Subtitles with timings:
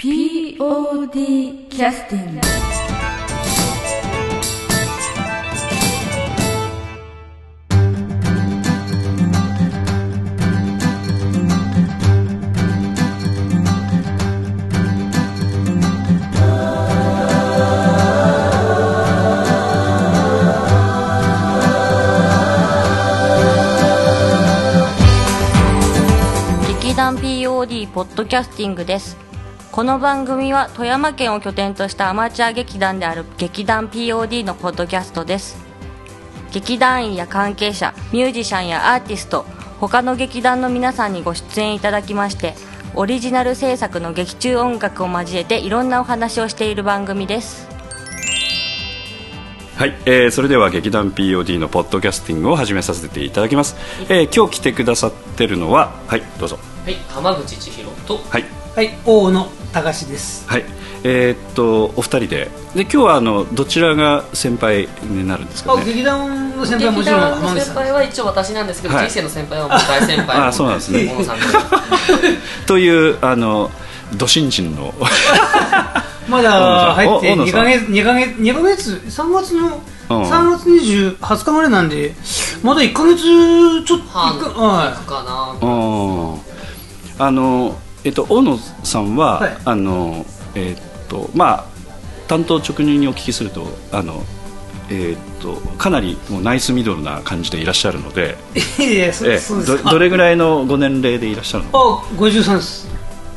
[0.00, 2.40] POD キャスティング
[26.68, 29.27] 劇団 POD ポッドキャスティングです。
[29.78, 35.56] この番組は富山県を拠点としたアマチュア劇団である劇団 POD のポッドキャストです。
[36.52, 39.44] 劇団員や関係者ミュージシャンやアーティスト
[39.78, 42.54] 他の劇団の皆さんにご出演いただきまして
[42.96, 47.68] オリジナル制作の劇中音楽を交えていろんなお話をしている番組です。
[49.76, 53.76] はい、えーそれでは劇団 POD のポッドキャスティングを始めさせていただきます、
[54.08, 56.58] えー今日来てくださってるのははいどうぞ。
[56.84, 58.44] はい、浜口千尋とはい。
[58.74, 60.48] はい、大野隆です。
[60.48, 60.64] はい。
[61.04, 62.50] えーっとお二人で。
[62.74, 67.74] で今日はあのどちらが先輩になるんですかあ、ね劇団の先輩はも劇ちろん団の先浜口さん。
[67.76, 69.06] 輩は一応私なんですけど、はい。
[69.06, 70.38] 人生の先輩はもう大先輩。
[70.48, 71.06] あそうなんですね。
[71.06, 71.44] 小野さんで。
[72.66, 73.70] というあの
[74.14, 74.94] ど新人の
[76.28, 77.64] まだ入って2大野さん。
[77.64, 79.80] ヶ月、2ヶ月、2ヶ月、3月の、
[80.10, 80.22] うん。
[80.24, 82.14] 3月20、20日ぐらいなんで、
[82.62, 83.22] まだ1ヶ月
[83.84, 85.66] ちょっと、半一かはかな。
[85.66, 86.34] うん。
[87.18, 87.76] あの
[88.08, 91.64] えっと大野さんは、はいあのえっとまあ
[92.26, 94.24] 担当直入にお聞きするとあの
[94.88, 98.38] えっとかなりもうナイスミドルな感じでいらっしゃるので、
[98.80, 99.84] えそうですか。
[99.84, 101.70] どどれぐらいのご年齢でいらっしゃるの？
[101.74, 102.88] あ、53です。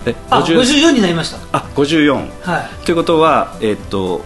[0.05, 1.37] えあ、50 54になりました。
[1.51, 2.85] あ54はい。
[2.85, 4.23] ということはえっと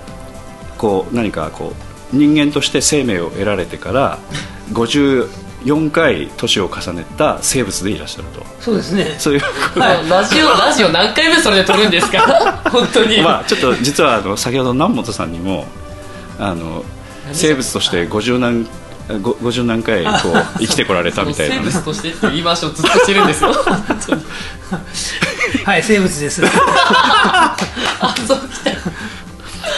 [0.78, 1.73] こう何かこ
[2.14, 4.20] う人間として生命を得られてから
[5.66, 8.45] 54回年を重ねた生物でいらっしゃると。
[8.61, 9.16] そうですね。
[9.17, 9.39] そういう。
[9.80, 10.09] はい。
[10.09, 12.61] ラジオラジオ何回目それで撮るんですか？
[12.71, 15.66] 本当に、まあ、ちょっと実はあの先ほど南本さんにも
[16.39, 16.83] あの
[17.33, 18.67] 生物として50何
[19.21, 21.61] ご50何回こう生きてこられたみたいなね。
[21.64, 23.52] 生物としてって言い回しをずっとしてるんですよ。
[25.65, 26.43] はい、生物です。
[26.45, 27.55] あ
[28.27, 28.37] そう。
[28.37, 28.64] 来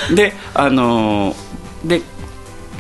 [0.10, 1.36] たであの
[1.86, 2.02] で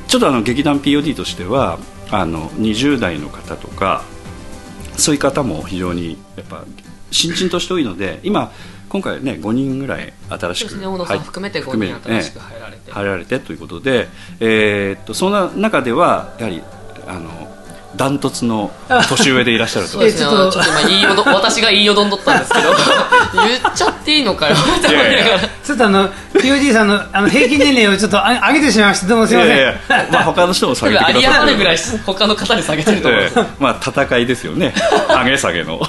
[0.07, 1.77] ちょっとあの劇団 POD としては
[2.11, 4.03] あの20代の方とか
[4.97, 6.63] そういう方も非常にやっぱ
[7.11, 8.51] 新人として多いので今
[8.89, 14.07] 今回ね5人ぐらい新しくね小野さん含めて5含め人新しく入られて、入られてということで、
[14.39, 16.63] えーっとそんな中ではやはり
[17.05, 17.46] あの
[17.97, 18.71] ダントツの
[19.09, 19.99] 年上でいらっしゃると。
[19.99, 20.59] ちょっと。
[20.61, 22.69] 今言いよど私が言いよどんどったんですけど。
[23.45, 24.89] 言っちゃっていいのかよ いな。
[24.89, 29.55] がらちょっとあの、POD さんのあの平均年齢をちょっとあ上げてしまいまして、どうもすいません。
[29.55, 30.07] いやいや。
[30.11, 33.09] まあ他の人も下多げてくださって分有り余るぐらい他の方に下げてると。
[33.09, 33.43] 思うええ。
[33.59, 34.73] まあ戦いですよね。
[35.09, 35.79] 上げ下げの。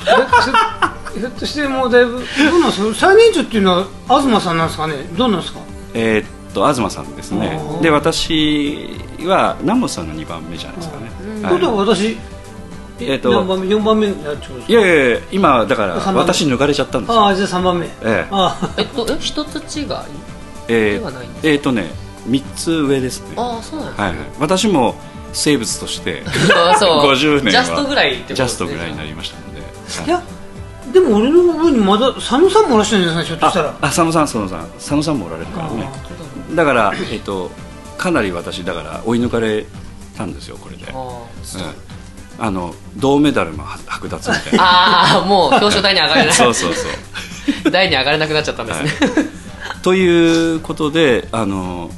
[1.18, 4.94] ひょっとしてもうだいぶどうなんですか最年長っていうのは東さんなんですかね？
[5.16, 5.58] どうなんですか？
[5.94, 7.60] えーっと東さんですね。
[7.82, 8.88] で私
[9.24, 11.07] は南本さんが2番目じゃないですかね、
[11.42, 11.50] とい。
[11.50, 12.16] うことはは私
[13.00, 14.52] えっと何番目4番目になっちゃう。
[14.52, 17.14] んですい、いやいやいや今だから私抜かれちゃったんですよ。
[17.16, 17.86] かああじゃあ3番目。
[17.86, 18.26] ええ。
[18.30, 19.86] あえっとえ一つ違い
[20.68, 21.90] えではないんですーえーっとね
[22.28, 23.20] 3つ上です。
[23.22, 24.96] ねああそうなんですはいはい、私も
[25.32, 26.22] 生物として
[26.54, 27.12] あそう。
[27.12, 28.44] 50年はジャストぐらいってことジですね。
[28.44, 29.60] ャストぐらいになりましたので、
[30.06, 30.10] い。
[30.10, 30.22] や
[30.92, 33.68] でも俺の上にまだ佐野さんもいらっしゃるんじゃないですかひょっとしたら。
[33.80, 34.66] あ佐野さん佐野さん。
[34.78, 35.88] 佐野さんもおられるからね。
[36.54, 36.64] だ。
[36.64, 37.50] から、えっと
[37.98, 39.66] かなり私だから追い抜かれ
[40.18, 42.38] たんですよこれで、あー。
[42.38, 44.58] うん、あの銅メダルもは剥奪みたいな。
[45.16, 46.32] あーもう表彰台に上がれない。
[46.34, 46.86] そうそうそ
[47.68, 47.70] う。
[47.70, 48.92] 台に上がれなくなっちゃったんですね、
[49.82, 51.90] ということであの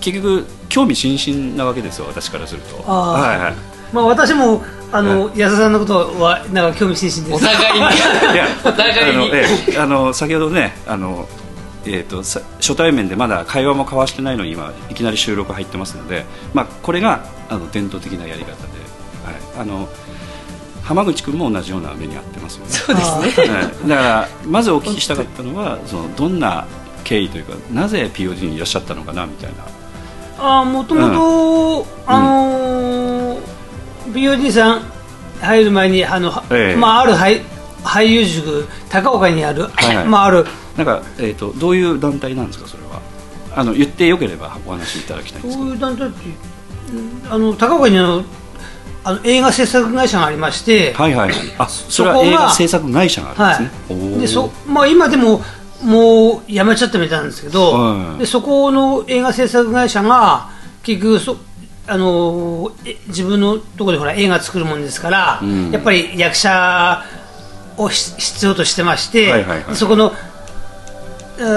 [0.00, 2.76] 結局興味津々なわけですよ私からすると。
[2.90, 3.54] はいはい。
[3.92, 7.44] まあ私もあの安田さんのことはなんか興味津々です。
[7.44, 7.78] お互いに。
[8.34, 9.24] いや お互いに。
[9.24, 11.26] あの、ええあの先ほどねあの、
[11.86, 18.54] えー、とさ初対面でまだ会話も交わしてないのに今いきなり収録入ってますので、まあ、これがあの伝統的なやり方で、
[19.24, 19.88] はい、あの
[20.82, 22.72] 浜口君も同じような目に遭ってますよね。
[22.72, 23.48] そうですね。
[23.48, 26.66] はい、だからまずお聞きしたかったのはそのどんな
[27.04, 29.64] 経緯というかなぜ POD にいらっしゃったのかなみたいな。
[30.36, 33.54] ああもともとあのー
[34.12, 34.80] POD さん
[35.40, 36.76] 入る前にあの、はええ。
[36.76, 37.42] まあある俳
[37.82, 40.06] 俳優塾高岡にある、はいはい。
[40.06, 43.00] まああるなんか、えー、とどういう団体なんですかそれは？
[43.56, 46.16] あの言ってよければお話しいただきたいんですそういう団体って
[46.92, 48.24] うんあの高岡にあの
[49.04, 54.16] あの映画制作会社がありまして、はいはいあそれはそこが映画制作会社があはるんですね、おー。
[54.16, 55.42] い、でそまあ今でも
[55.82, 58.18] もうやめちゃったみたいなんですけど、はい。
[58.20, 60.48] でそこの映画制作会社が
[60.82, 61.36] 結局そ
[61.86, 65.70] あのえ自分のところでほら映画作るもんですから、うん。
[65.70, 67.04] やっぱり役者
[67.76, 69.76] をし必要としてまして、はいはいはい。
[69.76, 70.33] そこのえー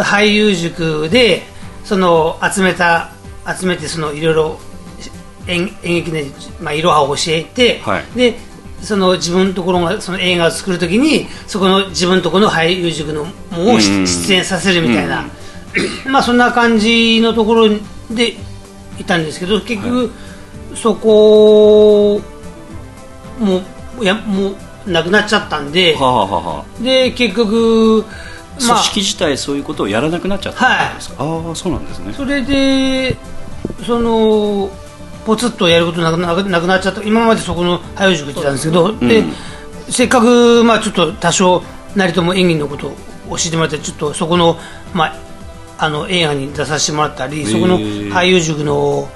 [0.03, 1.43] 俳優塾で
[1.83, 3.11] その集めた
[3.59, 4.59] 集めてそのいろいろ
[5.47, 6.25] 演演劇で、
[6.61, 8.05] まあ、いろはを教えて、はい。
[8.15, 8.35] で
[8.81, 15.25] その自分のところがその映画を作るときにそこの自分のところの俳優塾のもを出演させるみたいな、
[16.07, 17.69] まあそんな感じのところ
[18.11, 18.35] で
[18.99, 20.11] いたんですけど結局、
[20.75, 22.21] そこ
[23.39, 23.61] も
[23.99, 24.51] うやも
[24.85, 32.13] うなくなっちゃったんで、はあ、はで結局まあ組織自体そういうことをやらなくなっちゃったんですか、ああそうなんですね。
[32.13, 33.15] それで
[33.85, 34.69] その
[35.25, 37.03] ポツッとやることなくなくなくなっちゃった。
[37.03, 39.23] 今までそこの俳優塾行ってたんですけど、で
[39.89, 41.63] せっかくまあちょっと多少
[41.95, 42.91] なりとも演技のことを
[43.31, 44.57] 教えてもらってちょっとそこの
[44.93, 45.15] まあ
[45.85, 49.07] あの映画に出させてもらったりそこのー俳優塾の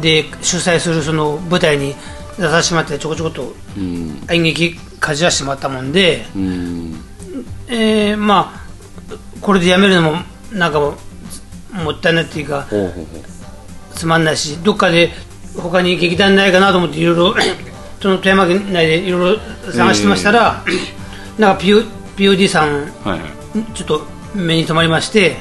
[0.00, 1.94] で主催するその舞台に
[2.36, 4.26] 出させてもらってちょこちょことうん。
[4.30, 7.00] 演劇かじらせてもらったもんで、うん。
[7.68, 8.63] えーまあ
[9.44, 10.16] これでやめるのも
[10.52, 10.94] なんかも
[11.74, 12.66] もったいないっていうか
[13.94, 15.10] つまんないしどっかで
[15.54, 17.34] 他に劇団ないかなと思っていろいろ
[18.00, 20.62] その富山県内でいろいろ探してましたら、
[21.38, 21.86] なんか PO
[22.16, 23.20] POD さんはいはい。
[23.74, 25.36] ちょっと目に留まりまして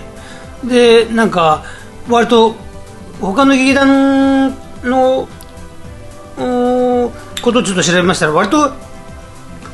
[0.64, 1.64] でなんか
[2.10, 2.56] 割と
[3.20, 5.28] 他の劇団の
[7.42, 8.72] ことをちょっと調べましたら割と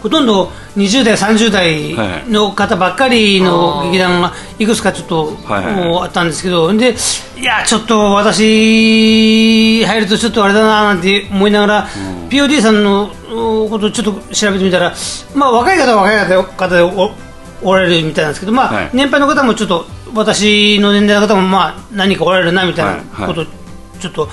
[0.02, 6.96] ほとんど20代30代の方ばっかりの劇団がいくつかちょっと、あったんですけどで
[7.38, 11.88] いやちょっと私入るとちょっとあれだななんて思いながら、
[12.30, 14.94] POD さんのおことをちょっと調べてみたら、
[15.36, 17.12] まあ、若い方は若い方でお
[17.62, 18.90] おられるみたいなんですけど、まあはい。
[18.94, 19.86] 年配の方もちょっと
[20.16, 23.28] 私の年代の方もまあ何かおられるなみたいなはい。
[23.28, 23.46] ことを
[24.00, 24.30] ちょっと、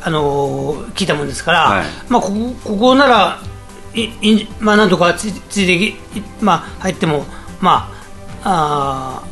[0.00, 1.86] あのー聞いたもんですから、はい。
[2.08, 3.38] まあ、ここここなら
[3.94, 7.24] いいんまあ、なんとかつついていまあ、入っても、
[7.60, 7.90] ま
[8.42, 9.27] あ、あ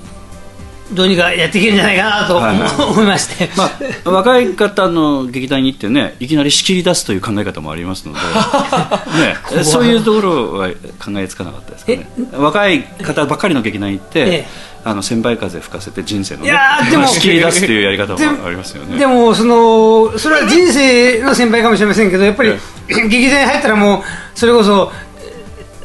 [0.92, 3.64] どうにかやっていけるんじゃないかなと思,、はいまして、ま
[4.04, 8.20] あ、若い方の劇団に行ってねいきなり仕切り出すという考え方もありますので、
[9.56, 12.08] ね、そういうところは考えつかなかったですかね。
[12.32, 14.76] 若い方ばっかりの劇団に行って、ええ。
[14.86, 18.96] あの先輩風吹かせて人生の、ね、いやーでも仕切り出すというやり方もでありますよね。
[18.96, 22.52] でもそのそれは人生の先輩かもしれませんけどやっぱり
[22.86, 24.02] 劇団に入ったらもう
[24.38, 24.92] それこそ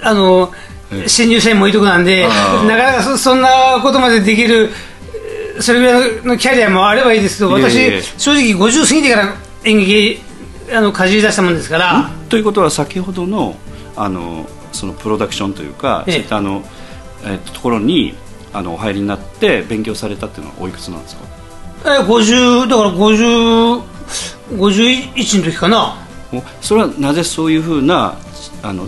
[0.04, 0.54] あの
[0.92, 1.09] ええ。
[1.09, 4.69] 新入社員もいいとこなんでなかなかそそんなことまでできる
[5.61, 9.33] それぐらいのキャリアもあればいいですけど私正直50過ぎてから
[9.65, 10.21] 演劇
[10.73, 12.09] あのかじり出したもんですから。
[12.29, 13.55] ということは先ほどの
[13.95, 16.13] あのそのプロダクションというか、ええ。
[16.13, 16.63] そういったあの、
[17.25, 18.15] えっとところに
[18.53, 21.21] あのお入りになって勉強されたっていうのはおいくつなんですか？
[21.85, 23.81] え50だから50
[24.57, 25.95] 51の時かな。
[26.33, 28.15] おそれはなぜそういうふうな
[28.63, 28.87] あの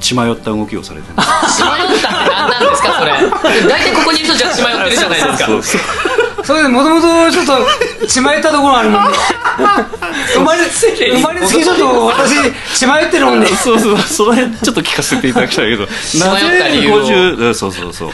[0.00, 1.40] 血迷った動きをされてるんですか？
[1.48, 3.12] 血迷ったって何なんですかそれ。
[3.68, 5.82] 大体ここにいる人じゃ血迷ってるじゃないですか
[6.44, 9.18] それでもともとちょっと血迷ったところあるもんで
[10.34, 12.34] 生まれ生まれつきちょっと私
[12.74, 15.82] 血迷ってるもんでそうそうその辺ちょっと聞かせていただきたいけど。
[15.84, 18.12] なぜ由を50うんそうそうそうう。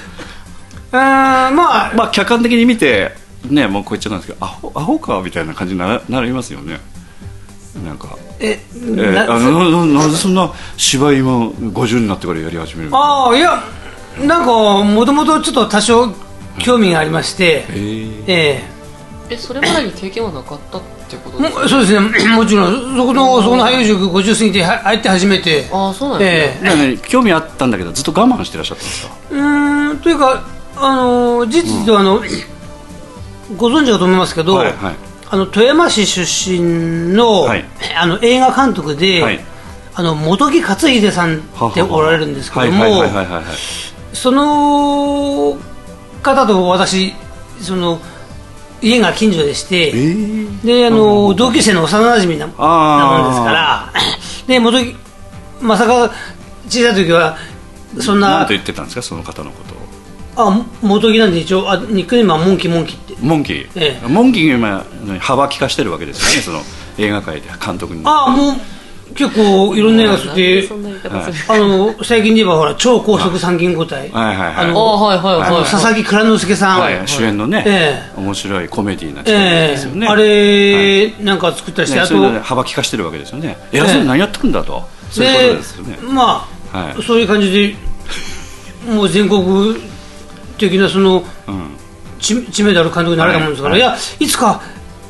[0.92, 3.12] ーんまあまあ客観的に見て
[3.48, 6.80] ねもうこう言っちゃなんですけどアホアホかみたいな感じにななりますよね。
[7.84, 12.98] なんか、ええーなあのななぜそんな芝居も50になってからやり始めるの？
[12.98, 13.62] ああいや
[14.20, 14.52] なんか
[14.82, 16.12] もともとちょっと多少
[16.58, 18.24] 興味がありましてえー。
[18.26, 18.64] え
[19.30, 19.36] え。
[19.36, 21.60] それまでに経験はなかったってことえですか？
[21.62, 22.28] もそうですね。
[22.34, 22.96] もちろん。
[22.96, 25.66] そこのそこの俳優塾50過ぎては入って初めて。
[25.72, 29.12] ああそうなんですね、えだからね興味あったんだけどずっと我慢してらっしゃったんですか？
[29.32, 30.44] えうーんというか
[30.76, 32.22] あの実情あの、
[33.56, 34.94] ご存知かと思いますけど、はいはい。
[35.30, 37.64] あの富山市出身の,、はい。
[38.00, 39.40] あの映画監督で、はい。
[39.94, 43.44] あの本木克秀さんっておられるんですけどもはいはいはいはいはいはい。
[44.14, 45.58] その
[46.22, 47.12] 方と私
[47.60, 48.00] その
[48.80, 50.66] 家が近所でして、えー。
[50.66, 53.22] であの同級生の幼馴染ななあー。
[53.22, 53.92] もんですから
[54.46, 54.94] で元木
[55.60, 56.10] まさか
[56.68, 57.36] 小さい時は
[57.98, 59.78] そんな何と言ってたんですかその方のことを。
[60.50, 63.16] あ元木なんで一応あニックネームはモンキモンキって。
[63.20, 64.06] モンキー、ええ。
[64.06, 66.60] モンキーが今幅利かしてるわけですよねその
[66.98, 68.02] 映画界で監督に。
[68.04, 68.54] ああもう
[69.14, 71.08] 結構いろんな映画吸っなんで
[71.48, 74.66] あの最近で言えばほら超高速参勤交代はいはいはい。
[74.66, 83.56] あのあはいはいはいあの佐々木蔵之介さん、はい、主演のね、え面白いコメディーな力えですよね、えあれ、なんか作ったりして、ね、あと幅利かしてるわけですよね。
[83.72, 85.98] 偉そうに何やってくんだと、そういうことですよね。
[86.02, 87.02] まあ、はい。
[87.02, 87.74] そういう感じで
[88.92, 89.74] もう全国
[90.58, 91.78] 的なそのうん。
[92.20, 93.80] 知知名度ある監督になれたもんですから、はい。
[93.80, 94.60] い、やいつか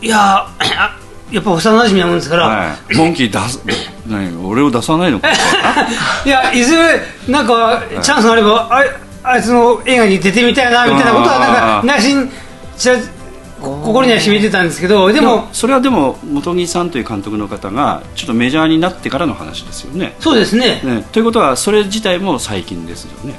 [0.00, 0.99] いやあ
[1.31, 3.63] やっぱ幼馴染なもんですから、はい、モンキー出す
[4.07, 5.29] 何俺を出さないのか？
[6.25, 8.91] い、やいずれなんかチャンスがあれば、あれ
[9.23, 12.31] あいつの映画に出てみたいなみたいなことはなんか内心
[12.77, 12.97] ちら
[13.61, 20.15] こ心には秘めてたんですけどででももそれはでも本木さんという監督の方がちょっとメジャーになってからの話ですよね。
[20.21, 20.81] そうですね。
[20.85, 21.05] ね。
[21.13, 23.35] ということはそれ自体も最近ですよね。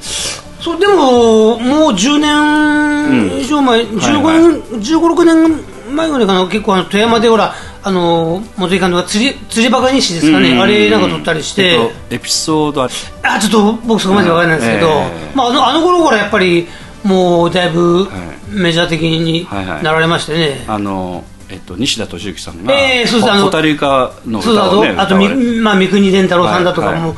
[0.59, 12.89] そうでももう10年以上前、15年、15、6年前ぐらいかな結構あの富山でほらあの元井監督が釣り釣りバカ西ですかね、うんあれなんか撮ったりして、えっとエピソードあ
[13.23, 14.89] あちょっと僕そこまでわからないんですけど、
[15.35, 16.67] まあ、あのあの頃からやっぱり
[17.03, 18.39] もうだいぶはい。
[18.51, 19.47] メジャー的に
[19.83, 23.31] なられましてね、あの、えっと、西田敏行さんが、ええそうです。
[23.31, 27.15] あのホタルイカの歌をねとあとみ、歌われまあ、三國連太郎さんだとかも、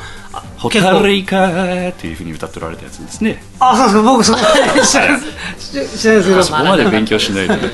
[0.62, 1.48] ホタルイカ
[1.90, 3.42] っていうふうに歌っておられたやつですね。
[3.60, 5.22] あそうですか僕そこまで知らない
[5.60, 6.04] 知らないです。
[6.04, 7.62] けどそこまで勉強しないとね。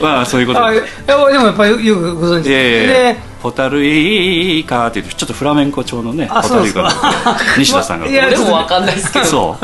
[0.00, 0.76] まあそういうことで。
[0.76, 2.46] やでもやっぱりよくご存知。
[2.46, 2.50] え
[2.86, 8.06] でえホタルイカっていうちょっとフラメンコ調のねあホタルイカのそうですか西田さんが。
[8.06, 9.24] いやでもわかんないですけど。
[9.26, 9.58] そ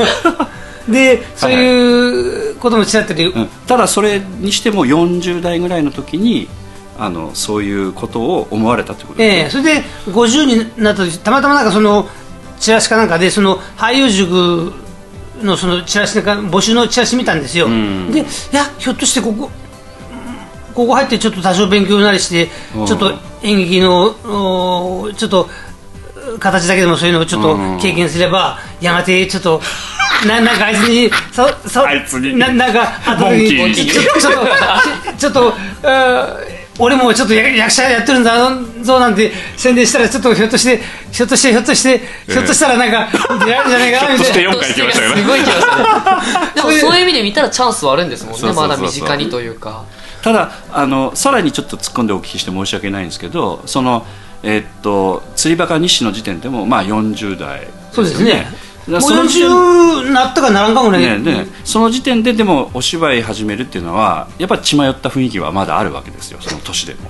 [0.87, 0.89] う。
[0.93, 3.29] でそういうこともちらっとで、う。
[3.39, 3.49] ん。
[3.65, 6.47] ただそれにしても40代ぐらいの時に
[6.97, 12.07] あのそういうことを思われたということええですそれで50になった時たまたまなんかその
[12.59, 14.73] チラシかなんかでその俳優塾
[15.41, 18.11] のそのチラシか募集のチラシ見たんですよ、ん。
[18.11, 18.23] でい
[18.53, 19.49] やひょっとしてここ
[20.73, 22.85] ここ入ってちょっと多少勉強なりしてうん。
[22.85, 25.49] ちょっと演劇のおちょっと
[26.39, 29.61] 形だけでもそういうのをちょっと経験すればやがてちょっと
[30.25, 32.35] ななんかあいつにそそあいつに。
[32.37, 33.75] ななんかあとモンキーに。
[33.75, 35.53] ちょっとちょっと
[36.77, 38.33] 俺もちょっと役役者やってるんだ
[38.83, 44.51] ぞなんて宣伝したらちょっとひょっとしてひょっとしてひょっとしてひょっとしたらなんか出られるんじゃないかなみたいな。
[44.51, 49.85] ひょっとして4回行きましたよねすごい行きましたねでもそういう意味で見たらチャンスはあるんですもんねまだ身近にというか。
[50.21, 54.05] ただあのさらにちょっと突っ込んでお聞きして申し訳ないんですけどその
[54.41, 58.47] えっと釣りバカ日誌の時点でもまあ40代そうですね
[58.87, 66.39] もうその時点40なったかならんかぐらい、ねね、その時点ででもお芝居始めるっていうのはやっぱり血迷った雰囲気はまだあるわけですよ。
[66.41, 67.09] その年でも。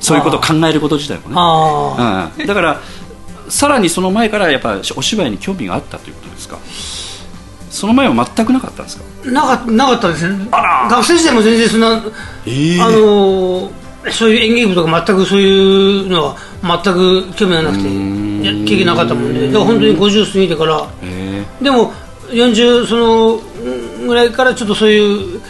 [0.00, 1.34] そういうことを考えること自体もね。
[1.36, 2.80] あうん、だから
[3.48, 6.58] さらにその前からやっぱお芝居に興味があったということですか？
[7.70, 9.04] その前は全くなかったんですか？
[9.26, 10.46] あなかなかったですね。
[10.50, 12.02] 学生時代も全然そんな、
[12.46, 13.70] えあのー
[14.10, 20.88] そういう演劇部とか全くそういうのは全く興味がなくて経験なかったもんでだから本当に50過ぎてから。
[21.02, 21.44] え。
[21.62, 21.92] でも
[22.30, 25.40] 40そのうんぐらいからちょっとそういう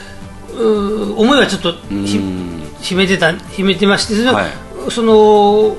[0.59, 1.73] う思いはちょっと
[2.81, 4.47] 秘めてた秘めてましてその,、はい。
[4.91, 5.77] その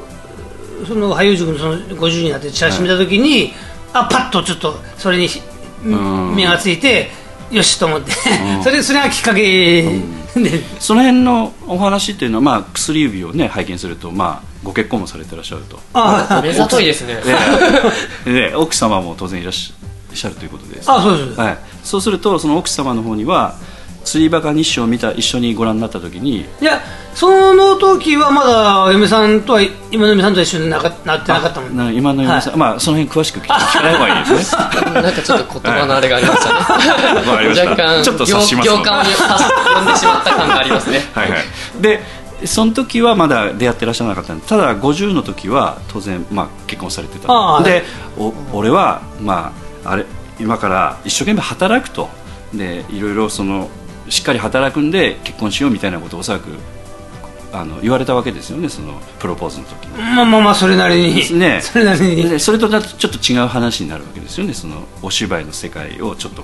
[0.85, 3.53] その俳優塾のその50になってチラシ見た時に、
[3.93, 5.27] あパッとちょっとそれに
[6.35, 7.11] 目がついて
[7.51, 8.11] よしと思って。
[8.63, 9.83] それそれがきっかけ
[10.35, 15.79] で、その辺のお話っていうのは、まあ、薬指をね拝見すると、まあ、ご結婚もされてらっしゃると。
[15.93, 17.17] あ目ざといですね。
[18.25, 20.81] でで奥様も当然いらっしゃるということで。
[20.81, 21.39] すあそうです。
[21.39, 23.55] はい、そうするとその奥様の方には
[24.09, 26.81] 釣りバカ日誌を見た一緒にご覧になった時にいや
[27.13, 29.61] その時はまだ嫁さんとは
[29.91, 31.77] 今の嫁さんとは一緒になかなってなかったもん。
[31.77, 34.61] な今の嫁さん、まあその辺詳しく聞聞かない方がいいですね。
[35.01, 36.49] なんかちょっと言葉のあれがありました。
[36.49, 41.05] ね若干ちょっと察します行行間を呼んでしまった感がありますね。
[41.13, 41.39] はいはい。
[41.79, 42.03] で
[42.45, 47.83] その時はまだ出会ってらっしゃらなかったんでただ50の時は当然、まあ、結婚されてたああで
[48.17, 49.51] お俺は、ま
[49.83, 50.05] あ、あれ
[50.39, 52.09] 今から一生懸命働くと。
[52.53, 53.69] でいろいろその
[54.09, 56.49] しっかり働くんで結婚しようみたいなことをおそらく
[57.51, 59.97] あの言われたわけですよねそのプロポーズの時に。
[59.97, 62.29] まあまあまあそれなりに、ね、それなりに。
[62.29, 66.43] で それとちょっと違う話になるわけですよねそのお芝居の世界をちょっと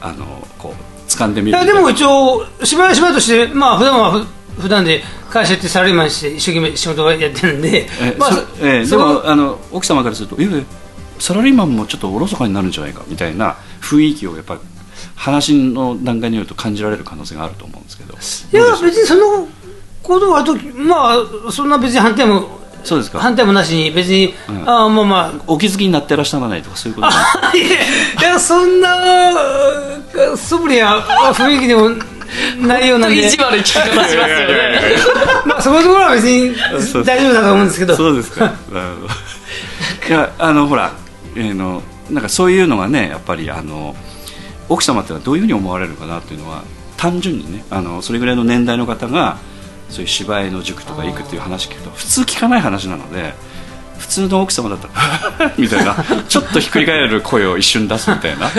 [0.00, 4.26] あのこう掴んでみるいやでも一応芝居は芝居としてまあ普段はふ
[4.62, 7.88] 普段で会社行ってサラリーマンして一生懸命仕事をやってるんで
[8.18, 10.62] まあえそえでもあの奥様からするといやいや
[11.18, 14.60] サラリーマンもちょっとおろそかになるんじゃないかみたいな雰囲気をやっぱり
[15.16, 18.12] 話の段階によると感じられる可能性があると思うんですけど。
[18.14, 18.16] い
[18.56, 19.48] や別にその
[20.02, 21.14] ことはとま
[21.48, 23.18] あそんな別に反対もそうですか。
[23.18, 24.68] 反対もなしに別に、うん。
[24.68, 25.42] ああまあまあ。
[25.48, 27.08] お気づきになってらっしゃらないとかそういうこと？
[27.58, 27.66] いや
[28.28, 28.88] いやそんな
[29.30, 29.32] あ
[30.36, 30.96] 素振りや
[31.32, 31.90] 雰囲気でも
[32.60, 33.26] ないようなんで。
[33.26, 34.80] 意地悪い聞き方しますよね。
[35.46, 36.54] まあそこのところは別に
[37.04, 37.96] 大丈夫だと思うんですけど。
[37.96, 38.52] そうですか。
[40.08, 40.92] いやあのほら、
[41.34, 43.96] えーのなんかそういうのがねやっぱりあの
[44.68, 46.64] 奥様ってのはどういうふうに思われるかなっていうのは
[46.96, 49.38] 単純にねあのそれぐらいの年代の方が
[49.90, 53.34] そういう芝居の塾とか行くっていう話聞くと普通聞かない話なので
[53.98, 55.96] 普通の奥様だったら みたいな
[56.28, 58.50] ちょっとひっくり返る声を一瞬出すみたいな。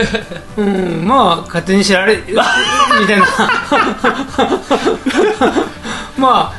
[0.58, 3.26] うんまあ勝手に知られみたいな。
[6.18, 6.54] まあ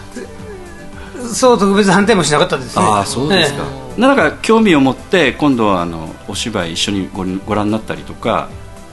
[1.32, 2.82] そう特別反対もしなかったですね。
[2.84, 3.64] ああそうですか、
[3.96, 8.48] えなんか興味を持って今度はあのお芝居一緒にごご覧になったりとか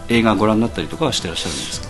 [0.10, 1.88] 映画ご覧になったりとかはしてらっしゃるんですか？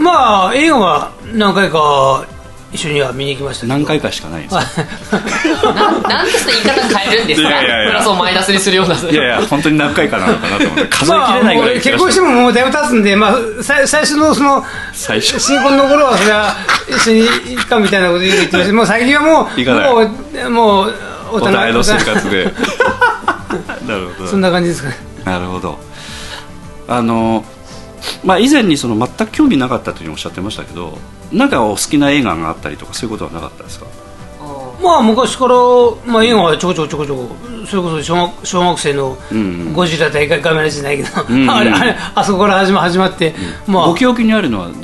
[0.00, 2.24] まあ映画は何回か
[2.70, 5.72] 一緒には見に行きました何回かしかないんですか？
[5.72, 7.48] なんなんで言い方変えるんですか？
[7.48, 8.94] プラスをマイナスにするような。
[8.94, 10.86] いやいや本当に何回かなのかなと思って。
[10.94, 15.38] 数えきまあ、れないぐらいもう結婚してももうだいぶ経つんで、まあ、最最初のその最初。
[15.40, 16.54] 新婚の頃はそれは
[16.88, 18.72] 一緒に行くかみたいなこと言ってました。
[18.74, 20.10] もう最近はもうも
[20.46, 20.94] うもう
[21.32, 22.44] 大お互いの生活で。
[23.86, 24.30] なるほど。
[24.30, 24.96] そんな感じですかね。
[25.24, 25.78] なるほど
[26.88, 27.44] あの
[28.24, 30.98] まあ以前にその全く興味なかったというふうにおっしゃってましたけど
[31.32, 33.86] なんかお好きな映画があったりとかそういうことはなかったですか？
[34.82, 35.54] まあ昔から、
[36.06, 39.40] まあ、映画はちょこちょこちょこちょこそれこそ小学小学生のうんう
[39.70, 39.72] ん。
[39.72, 41.50] ゴジラ対ガメラじゃないけど、んうん。
[41.50, 43.34] あれあれあそこから始ま始まって、
[43.66, 43.86] まあ。
[43.88, 44.74] ご記憶にあるのはで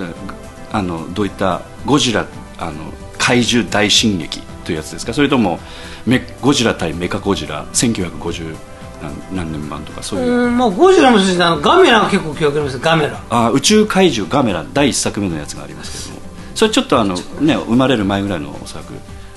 [0.73, 2.27] あのどういったゴジラ
[2.59, 5.15] あの怪獣大進撃というやつですか？
[5.15, 5.61] それとも
[6.07, 8.57] メゴジラ対メカゴジラ1950
[9.05, 13.23] 何何年版とかそういう、うんまあ、ゴジラもそうですあのガメラが結構記憶ありますガメラ。
[13.31, 16.25] あ宇宙怪獣ガメラ第一作目のやつがありますけども。
[16.55, 18.95] それちょっとあの、ね、生まれる前ぐらいのおそらく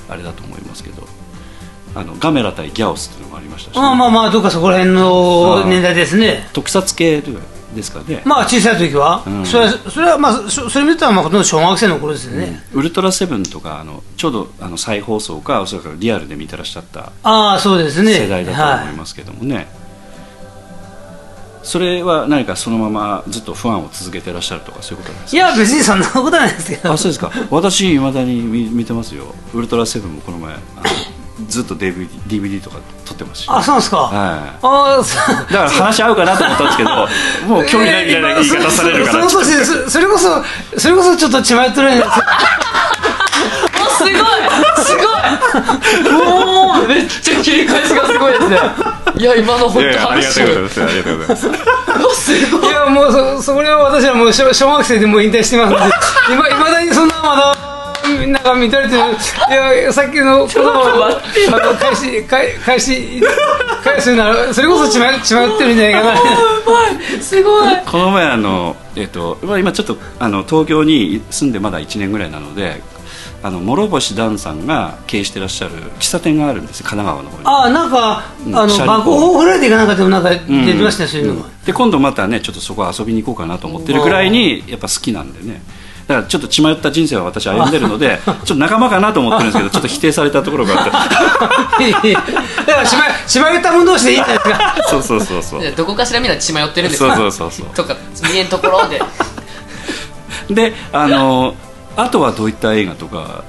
[0.08, 1.08] あれだと思いますけど。
[1.96, 6.48] あのガメラ対ギャオスっていうのもありましたし、まあまあまあどっかそこら辺の年代ですね。
[6.54, 7.24] 特撮系
[7.78, 9.46] ですかね、まあ小さい時は、うん。
[9.46, 18.14] それはそれはまあそそれ見てたらまあほとんど小学生の頃ですよね、ウルトラセブンとかあのちょうどあの再放送かおそらくリアルで見てらっしゃったああそうですね。
[18.14, 19.68] 世代だと思いますけどもね、
[21.64, 26.82] それは何かそのままずっとファンを続けてらっしゃるとかそういうことですい、いや別にそんなことはないですけど。
[26.84, 27.32] かあそうですか。
[27.50, 29.36] 私いまだに見見てますよ。
[29.54, 30.62] ウルトラセブンもこの前あの
[31.48, 33.46] ずっと DVD, DVD とか撮ってますし。
[33.50, 34.14] あそうなんですか、はい。
[34.62, 36.90] ああそうだから話合うかなと思ったんですけど
[37.48, 39.30] もう興味ないみたいな言い方されるから。
[39.30, 40.44] そそそそそれこそ
[40.78, 42.10] それこそちょっと血迷ってるんです
[43.98, 44.14] すごい。
[44.84, 46.14] すごい。
[46.14, 48.60] もうめっちゃ切り返しがすごいですね。
[49.18, 50.82] いや今の本当いやいやありが話とうございます。
[50.82, 51.36] ありがとうございま
[52.16, 52.38] すい。
[52.38, 55.78] いやもうそそれは私はもう小小学生でもう引退してますんで
[56.36, 57.16] いまだにそんな
[58.32, 59.00] んか見とれてる。
[59.00, 63.22] いやさっきの言葉をあの返し返返し
[63.84, 67.22] 返すならそれこそ血迷血迷ってるんじゃないかな。
[67.22, 67.78] すごい。
[67.86, 72.82] この前あの、えっとまあ、今ちょっとあの東京に住んでまだ1年ぐらいなので
[73.44, 77.44] あの諸星団さんが経営してらっしゃる喫茶店があるんですよ神奈川の方に。
[77.46, 78.98] ああなんかあのうんシャリコ。
[78.98, 85.62] バコホフライデーかなんかでもなんか出てましたね、そういうのが、で今度またねちょっとそこ遊びに行こうかなと思ってるぐらいにやっぱ好きなんでね
[86.08, 92.24] だからちょっと血迷った人生は私歩んでるのでちょっと仲間かなと思ってるんですけど ちょっと否定されたところがあっいやいや
[92.66, 94.74] だからしましまったもん同士でいいんじゃないですか？
[94.76, 95.72] てそうそうそうそう。
[95.76, 97.66] どこかしらみんな血迷ってるんですそうかそうそうそう。
[97.76, 97.96] とか
[98.32, 99.02] 見えんところで。
[100.50, 101.56] であの
[101.98, 103.44] あとはどういった映画とか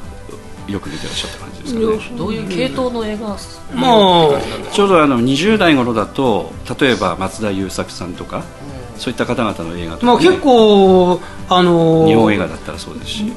[0.67, 2.19] よく見てらっしゃった感じですかね？
[2.19, 3.37] どういう系統の映画？
[3.75, 4.39] もう
[4.75, 8.43] ちょうどあの20代頃だと例えば松田優作さんとか、
[8.99, 10.13] そういった方々の映画とか、ね。
[10.13, 13.33] まあ結構あの日本映画だったらそうですし、はい、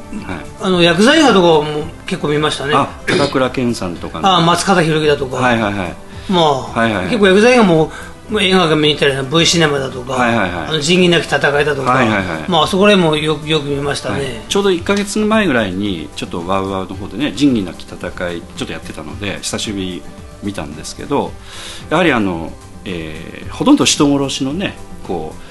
[0.62, 2.74] あの薬剤映画とかも結構見ましたね。
[2.76, 4.38] あ高倉健さんとかの。
[4.38, 5.96] あ松方弘樹だとか、はいはいはい。
[6.30, 7.92] まあ、はいはい結構薬剤映画も
[8.30, 10.68] まあ映画館見に行ったり V シネマだとか、はいはいはい。
[10.68, 12.50] あの仁義なき戦いだとか、はいはいはい。
[12.50, 14.26] まああそこら辺もよくよく見ましたね、はい。
[14.48, 17.98] ちょうど1か月前ぐらいにちょっとワウワウの方でね仁義なき戦
[18.32, 20.02] いちょっとやってたので久しぶりに
[20.44, 21.32] 見たんですけど
[21.90, 22.52] やはりあの、
[22.86, 24.74] えーほとんど人殺しのね
[25.06, 25.51] こう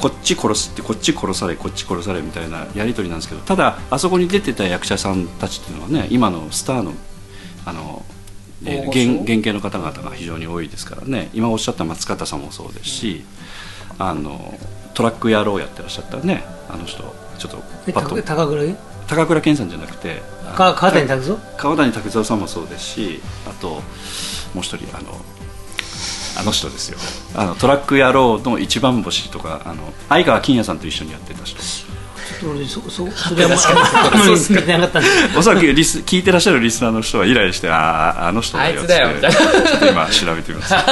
[0.00, 6.92] こっち殺すってこっち殺されこっち殺されみたいなやり取りなんですけどただあそこに出てた役者さんたちっていうのはね今のスターの
[7.66, 8.04] あの、
[8.64, 11.30] えー原原型の方々が非常に多いですからね。
[11.34, 13.24] 今おっしゃった松方さんもそうですし、
[13.98, 14.58] あの
[14.94, 17.02] トラック野郎やってらっしゃったねあの人
[17.38, 18.74] ちょっとえパッと高高倉？
[19.06, 20.22] 高倉健さんじゃなくて
[20.56, 21.38] 川谷拓三？
[21.56, 23.80] 川谷拓三さんもそうですしあとも
[24.56, 25.12] う一人あの
[26.38, 26.98] あの人ですよ。
[27.34, 31.58] あのトラック野郎の一番星とかあの相川金也さんと一緒にやってた人。
[31.60, 35.08] ちょっと俺そそそれはもうあんまり 見てなかったんで。
[35.36, 39.30] おそらくリス聞いてらっしゃるリスナーの人はイライラしてあああの人だよあいつだよつって
[39.68, 40.74] ちょっと今調べてみます。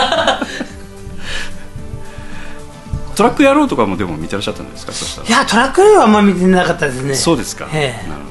[3.14, 4.92] トラック野郎とかもでも見てらっしゃったんですか？
[5.26, 7.14] いやトラックレイはあんまり見てなかったですね。
[7.14, 8.08] そうですか、ええ。
[8.08, 8.26] なるほ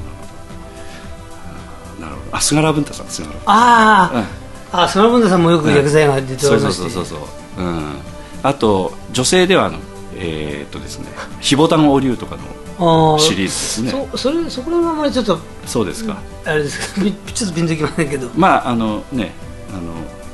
[2.02, 2.06] ど。
[2.06, 2.38] なるほど。
[2.38, 3.40] あ菅原文太さん菅原。
[3.48, 4.45] あうん
[4.82, 6.88] あ、あその分田さんもよく薬剤が出てそうそおりまして。
[6.88, 7.20] うそうそう
[7.58, 7.70] そう、う。
[7.70, 7.96] ん、
[8.44, 9.80] あと女性ではあの
[10.18, 11.08] えーっとですね
[11.42, 12.36] 「ひぼたんお龍」とか
[12.78, 14.08] のあーシリーズですね。
[14.12, 18.30] そそれそこら辺はあんまりちょっとそうですか、あれですけど ちょっとピンときませんけど。
[18.36, 19.34] まああのね
[19.72, 19.94] あの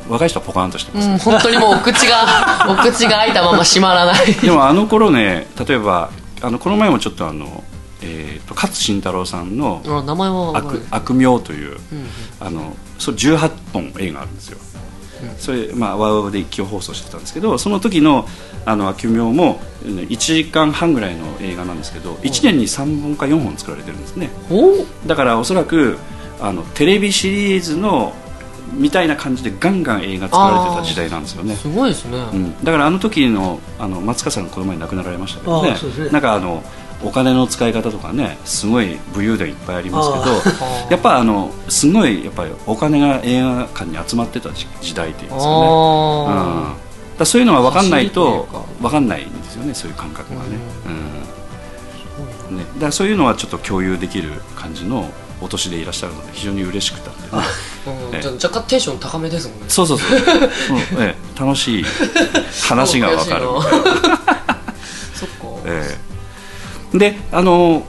[0.09, 4.33] 若い人はポカーンとしてます、うん本当にもうお口が お口が開いたまま閉まらない。
[4.33, 6.09] でもあの頃ね例えば
[6.41, 7.63] あのこの前もちょっとあの、
[8.01, 11.77] えーっと勝慎太郎さんのあ名前は悪「悪名」という、
[12.39, 14.59] あのそう18本映画あるんですよ。
[15.37, 18.27] それ、まあ、ワウワウで一挙放送してたんですけどその時の
[18.65, 24.29] あの秋明もうん1時間半ぐらいの映画なんですけど1年に3本か4本作られてるんですね。
[24.49, 25.97] おだからおそらく
[26.39, 28.13] あのテレビシリーズの
[28.73, 31.55] みたいな感じでガンガン映画作られてた時代なんですよね。
[31.55, 35.71] すごいですね、うん、だからあの時のあの松川さんこの前亡くなられましたけどね。
[35.71, 36.09] ね。
[36.11, 36.63] なんかあの
[37.03, 45.67] お金の使い方とかねすごい武勇伝いっぱいありますけどやっぱあのすごいやっぱりお金が映画館に集まってた時時代っていうんですかね、
[47.11, 48.47] うん、だそういうのは分かんないと
[48.81, 48.99] 分か。
[48.99, 50.57] んないんですよねそういう感覚がね,、
[52.49, 52.57] うん。
[52.57, 55.11] ねだからそういうのはちょっと共有できる感じの
[55.41, 58.15] お年でいらっしゃるので非常に嬉しくたんで、ね、ーうん。
[58.15, 59.65] ええじゃあ若干テンション高めですもんね。
[59.67, 60.19] そうそうそう。
[60.19, 60.37] そう、
[60.99, 61.85] ええ、楽しい
[62.69, 63.47] 話が分かる。
[65.15, 66.10] そっか、ええ
[66.93, 67.85] であの、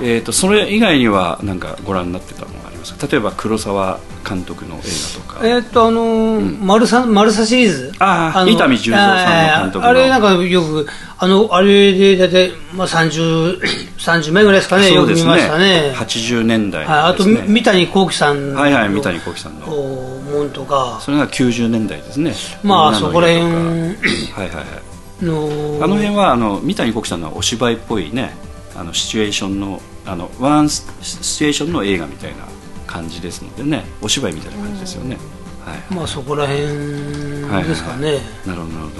[0.00, 3.06] えー、とそれ以外には何かご覧になってたのがありますか？
[3.06, 3.98] 例えば黒沢
[4.28, 7.92] 監督の映画とか、えーっとあのーマルサマルサシリーズ。
[7.98, 9.88] ああの伊丹十三さんの監督の。
[9.88, 10.86] あれなんかよく
[11.18, 13.60] あのあれで大体まあ30
[13.98, 15.92] 30 名ぐらいですかねよく見ましたね。
[15.96, 18.60] 80年代はい、あと、三谷幸喜さんの。
[18.60, 19.66] はいはい三谷幸喜さんの。
[19.66, 20.98] おもんとか。
[21.00, 22.34] それが90年代ですね。
[22.62, 23.42] まあそこら辺。
[23.44, 24.87] はいはいはい
[25.22, 28.32] のあの辺はあの三谷幸喜さんのお芝居っぽいね
[28.76, 32.44] あのシチュエーションのあのワンシチュエーションの映画みたいな
[32.86, 35.18] 感じですのでねお芝居みたいな感じですよね、
[35.64, 35.94] はい。
[35.94, 38.96] まあそこら辺ですかね、なるほどなるほ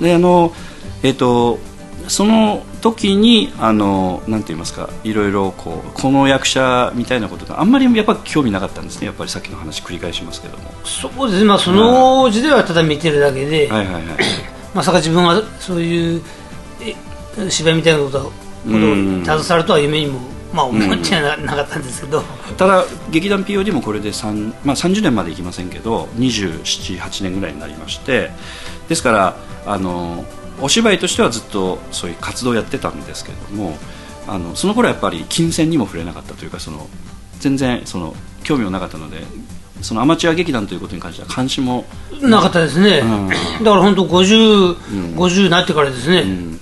[0.00, 0.04] ど。
[0.04, 0.52] であの
[1.02, 1.58] えっ、と
[2.08, 9.06] その時にあのなんて言いますかいろいろこうこの役者みたいなことがあんまりやっぱ興味なかったんですね。
[9.06, 10.70] やっぱりさっきの話繰り返しますけども。
[10.84, 11.46] そうですね。
[11.46, 14.04] まあその時ではただ見てるだけで、はいはいはい
[14.74, 16.22] まさか自分はそういう
[17.48, 18.32] 芝居みたいなことこ
[18.64, 20.20] とに携わるとは夢にも、
[20.52, 22.22] まあ、思ってはななかったんですけど、
[22.58, 28.30] ただ劇団 POD もこれで3、まあ、30年までいきませんけど278年ぐらいになりまして
[28.88, 30.24] ですからあの
[30.60, 33.76] お芝居としてはずっとそういう活動をやってたんですけども
[34.28, 36.86] あのその頃やっぱり金銭にも触れなかったというかその
[37.38, 39.22] 全然その興味もなかったので
[39.82, 41.84] そのアマチュア劇団ということに関しては関心も、
[42.20, 43.28] なかったですね、うん。
[43.28, 44.76] だから本当50、
[45.16, 46.60] 50になってからですね、うん。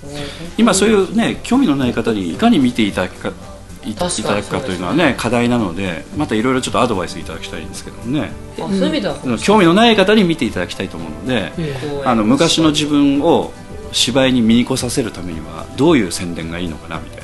[0.57, 3.31] 今そういうね興味のない方にいかに見ていただくか
[3.85, 4.09] いいただ
[4.43, 8.31] くかというのはね課題なのでまたいろいろちょっとアドバイスいただきたいんですけどもね。
[8.57, 11.51] ういう意味では興味のない方に見ていただきたいと思うので、
[12.05, 13.53] あの昔の自分を
[13.91, 17.23] 芝居に見に来させるためにはどういう宣伝がいいのかなみたいな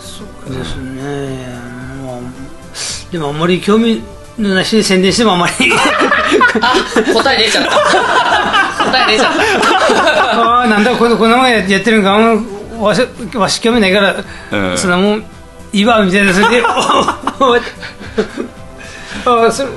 [0.00, 1.46] そうですね、
[2.04, 2.20] まあ、
[3.10, 4.02] でもあんまり興味
[4.38, 5.52] のない人に宣伝してもあんまり。
[6.60, 7.70] あ答え出ちゃった。
[8.90, 10.40] 答え出ちゃった。
[10.40, 12.16] ああなんだこのこのままやってるんか
[12.78, 13.02] わし
[13.34, 14.16] わし興味ないから、
[14.50, 14.78] うん。
[14.78, 15.24] そんなもん
[15.72, 16.62] いいわみたいなそれで。
[19.24, 19.68] ああそれ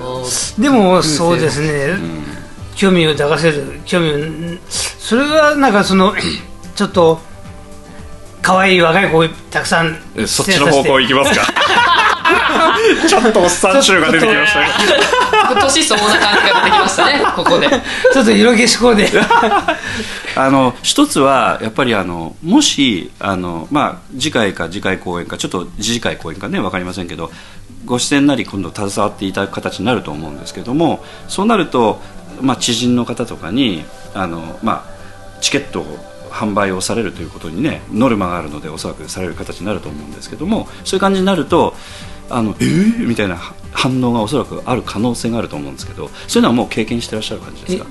[0.63, 1.93] でもそうですね、
[2.75, 4.13] 興味を抱かせる興味を
[4.67, 6.15] それがなんかその
[6.75, 7.21] ちょっと
[8.41, 11.45] 可愛い若い子をたくさんえそっちの方向行きますか？
[13.07, 14.67] ちょっとおっさん臭が出てきましたね。
[15.61, 17.69] 年相応な感じが出てきましたねここで。
[18.13, 19.09] ちょっと色気志向で。
[20.37, 27.31] あの一つはやっぱりあのもしあの、まあ、次回か次回公演かちょっと次次回公演かね分かりませんけど
[27.85, 32.01] ご出演なり今度携わっていただく形になると思うんですけどもそうなると、
[32.41, 35.85] まあ、知人の方とかにあの、まあ、チケットを
[36.31, 41.75] 販売をされるということにねノルマがあるのでおそらくされる形になると思うんですけどもそういう感じになると
[42.29, 43.37] あのえー、みたいな
[43.71, 47.85] 反応がおそらくある可能性があると思うんですけどそういうのはもう経験してらっしゃる感じですか？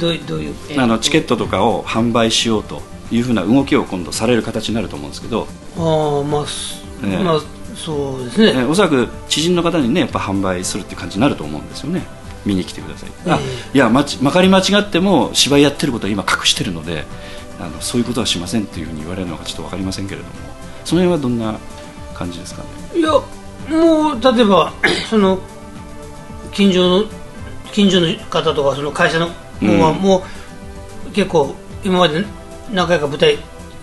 [0.00, 5.46] どういどういうあのチケットとかを販売しようというふうな動きを今度される形になると思うんですけど、
[5.78, 7.22] ああまあ、すええ。
[7.22, 7.40] まあ
[7.76, 12.02] そうですね、えおそらく知人の方にねやっぱ販売するっていう感じになると思うんですよね。
[12.44, 13.38] 見に来てください、あ
[13.74, 17.04] いやまちまかり間違っても芝居やってることは今隠してるので
[17.60, 20.30] あのそういうことはしませんっていうふうに言われるのかちょっと分かりませんけれども。
[20.84, 21.58] その辺はどんな
[22.14, 23.00] 感じですかね？
[23.00, 23.10] いや
[23.68, 24.72] もう例えば
[25.10, 25.38] その
[26.52, 27.04] 近所の
[27.72, 29.26] 近所の方とかその会社の
[29.60, 30.24] 方はうんも
[31.08, 32.24] う結構今まで
[32.72, 33.38] 何回か舞台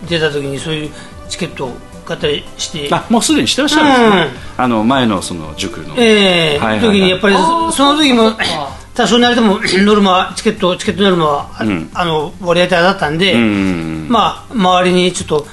[0.07, 0.91] 出た時にそういう
[1.29, 1.71] チケットを
[2.05, 2.89] 買ったりして。
[2.91, 6.59] あもうすでにしてらっしゃるんですね、あの前のその塾の、ええ。
[6.59, 6.97] はいはいはい。
[6.97, 8.33] 時にやっぱりそその時も
[8.93, 11.89] 多少なりともノルマチケットチケットノルマは、あうん。
[11.93, 14.07] あの割合だったんで、うん。
[14.09, 15.47] まあ周りにちょっと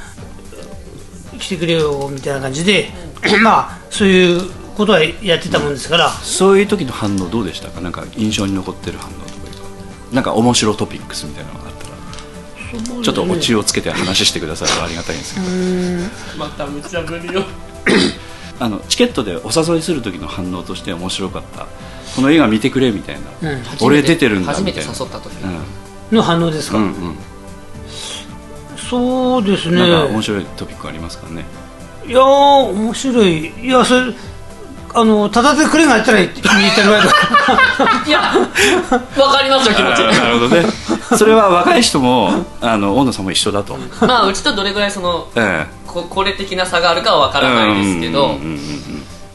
[1.39, 2.93] 来てくれよみたいな感じで
[3.43, 7.81] まあそういうことはやってたもんですから、そういう時の反応どうでしたか？
[7.81, 9.27] なんか印象に残ってる反応とか。
[9.27, 9.65] いうか
[10.13, 13.03] なんか面白トピックスみたいなのがあったら。
[13.03, 15.41] ちょっとオチをつけて話してくださるとありがたいんですけ
[16.39, 16.45] ど。
[16.45, 17.45] また無茶ぶりよ
[18.61, 21.67] あのチケットでお誘いする時の反応として面白かった。
[22.17, 23.63] この映画見てくれみたいな、うん。
[23.83, 24.99] 俺出てるんだ初めてみたいな。
[25.01, 25.33] 誘った時、
[26.11, 26.91] の反応ですか、うんうん。
[26.91, 27.17] うん
[28.89, 29.79] そうですね。
[29.79, 31.45] なんか面白いトピックありますからね？
[32.07, 33.47] いやー面白い。
[33.65, 34.13] いやそれ
[34.93, 40.03] あのただでくれがやったら言って言ってるわけだいやわかりますよ気持ち。
[40.03, 40.65] なるほどね。
[41.17, 48.59] それは若い人もあの大野さんも一緒だと、まあうちとどれぐらいそのえここれ的な差があるかはわえからないですけどうんうんうん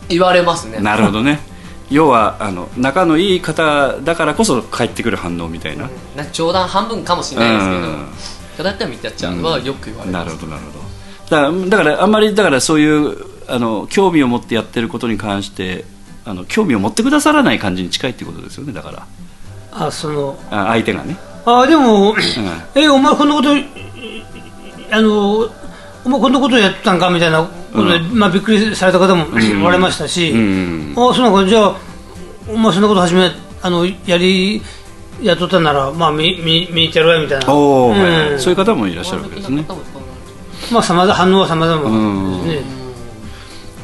[0.09, 0.77] 言われますね。
[0.77, 1.39] うんなるほどね。
[1.89, 7.77] 要はあの仲のいい方だからこそ返ってくる反応みたいな、な冗談半分かもしれないですけど。
[7.77, 8.07] うん。
[8.57, 10.25] ただって見てやっちゃうのはよく言われます。
[10.25, 10.84] なるほどなるほど
[11.29, 15.85] だからだからあんまりだからそういうあの興味を持ってやってることに関して
[16.25, 19.07] あの興味を持ってくださらない感じに近いっていうことですよねだから。
[19.71, 22.15] あそのあ相手がね、あでも、う
[22.75, 23.49] えお前こんなこと
[24.89, 25.49] あの
[26.05, 30.93] お前こんなことやってたんかみたいなことで、まあ、びっくりされた方も言われましたし、うん。
[30.95, 31.75] あそうなんかじゃあ
[32.47, 33.29] お前そんなこと始め
[33.61, 34.61] あのやり
[35.21, 37.53] やっとったならまあ見見見に行ってやるわよみたいな。
[37.53, 38.39] おーはいうん。
[38.39, 39.65] そういう方もいらっしゃるわけですね
[40.71, 41.83] まあさまざ反応はさまざま
[42.45, 42.63] ですね、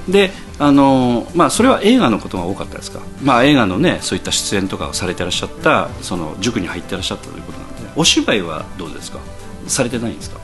[0.10, 7.92] であのまあそれは映画のことが多かったですか、まあ、映画のねそういった出演とかをされてらっしゃったその塾に入ってらっしゃったということなんで。
[7.96, 9.20] お芝居はどうですか？
[9.68, 10.40] されてないんですか？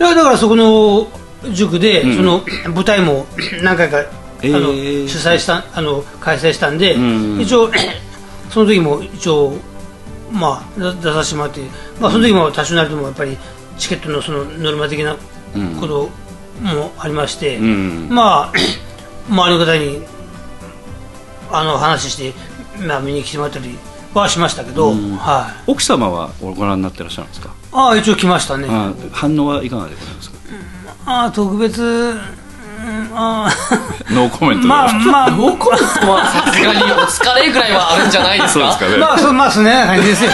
[0.00, 1.08] いやだからそこの
[1.52, 2.16] 塾で、うん。
[2.16, 2.42] その
[2.74, 3.26] 舞台も
[3.62, 4.00] 何回か、
[4.42, 4.56] えー。
[4.56, 7.40] あの主催したあの開催したんで、うん。
[7.40, 7.70] 一応
[8.50, 9.52] その時も一応
[10.32, 11.60] まあ出出させてもらって、
[12.00, 13.36] まあ、その時も多少なりともやっぱり
[13.78, 15.16] チケットのそのノルマ的な
[15.80, 16.10] こと
[16.62, 18.08] もありまして、うん。
[18.10, 18.52] まあ
[19.28, 20.02] 周りの方に
[21.50, 22.32] あの話して、
[22.86, 23.76] まあ、見に来てもらったり
[24.14, 27.54] はしましたけど、はい、奥様はご覧になってらっしゃるんですか？
[27.72, 28.66] ああ一応来ましたね。
[28.70, 30.36] あ反応はいかがでございますか？
[31.06, 32.20] ああ特別、うん、
[33.14, 33.48] あ
[34.10, 35.30] ノーコメントまあまあ。
[35.34, 38.60] ノーコメントはさすがにお疲れぐらいはあるんじゃないですか？
[38.60, 38.96] そうですかね。
[38.98, 40.30] まあそまあそんなような感じですよ。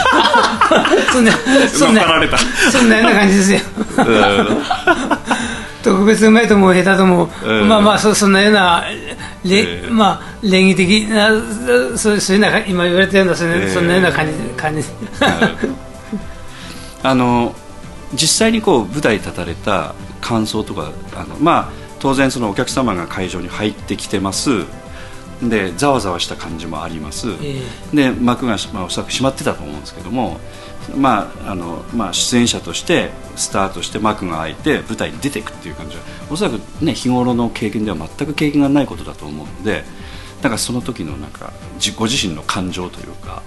[1.12, 1.33] そんな
[1.69, 2.05] そんな。
[2.05, 2.38] られた。
[2.38, 3.61] そんなような感じですよ。
[3.99, 4.62] うん。
[5.83, 7.69] 特別うまいとも下手とも、うん。
[7.69, 8.85] まあまあそそんなような
[9.45, 9.88] れ、ええ。
[9.91, 11.29] まあ礼儀的な
[11.97, 13.71] そうそういうような今言われたようなそんな,、ええ。
[13.75, 14.85] そんなような感じ感じ。
[17.03, 17.55] あの
[18.15, 24.65] 実際にこう舞台に立たれた感想とかあの、まあ、当然そのお客様が会場に入ってきてます。
[25.41, 27.62] でざわざわした感じもあります、え
[27.93, 30.38] で幕が、まあ、おそらく閉まってたと思うんですけども、
[30.95, 39.83] まああのまあ、出演者としてスタートして幕が開いて舞台に出ていくっていう感じはおそらく、ね、日頃の経験では全く経験がないことだと思うので
[40.43, 43.43] なんかその時のなんか自ご自身の感情というか、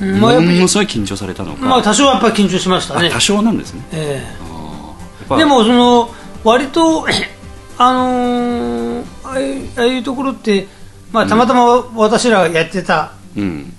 [0.00, 3.08] えまあものすごい緊張されたのか、まあ多少はやっぱり緊張しましたね。
[3.08, 3.82] あ多少なんですね。
[3.92, 5.38] えー。
[5.38, 6.10] でもその
[6.44, 7.06] 割と
[7.78, 9.04] あのー
[9.76, 10.66] ああいうところって、
[11.12, 13.72] まあ、たまたま私らがやってたうん。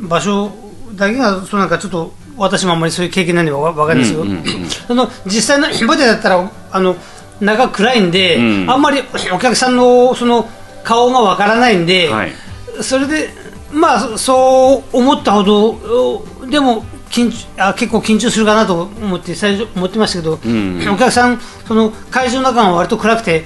[0.00, 0.50] 場所
[0.94, 4.68] だけがそうなんかちょっと私もあんまりそういう経験ないんでわわかんないですけど、うんうんうん。
[4.68, 6.96] その実際の舞台だったらあの
[7.40, 8.70] 中暗いんで、うん。
[8.70, 10.48] あんまりお客さんのその
[10.84, 12.32] 顔がわからないんで、はい。
[12.82, 13.30] それで
[13.72, 20.80] まあそそう思ったほどおでも緊張あ結構緊張するかなと思って最初思ってましたけど、ん。
[20.88, 23.44] お客さんその会場の中が割と暗くて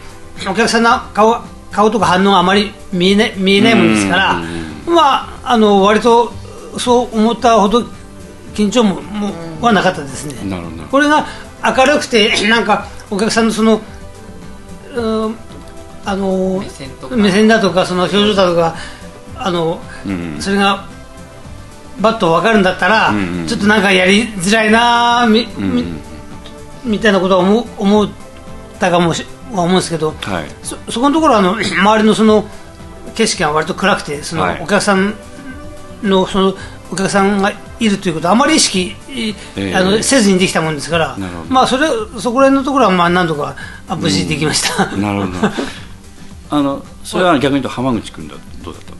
[0.50, 4.34] お客さんの顔顔とか反応があまり見えない見えないもんですから、
[4.86, 6.32] まああの割と
[6.78, 7.82] そう思ったほど
[8.54, 10.48] 緊張ももはなかったですね。
[10.48, 10.82] なるほど。
[10.84, 11.26] これが
[11.62, 13.80] 明るくて なんかお客さんのその
[14.94, 15.36] うん
[16.06, 16.62] あの
[17.10, 18.74] 目線だとかその表情だとか
[19.36, 20.40] あの、うん。
[20.40, 20.86] それが
[22.00, 25.84] バッと分かるんだったら、んうんちょっとなんかやりづらいなみ,み、
[26.84, 28.08] みたいなことは思う思っ
[28.78, 30.44] たかもしは思うんですけど、はい。
[30.62, 32.44] そそこのところはあの 周りのその
[33.14, 34.62] 景色が割と暗くてそのはい。
[34.62, 35.14] お客さん
[36.02, 36.54] のその
[36.90, 39.74] お客さんがいるということをあまり意識、ええ。
[39.74, 41.52] あのせずにできたもんですからなるほど。
[41.52, 41.88] まあそれ
[42.20, 43.56] そこら辺のところはまあ何とか
[43.88, 45.50] あ無事できました、 なるほど。
[46.50, 48.96] あのそれは逆に言うと浜口君だどうだったの？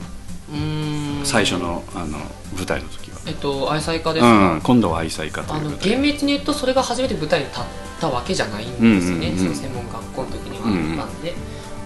[0.52, 1.24] うーん。
[1.24, 2.18] 最初のあの
[2.58, 3.18] 舞台の時は。
[3.26, 7.64] えっと愛妻家ですうか、ん今度は愛妻家とあのいうこと厳密に言うとそれが初めて舞台に立っ
[8.00, 9.54] たわけじゃないんですよね、うんうんうん。
[9.54, 11.02] その専門学校の時には。
[11.04, 11.22] あったん。
[11.22, 11.34] で、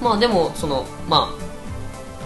[0.01, 1.43] まあでもそのまあ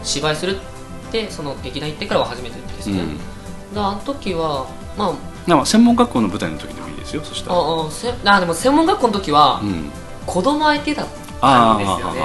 [0.03, 3.19] 芝居するってその劇団行ってからは初めてですね、うん。
[3.19, 3.29] だか
[3.75, 5.17] らあの時はま
[5.61, 7.57] あ専門学校の舞台の時でもいいですよそしたら。
[7.57, 9.91] ああせあでも専門学校の時はうん。
[10.27, 11.07] 子供相手だっ
[11.41, 12.21] たんですよね。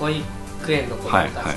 [0.00, 1.56] 保育園の子供たちで、はいはい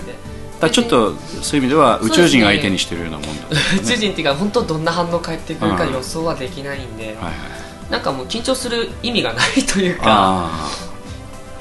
[0.59, 3.81] だちょっとそういう意味では宇宙人相手にしてるようなもんだったんですね。
[3.81, 7.33] 宇宙人っていうか本当どんな反応返ってくるかうん予想はできないんで、はいはい
[7.89, 10.69] なんかもう緊張する意味がないというかあ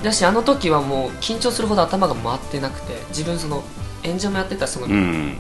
[0.03, 3.63] だしあの時はもう緊張するほど頭が回ってなくて自分その
[4.03, 5.37] 演者もやってたその、あうん。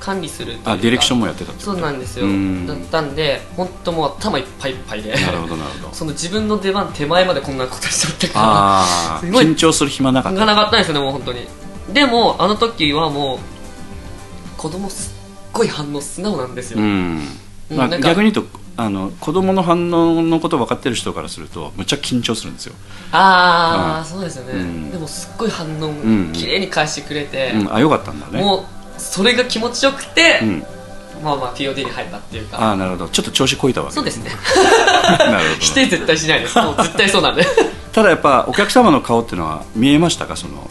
[0.00, 2.26] 管理するあディレクションもやってたそうなんですよ。
[2.26, 2.66] うん。
[2.66, 5.94] だったんで本当もう頭いっぱいいっぱいでなるほどなるほど。
[5.94, 10.38] その自分の出番手前までこんなことしちゃったから緊張する暇なかった。
[10.38, 11.48] がなかったんですよねもう本当に
[11.92, 13.38] でもあの時はもう
[14.56, 17.22] 子供すっごい反応素直なんですよ、うん。
[17.70, 22.74] まあ、逆に言うとあの子供の反応のこと分かってる人からするとむっちゃ緊張するんですよ、
[23.12, 24.04] ああ、うん。
[24.04, 24.90] そうですよね、うん。
[24.90, 28.40] でもすっごい反応ん綺麗に返してくれて、うん、あよかったんだね。
[28.40, 30.64] もうそれが気持ちよくて、うん、
[31.24, 32.60] まあまあ POD に入ったっていうか。
[32.60, 33.08] ああなるほど。
[33.08, 34.30] ちょっと調子こいたわけそうですね。
[35.18, 35.60] なるほど。
[35.60, 36.58] 否定絶対しないです。
[36.58, 37.44] もう絶対そうなんで。
[37.92, 40.36] ただやっぱお客様の顔っていうのは見えましたか？
[40.36, 40.70] その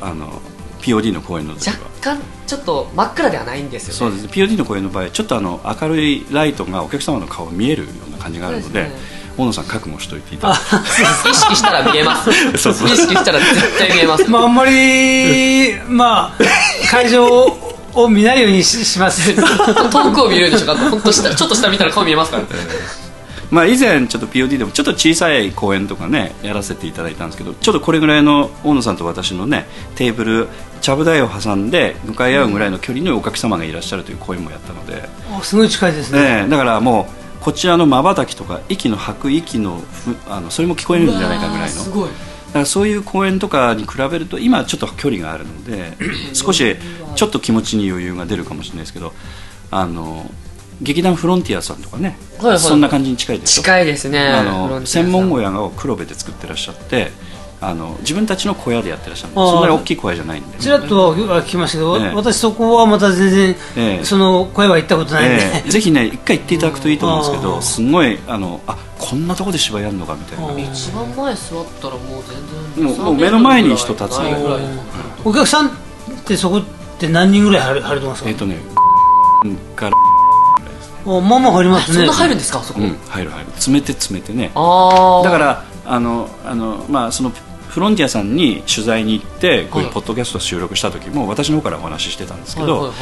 [0.00, 0.40] あの
[0.80, 1.76] POD の公演の時は。
[2.02, 3.98] 若干ちょっと真っ暗ではないんですよね。
[3.98, 4.22] そうです。
[4.24, 8.90] ね POD の公演の場合ちょっとあの明るいライトがお客様の顔見えるような感じがあるので
[9.36, 10.56] 大野さん覚悟しておいていただい
[11.30, 12.30] 意識したら見えます。
[12.58, 12.88] そうそう。
[12.88, 14.30] 意識したら絶対見えます。
[14.30, 17.26] まああんまりまあ会場
[17.94, 19.32] を見ないようにしします。
[19.34, 20.82] 遠くを見るようにしようか。
[20.82, 22.54] と本当下ちょっと下見たら顔見えますからて
[23.52, 30.48] まあ以前ちょっと POD でもちょっと小さい公演とかねやらせていただいたんですけどちょっとこれぐらいの大野さんと私のねテーブル
[30.80, 35.08] ちゃぶ台を挟んで向かい合うぐらいの距離のお客様がいらっしゃるという公演もやったので、
[35.42, 36.20] すごい近いですね。
[36.20, 37.06] ねえ、だからも
[37.38, 41.68] うこちらのまばたきとか息の吐く息のふあのそれも聞こえるんじゃないかぐらいの。
[41.68, 42.08] すごい。
[42.08, 45.92] だからそういう公演とかに比べると今はちょっと距離があるので
[46.34, 46.76] 少し
[47.14, 49.12] ちょっと気持ちに余裕が出るかもしれないですけど
[49.70, 50.30] あの
[50.82, 52.58] 劇団フロンティアさんとかね、はいはい。
[52.58, 54.28] そんな感じに近いですよ近いですね。
[54.28, 57.10] あの専門小屋を黒部で作ってらっしゃって
[57.60, 62.14] あの自分たちの小屋でやってらっしゃるそんなに大きい小屋じゃないんで、ちらっとは聞きましたけど、ええ。
[62.14, 64.04] 私そこはまた全然、ええ。
[64.04, 65.70] その声は行ったことないんで、ええ。
[65.70, 70.52] ぜひね一回行っていただくといいと思うんですけうんどすごいあのあこんなとこで芝居やるのかみたいな。
[70.52, 72.24] うん一番前座ったらもう
[72.76, 73.04] 全然。
[73.04, 74.20] もう目の前に人立つ。
[75.24, 75.70] お客さんっ
[76.24, 76.62] てそこっ
[76.98, 78.56] て何人ぐらい入る入ると思いますか、えっ、とね
[79.76, 79.92] から
[81.04, 81.96] おまあまあ入りますね。
[81.98, 82.60] そんな入るんですか？
[82.60, 83.46] あそこ、うん入る入る。
[83.52, 84.50] 詰めて詰めてね。
[84.54, 87.32] ああだからあのあのまあその
[87.68, 92.92] フロンティアさんに取材に行ってこういうはいポッドキャストを収録した時も私の方からお話ししてたんですけど、はいはい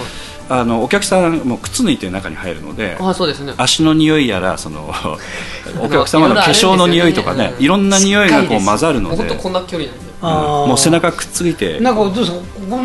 [0.52, 3.52] あのお客さんも靴脱いで中に入るのではいあそうですね。
[3.56, 4.90] 足の匂いやらその
[5.80, 10.04] お客様の化粧の匂いとかねいろんな匂いがこう混ざるので本当こんな距離なんで。
[10.22, 10.66] うんあー。
[10.66, 11.78] もう背中くっついて。
[11.80, 12.36] なんかどうですか？
[12.36, 12.82] ここの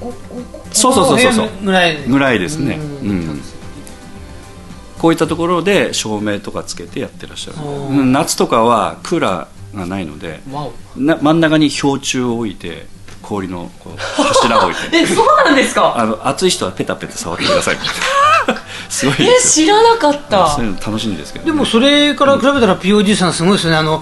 [0.00, 0.38] ここ
[0.72, 3.08] そうそうそうそうぐらいぐらいですね、うん。
[3.08, 3.42] うん
[5.02, 7.56] こういったところで照明とかつけてやってらっしゃる、
[8.06, 10.40] 夏とかはクーラーがないので
[10.94, 12.86] 真ん中に氷柱を置いて
[13.20, 14.96] 氷のこう柱を置いて。
[15.02, 15.94] えそうなんですか？
[15.98, 17.76] あの暑い人はペタペタ触ってください。
[18.88, 20.50] すごいえ知らなかった。
[20.50, 23.78] そういうの楽しいんですけど、ね、でもそれから比べたら POD さんすごいですよね。
[23.78, 24.00] あの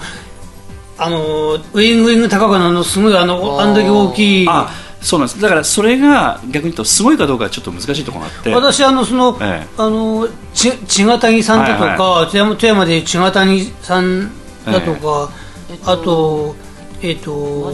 [0.99, 4.47] あのウイングウイング高川のすごいあのあんだけ大きい。
[4.47, 4.69] あ
[5.01, 5.41] そうなんです。
[5.41, 8.53] だからそれが逆に言うとすごいかどうかはちょっと難しいところがあって。
[8.53, 9.67] 私あのその、ええ。
[9.77, 14.31] あのち千賀谷さんだとか、はい富山富山で千賀谷さん
[14.65, 15.31] だとか、
[15.69, 16.55] えあと
[17.01, 17.73] えっ、と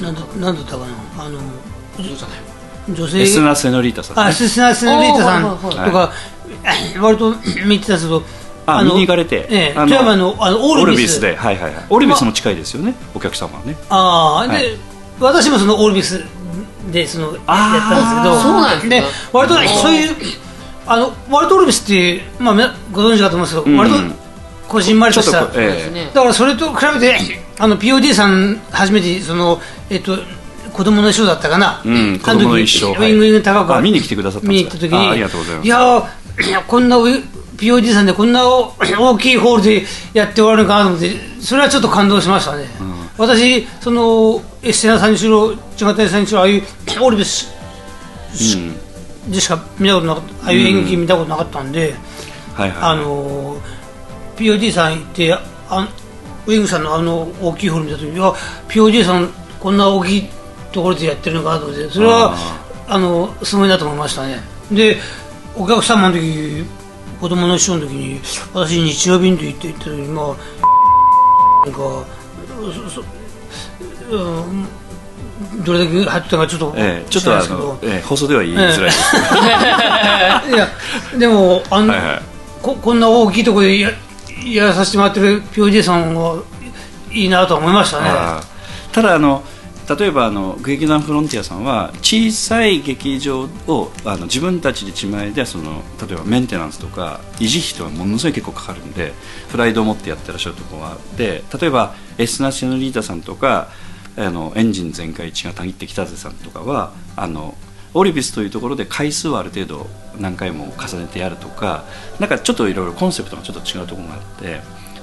[0.00, 1.40] 何なんだなんだったかなあの
[2.88, 3.22] 女性？
[3.22, 6.12] エスナ・セノリータさん、ね、あススナスネリータさんあーはいはいとか、
[7.00, 7.34] 割と
[7.66, 8.22] 見てたんですけど
[8.66, 10.96] あ見に行かれて、ええ、富山のあのオオルビス。
[10.96, 11.36] ールビスで。
[11.36, 11.84] はいはいはい。
[11.90, 13.76] オルビスも近いですよね、お客様はね。
[13.88, 14.78] ああ、で、はい。
[15.20, 16.24] 私もそのオールビス
[16.90, 18.40] でそのやあーったんですけど。
[18.40, 20.16] そうなんですね割とそういう
[20.86, 23.78] あの割とオールビスってまあみなご存知かと思うんですけど、うん。
[23.78, 24.22] 割と
[24.68, 25.50] こじんまりとした。
[25.54, 26.10] えね。
[26.12, 27.18] だからそれと比べて
[27.58, 30.18] あの POD さん初めてそのえっと
[30.72, 34.86] 子供の衣装だったかな、うんあの時子供の衣装ウイングウイング高くあ見に来てくださったん見ですか。
[34.86, 35.66] に行った時にあありがとうございます。
[35.66, 42.66] いやーいやこんな POD さんでこんな大 大きいホールでやっておられるのかなと思ってそれはちょっと感動しましたね、
[43.18, 47.52] 私そのエステナさんにしろ千賀谷さんにしろああいうオールビス
[49.26, 49.32] うん。
[49.32, 51.94] でしか見たことなかったああいう演劇見たことなかったんで、
[52.54, 53.60] はいはいあの
[54.36, 55.88] POD さん行ってあ
[56.46, 58.32] ウイングさんのあの大きいホール見た時にいや
[58.68, 59.28] POD さん
[59.60, 60.28] こんな大きい
[60.72, 62.34] ところでやってるのかなと思ってそれは
[62.88, 64.40] あのすごいなと思いましたね。
[64.70, 64.96] で
[65.54, 66.64] お客様の時
[67.20, 68.20] 子供の師匠の時に
[68.54, 72.04] 私日曜便で行って行った時にまあなんか
[75.64, 79.10] どれだけ入ってたかちょっとええちょっとあの、ええ放送では言いづらいです。
[80.44, 80.68] けど、いや
[81.18, 82.22] でもあの、はいはい。
[82.62, 83.90] ここんな大きいところでや
[84.46, 86.42] やらさせてもらってる POD さんは
[87.10, 88.06] いいなと思いましたね。
[88.92, 89.42] ただあの
[89.98, 99.12] 例えばあの劇団フロンティアさんは小さい劇場をあの自分たちで自前でその例えばメンテナンスとか維持費とかものすごい結構かかるんで
[99.50, 103.68] プライドを持ってやってらっしゃるところがあって例えばエスナ・シェノリータさんとか
[104.16, 107.54] あのエンジン全開血がたぎってきたぜさんとかはあの
[107.94, 109.86] オリビスというところで回数はある程度
[110.18, 111.84] 何回も重ねてやるとか
[112.20, 114.60] なんかちょっといろいろコンセプトがちょっと違うところがあって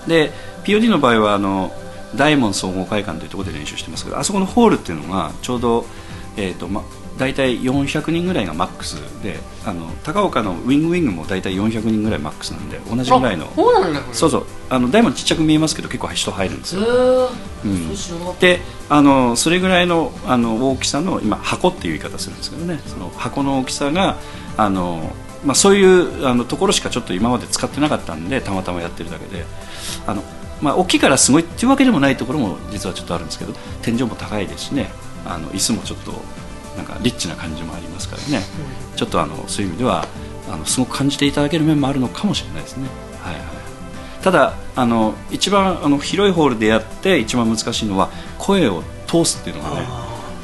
[0.08, 0.32] で
[0.64, 1.72] POD の場合はあの
[2.16, 5.86] 大門総合会館というところで練習してますけどあそこのホールっていうのがちょうど、
[6.38, 6.84] えーとま、
[7.20, 13.52] 大体400人ぐらいがマックスであの高岡のウィングウィングも大体400人ぐらいマックスなんで同じぐらいの。
[13.54, 14.46] そうなんだそうそう。
[14.70, 16.82] あの大門ちっちゃく見えますけど結構人入るんですよ。
[17.66, 18.40] うん。
[18.40, 22.80] であのそれぐらいのあの大きさの今箱っていう言い方するんですけどね。
[22.88, 24.18] その箱の大きさが
[24.56, 25.14] あの、
[25.44, 29.46] まあ、そういうあのところしかちょっと今まで使ってなかったんでたまたまやってるだけで。
[30.08, 30.24] あの、
[30.62, 34.90] まあ、大きいからすごいっていうわけでもないところも実はちょっとあるんですけど天井も高いですしね。
[35.26, 36.14] あの椅子もちょっと
[36.80, 38.42] なんかリッチな感じもありますからね、
[38.96, 40.08] ちょっとあのそういう意味では
[40.50, 42.88] あのすごく感じていただける面もあるのかもしれないですね。
[43.22, 43.44] はいはい。
[44.24, 49.84] ただあの一番あの広いホールでやって一番難しいのは声を通すっていうのがねや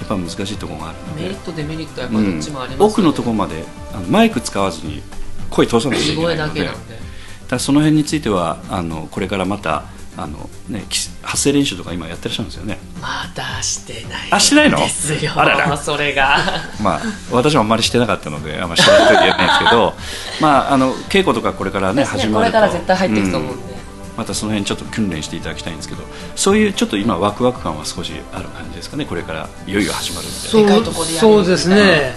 [0.03, 1.23] っぱ難しいところがあるので。
[1.23, 2.81] メリットデメリットやっぱどっちもありますよね、うん。
[2.83, 3.63] 奥のところまで
[3.93, 5.01] あのマイク使わずに
[5.49, 6.59] 声通さなきゃいけな声いので。
[6.59, 6.93] だけなんで。
[6.93, 7.03] だか
[7.51, 9.85] らその辺についてはあのこれからまた
[10.17, 12.77] あの、ね、き発声練習とか今やってらっしゃるんですよね。
[13.01, 14.77] まだしてないあしてないの？
[14.77, 15.77] ですよあらら。
[15.77, 16.37] それが。
[16.81, 17.01] まあ
[17.31, 19.93] 私もあんまりしてなかったのであんまりしてないと言えないんですけど
[20.41, 22.51] まああの稽古とかこれからね始まると。
[22.51, 23.75] これから絶対入っていくと思うんで、
[24.17, 26.03] またその辺ちょっと訓練していただきたいんですけど
[26.35, 30.35] そういうちょっと今ワクワク感は少しある感じですかねこれからいよいよ始まるんで。
[30.35, 32.15] そうでかいとこでやるそうですね、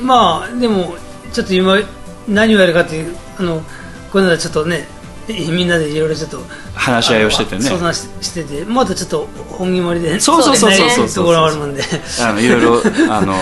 [0.00, 0.94] まあでも
[1.32, 1.78] ちょっと今
[2.28, 3.60] 何をやるかっていうあの
[4.10, 4.88] この間ちょっとね
[5.50, 6.42] みんなでいろいろちょっと
[6.74, 7.62] 話し合いをしててね。
[7.62, 11.82] 相談ししててまだちょっと本気盛りでそうそうそうそうそうないところがあるもんで。
[12.20, 13.34] あのいろいろ あの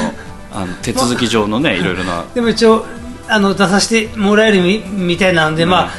[0.52, 2.24] あの手続き上のねいろいろな。
[2.34, 2.86] でも一応
[3.28, 5.90] あの出させてもらえるみみたいなので、まあ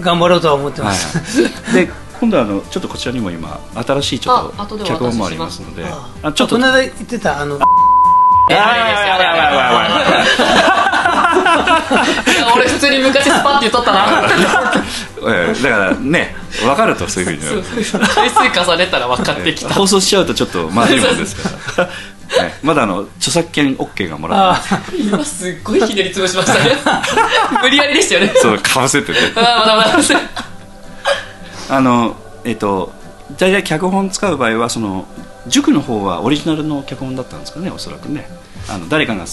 [0.00, 6.08] 頑張ろうとは思ってます、はい、で今度はあのちょっとこちらにも今新しいちょっと脚本もありますのであ。
[6.22, 10.06] あちょっとこの間言ってたあのやばいですやばいやばいやばいや
[11.22, 11.29] ばい
[12.54, 14.06] 俺普通に昔スパって言っとったな。
[15.28, 19.74] ええだからね分かるとそういうふうに回数重ねたら分かってきた。
[19.74, 26.76] 放送しちゃうとちょっとまずいもんですから、はい、まだあの著作権 OK がもらってあ今すっごいひねり潰しましたね。
[27.62, 28.32] 無理やりでしたよね。
[28.36, 30.20] そうかぶせてねあーまだまだ。
[31.70, 32.92] あのえっ、と
[33.38, 35.06] 大体脚本使う場合はその
[35.46, 38.28] 塾の方はオリジナルの脚本だったんですかねおそらくね。
[38.68, 39.26] あの誰かが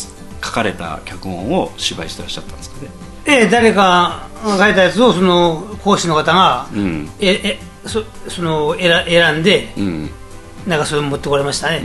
[0.43, 2.89] 書かれた脚本を芝居してらっしゃったんですかね。
[3.25, 7.09] ええ誰かが書いたやつをその講師の方が、うん。
[7.19, 10.09] ええそその選選んでうん。
[10.67, 11.81] なんかそれ持ってこられましたね、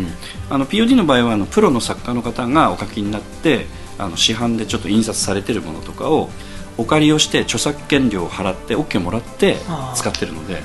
[0.51, 6.31] あの POD の場合はあのプロの作家の方がお書きになってあの市販でちょっと印刷されてるものとかを
[6.77, 9.57] お借りをして著作権料を払って OK もらって
[9.95, 10.63] 使ってるので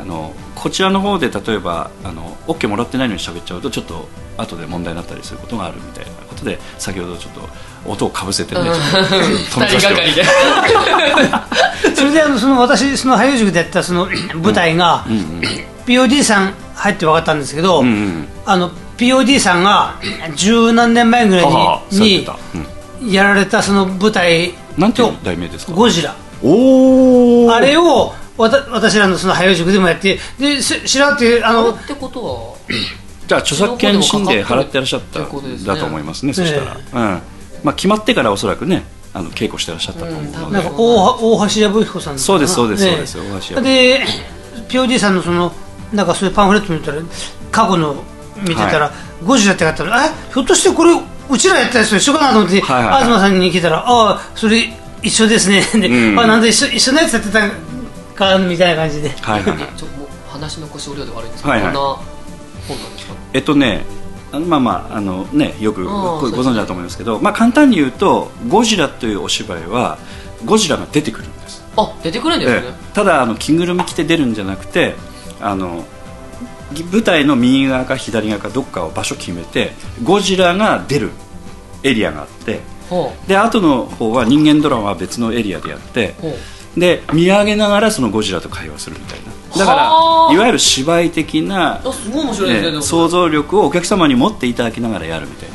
[0.00, 7.48] あのこちらの方で例えばあの OK もらってないのに喋っちゃうとちょっと後で問題になったりすることがあるみたいなことで先ほどちょっと
[7.86, 8.80] 音をかぶせてねちょっと
[11.94, 15.42] それであのその私その俳優塾でやったその舞台が、うんうん。
[15.86, 18.28] POD さん入って分かったんですけど、うんうん。
[18.46, 19.96] あの POD さんが
[20.36, 21.46] 十何年前ぐらい
[21.90, 22.26] に
[23.12, 25.72] やられたその舞台となんていう題名ですか？
[25.72, 26.10] ゴジラ。
[26.12, 32.54] あれをわた私らのその俳優塾でもやってでし知らんっていうあのってことは
[33.28, 35.26] じゃあ著作権審で払ってらっしゃっただ
[35.76, 37.22] と思いますねそしたら、うん。
[37.62, 42.90] まあ、決まってからおそらくねあの稽古してらっしゃったと思うので、うんなんか大は大橋藪彦さんそうですそうですね。
[42.90, 44.06] そうです大橋藪で
[44.68, 45.52] POD さんのその
[45.92, 46.98] なんかそういうパンフレット見たら
[47.52, 48.02] 過去の
[48.42, 48.92] 見てたら、は
[49.24, 49.92] ゴジラって書いてある。
[50.06, 50.32] え？
[50.32, 50.92] ひょっとしてこれ
[51.28, 53.04] うちらやったやつと一緒かなと思って、はいはいはい。
[53.04, 54.72] 東さんに聞いたらああそれ
[55.02, 55.62] 一緒ですね。
[55.74, 56.18] で、うん。
[56.18, 57.40] あなんで一緒一緒のやつやってた
[58.36, 59.08] んかみたいな感じで。
[59.08, 59.56] はいはい。
[59.56, 61.72] はいちょもう話の腰折りで悪いんですけど、はいはい。
[61.72, 62.02] どんな
[62.68, 63.14] 本なんですか？
[63.32, 63.84] えっとね
[64.32, 69.98] あのまあまああのねよくごご存知だと思いますけど、まあ、簡単に言うとゴジラというお芝居は
[70.44, 71.64] ゴジラが出てくるんです。
[71.76, 72.94] あ出てくるんですね、ええ。
[72.94, 74.94] ただあの着ぐるみ着て出るんじゃなくて
[75.40, 75.84] あの
[76.72, 79.72] ぎ舞台の右側か左側かどっかを場所決めて
[80.04, 81.10] ゴジラが出る
[81.82, 86.14] エリアがあってほで後の方は人間ドラマは別のエリアでやって
[86.76, 89.40] で見上げながらそのゴジラと会話するみたいな。
[89.58, 90.34] だからはあ。
[90.34, 91.80] いわゆる芝居的な、
[92.82, 95.48] 想像力をお客様に持っていただきながらやるみたい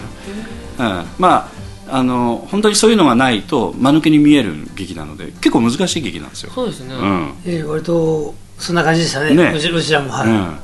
[0.78, 1.50] な、うん、ま
[1.88, 7.34] ああの本当にそういうのがないと間抜けに見える劇なので結構難しい劇なんですよ、そうですね、うん。
[7.46, 9.36] えー割とそんな感じでしたね。
[9.36, 9.54] ね。
[9.56, 10.60] うちうちらもはい、うん、なんか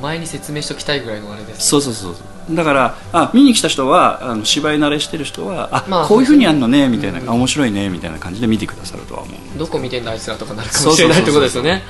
[0.00, 2.14] 前に説明しときたいぐらいのあれですそうそうそう
[2.50, 9.58] だからあ見に来た人はあの芝居慣れしてる人はあ、まあこういうふうにやるのねみたいな、あ面白いねみたいな感じで見てくださるとは思う。
[9.58, 11.82] どこ見てんだあいつらとかなるかもしれないってことですよね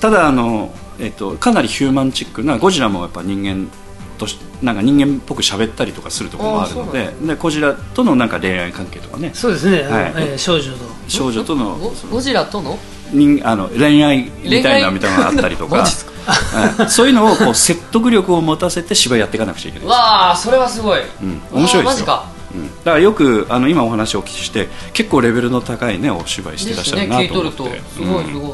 [0.00, 3.70] ただあの、えっと、かなりヒューマンチックなゴジラもやっぱ人間
[4.18, 9.30] としなんか人間っぽく喋ったりとかするところもあるのででゴジラとのなんか恋愛関係とかね。
[9.34, 10.12] そうですね、はい。
[10.16, 10.78] えー少女と。
[11.08, 12.78] 少女とのゴゴジラとの
[13.12, 15.76] 人あの恋愛みたいなみたいなのがあったりとか。
[15.76, 16.10] マジっすか？
[16.10, 21.80] はいそういうのをこう説得力を持たせて芝居やっていかなくちゃいけない、わあそれはすごい、うん、面白いですよ。
[21.82, 22.26] わあマジか。
[22.54, 27.84] うん、だからよくあの今お話をお聞きして結構レベルの高い、ね、お芝居してらっしゃるなですねと思って、聞いとると。
[27.94, 28.52] すごいすうんごい、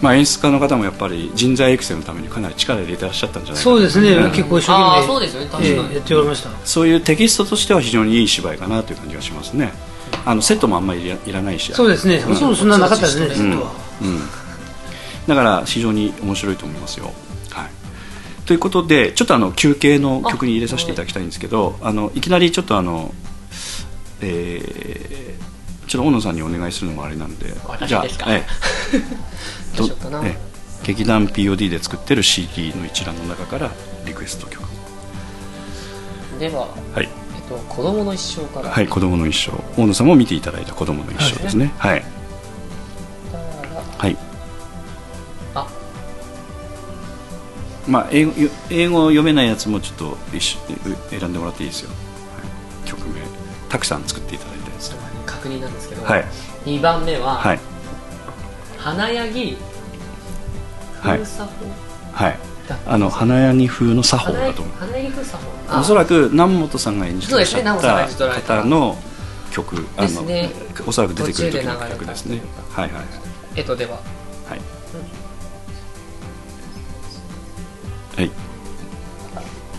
[0.00, 3.76] まあ、演出家の方もやっぱり人材育成のためにかなり力を入れてらっしゃったんじゃないかな。
[3.76, 4.30] そうですね、うん。
[4.30, 5.48] 結構一生ああ懸命そうですよね。
[5.50, 6.50] 確かに、えーやっておりました。
[6.64, 9.72] そういうテキストとしては非常にいい芝居かなという感じがしますね
[10.24, 11.72] あのセットもあんまりいらないし。
[11.72, 13.34] そうですね、ほとんどそんななかったですね、うん。
[13.34, 13.72] ずっとは。
[14.02, 14.18] うん、
[15.26, 17.12] だから非常に面白いと思いますよ。
[17.50, 17.70] はい、
[18.46, 23.14] ということでちょっとあの休憩の曲に入れさせていただきたいんですけどあのいきなりちょっとあの、
[24.20, 25.40] えー
[25.90, 27.52] ちょっと大野さんにお願いするのもあれなんで。
[27.66, 28.26] 私じゃあですか？
[28.28, 28.46] え
[28.94, 28.98] え。
[29.76, 30.24] どうしようかな。
[30.24, 30.86] ええ。
[30.86, 33.72] 劇団 POD で作ってる CD の一覧の中から
[34.06, 34.62] リクエスト曲。
[36.38, 37.08] では、はい、
[37.50, 39.80] と、子供の一生から、はい、子供の一生。
[39.80, 41.72] 大野さんも見ていただいた子供の一生ですね。
[41.78, 42.04] はい、
[43.98, 44.16] はい。
[45.54, 45.66] あ。
[47.88, 48.32] まあ、英語
[48.70, 51.96] 英語読めないやつもちょっと一緒に選んでもらっていいですよ、は
[52.86, 53.20] い、曲名。
[53.68, 54.94] たくさん作っていただいたやつ。
[55.26, 56.24] 確認なんですけど、はい。
[56.64, 57.58] 2番目は、はい。
[58.78, 59.56] 花柳
[61.00, 61.18] はい。
[61.18, 61.70] 風作法
[62.12, 62.49] はい
[62.86, 64.74] あの花柳風の作法だと思う。
[64.76, 65.80] 花柳風作法。
[65.80, 68.96] おそらく南本さんが演じてた方の
[69.50, 70.50] 曲あの、ね。
[70.86, 72.40] おそらく出てくる時の曲ですね。
[72.70, 73.04] はいはい
[73.56, 73.92] えっとでは。
[74.48, 74.60] はい。
[78.16, 78.30] はい。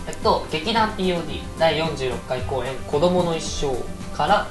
[0.08, 3.74] えっと劇団 POD 第46回公演「子供の一生」
[4.16, 4.46] から、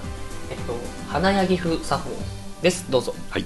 [0.50, 0.76] えっと、
[1.08, 2.10] 花柳風作法
[2.62, 2.86] です。
[2.90, 3.14] どうぞ。
[3.30, 3.46] はい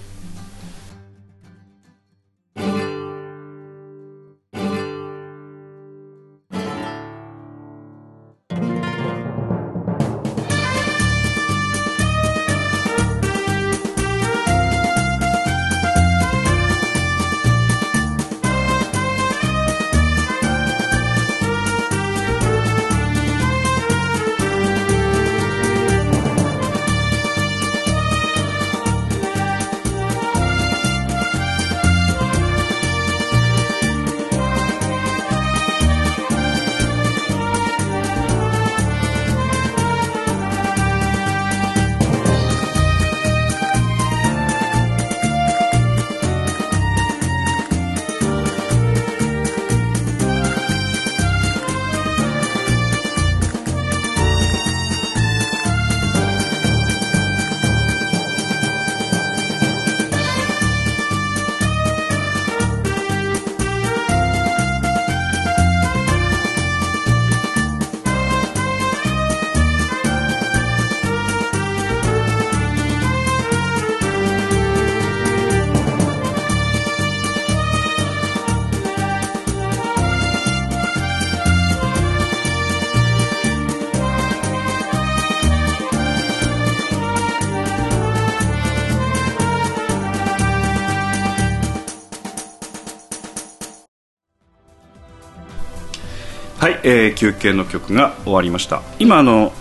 [96.87, 98.81] えー休憩の曲が終わりました。
[98.99, 99.51] 今あの、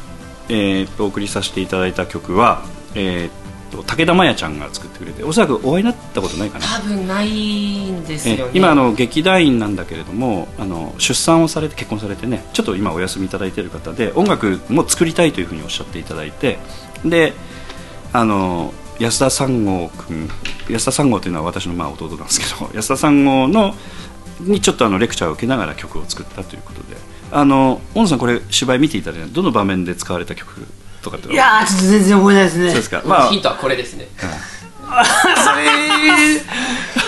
[0.49, 2.63] えーとお送りさせていただいた曲は、
[2.95, 3.29] えー
[3.75, 6.67] と武田真弥ちゃんが作ってくれておそらくお会いになったことないかな。
[6.67, 8.43] 多分ないんですよね。
[8.45, 16.59] え今あの劇団員なんだけれどもあの出産をされて結婚されてねちょっと今お休みいただいている方で音楽も作りたいというふうにおっしゃっていただいて
[17.05, 17.33] で
[18.13, 20.29] あの安田三郷君
[20.71, 23.75] 安田三郷というのは私のまあ弟なんですけど安田三郷の
[24.45, 26.97] にちょっとあのレクチャーを受けながら曲を作ったということで。
[27.33, 30.69] あの大野さんこれ芝居見ていただいてどの場面で使われた曲
[31.03, 32.67] とかっていやー、ちょっと全然覚えないですね。
[32.69, 33.03] そうですか？
[33.05, 34.07] まあヒントはこれですね。
[34.15, 34.23] そ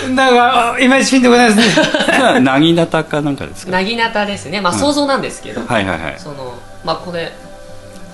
[0.09, 2.39] れ、なんか、いまいちピンとこないですね。
[2.41, 3.71] なぎなたかなんかですか？
[3.71, 4.59] なぎなたですね。
[4.59, 6.19] まあ想像なんですけど、はいはいはい。
[6.19, 7.31] そのまあこれ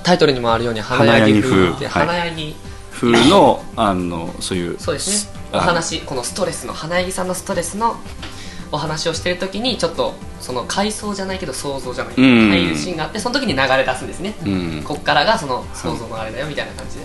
[0.04, 2.56] タイトルにもあるように花柳風って花花柳。
[2.92, 5.34] 風のあのそういうそうですね。
[5.54, 7.96] あお話このストレスの花柳さんのストレスの
[8.74, 12.50] お話をしてる時にちょっとその回想じゃないけど想像じゃないけどうん。
[12.50, 14.84] 入るシーンがあってその時に流れ出すんですね、うん。
[14.84, 16.98] こっからがその想像のあれだよみたいな感じ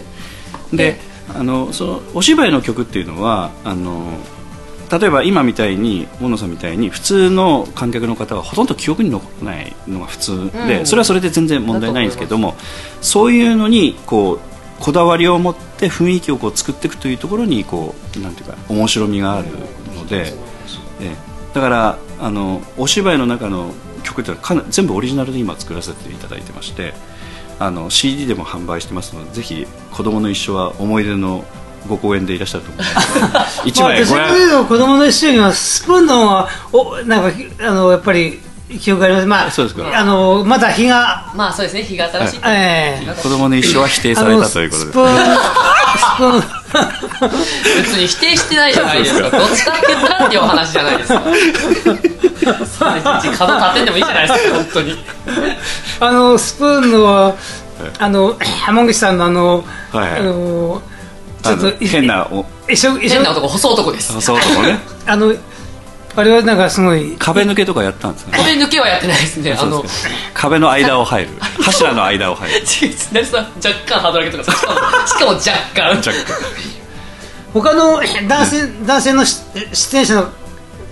[0.76, 4.18] で、であのそのお芝居の曲っていうのはあの
[4.90, 10.86] 例えば今みたいにモノさんみたいに普通の観客の方はほとんど記憶に残らないのが普通で、うん。
[10.86, 12.54] それはそれで全然問題ないんですけども
[13.02, 14.40] そういうのにこう
[14.80, 19.48] こだわりを持って雰囲気をこう作っていくというところにこうなんていうか面白みがある
[19.94, 20.32] ので、
[21.00, 21.27] ええ
[21.58, 23.72] だからあのお芝居の中の
[24.04, 26.94] 曲曲っていうのはかな全部オリジナルで今作らせていただいてまして
[27.58, 31.44] あの CD でも販売してますのでぜひ子供の一生は思い出の
[31.88, 32.84] ご公演でいらっしゃると思い
[33.32, 33.62] ます。
[33.64, 38.40] 一 まあ、枚ごどちらかというと子供の一緒にはスプーンの方がおなんかあのやっぱり
[38.80, 39.26] 記憶があります。
[39.26, 39.98] まあそうですか。
[39.98, 41.32] あのまだ日が。
[41.34, 41.82] まあそうですね。
[41.82, 43.14] 日が新しい、ええ。
[43.22, 44.92] 子供の一生は否定されたということで。
[44.94, 45.77] あ
[47.76, 49.30] 別に否定してないじゃないですか。
[49.30, 51.20] どっちかって言ったらっていうお話じゃないですか。
[53.38, 55.04] 角立てんでもいいじゃないですか本当に。
[56.00, 57.34] あのスプーンのは
[57.98, 60.20] あの浜口さんのあの、はいはい。
[60.20, 60.82] あの
[61.42, 62.26] ちょっと変な
[62.66, 65.34] 変な男細男ですそう男ねあの
[66.18, 68.38] あれはなんかすごい壁抜けとかやったんですかね？
[68.38, 69.52] 壁抜けはやってないですね。
[69.52, 69.84] あの
[70.34, 71.30] 壁の間を入る。
[71.62, 72.56] 柱の間を入る。
[72.58, 75.96] 違う成さん若干ハードル上げてますしかも しかも若干。
[75.98, 76.14] 若干。
[77.54, 79.38] 他の男性,、男性のし
[79.72, 80.28] 出演者の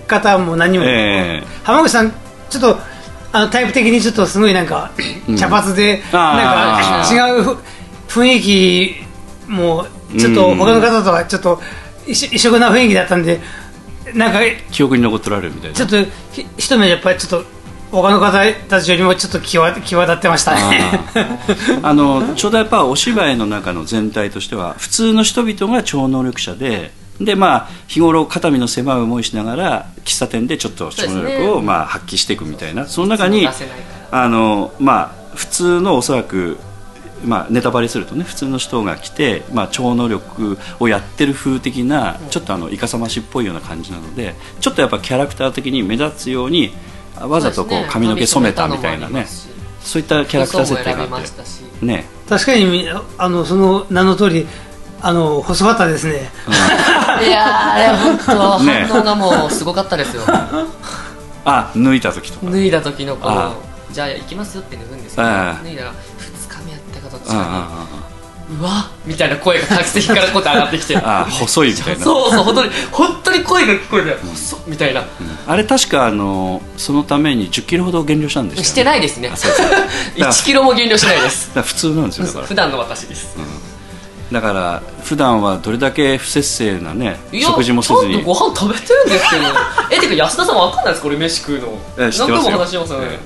[0.07, 1.47] 方も何人も、ええ。
[1.63, 2.11] 浜口さん
[2.49, 2.79] ちょっと
[3.33, 4.91] あのタイプ的にちょっとすごいなんか、
[5.37, 7.43] 茶髪でなんか違う
[8.07, 8.95] ふ雰囲気
[9.49, 9.85] も
[10.17, 10.57] ちょっとうん。
[10.57, 11.61] 他の方とはちょっと
[12.07, 13.41] 異色異色な雰囲気だったんで
[14.13, 14.39] なんか
[14.71, 15.75] 記憶に残っておられるみたいな。
[15.75, 17.57] ちょっとひ一目やっぱりちょっと
[17.91, 20.91] 他の方たちよりもちょっと際際立ってましたね。
[21.81, 32.85] あのちょうどやっぱお芝居の中の全体としては普通の人々が超能力者ででまあ日頃肩身の狭い思いしながら喫茶店でちょっと超能力をまあ発揮していくみたいな。
[32.87, 33.47] その中に
[34.11, 36.57] あのまあ普通のおそらく
[37.25, 46.71] まあ、ネタバレするとね普通の人が来て、まあ、超能力をやってる風的なちょっとあのいかさましっぽいような感じなのでちょっとやっぱキャラクター的に目立つように
[47.19, 49.25] わざとこそう髪の毛染めたみたいなね
[49.81, 52.05] そういったキャラクター設定があっしてね。
[52.27, 52.87] 確かにみ
[53.17, 54.45] あのその名の通り
[55.01, 56.29] あの細かったですね。
[57.25, 58.85] いやーあれ本当ね。
[58.89, 60.23] 反応がもうすごかったですよ。
[61.45, 62.51] あ抜いた時とか。
[62.51, 63.29] 脱いだ時のこ
[63.91, 65.53] じゃあ行きますよって脱ぐんですけどああ。
[65.63, 65.93] 脱いだら
[67.27, 68.07] 2日目やったかに
[68.49, 70.97] うわみたいな声が客席からこうやって上がってきて。
[70.97, 72.03] あ細いみたいな。
[72.03, 74.17] そうそう本当に本当に声が聞こえる。
[74.19, 75.03] 細っみたいな。
[75.47, 79.31] あれ確かあのそのために1 0キロほど減量したんですよ、ね、してないですね。
[79.35, 79.67] そうそう。
[80.15, 81.51] 1キロも減量してないです。
[81.61, 82.45] 普通なんですよだから。
[82.45, 83.35] 普段の私です。
[84.31, 88.23] だから普段はどれだけ不節制なね食事もせずに。
[88.23, 89.43] ご飯食べてるんですけど。
[89.91, 91.77] えてか安田さんわかんないですこれ飯食うの。
[91.97, 93.19] 何回も話してますよね、え。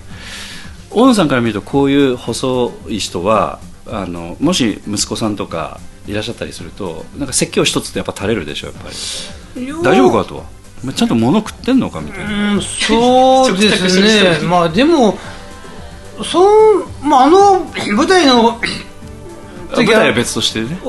[0.89, 8.95] 大野さんから見るとこういう細い人はあのもし息子さんとかいらっしゃったりするとなんか説教一つってやっぱ垂れるでしょやっぱり。
[9.83, 10.43] 大丈夫かと
[10.93, 14.39] ちゃんと物食ってんのかみたいな、うんそうですね。
[14.39, 14.47] る。
[14.47, 15.17] まあでも
[16.23, 17.59] そん、まあ、あの
[17.95, 18.59] 舞台の
[19.75, 20.79] 舞台は別としてね。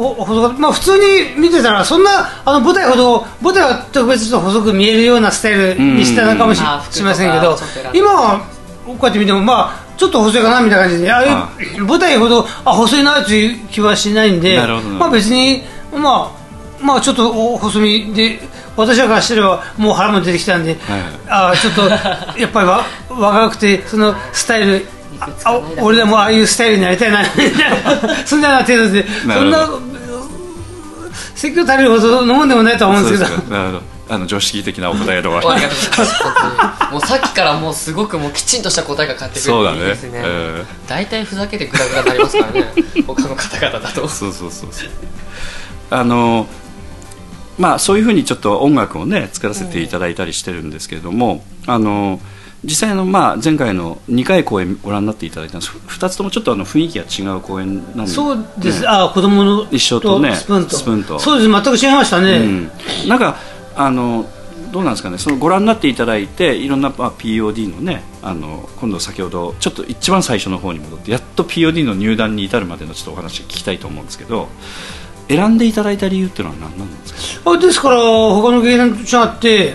[0.59, 6.67] まあ普通に見てたらそんなあの舞台ほど舞台は特別と細く見えるようなスタイルにしたのかもしうん。
[6.67, 7.57] あー服とかしませんけど
[7.93, 8.41] 今は
[8.87, 11.13] こうやって見てもまあちょっと細いかなみたいな感じで。
[11.13, 11.63] ああ。
[11.63, 14.59] いう舞台ほどあ細いなという気はしないんで
[14.99, 15.63] まあ別に
[15.93, 16.43] まあ
[16.83, 18.41] まあちょっとお細身で
[18.77, 20.77] 私らからしてればもう腹も出てきたんで、
[21.29, 21.83] ああちょっと
[22.41, 24.87] やっぱりわ若くてそのスタイル
[25.21, 29.69] ああ俺でもああいうスタイルになりたいな みたいなそんな程度でそんな
[31.35, 33.25] 説教足りるほどのもんでもないとは思うんでけど。
[33.25, 33.55] ですすか。
[33.55, 35.63] なるほどあの常識的なお答えで終あわり
[36.93, 40.21] もうさっきからもうすごくもうきちんとした答えが返ってくるそうだねですね。
[40.23, 42.73] え大体ふざけてグダグダになりますからね。
[43.07, 44.07] 他の方々だと。
[44.09, 44.91] そうそうそうそう。
[45.89, 46.47] あの
[47.59, 52.21] まあそういうふうにちょっと音楽をね作らせていただいたりしてるんですけれども、あの
[52.65, 60.77] 実際のまあ前回の2回公演ご覧になっていただいたんです2つともちょっとあの雰囲気が違う公演なんでそうです、ああ子供の一緒とねスプーンと。
[60.77, 61.19] スプーンと。
[61.19, 61.51] そうです。
[61.51, 63.37] 全く違いましたね、うん、なんか
[63.77, 64.29] あの
[64.71, 65.19] どうなんですかね。
[65.19, 74.49] そのご覧になっていただいていろんな、まあ、POD のねあの今度先ほどちょっと一番最初の方に戻ってやっと POD の入団に至るまでのちょっとお話を聞きたいと思うんですけど
[75.29, 77.51] 選んでいただいた理由っていうのは何なんですか？
[77.51, 79.75] あですから他の芸人と違って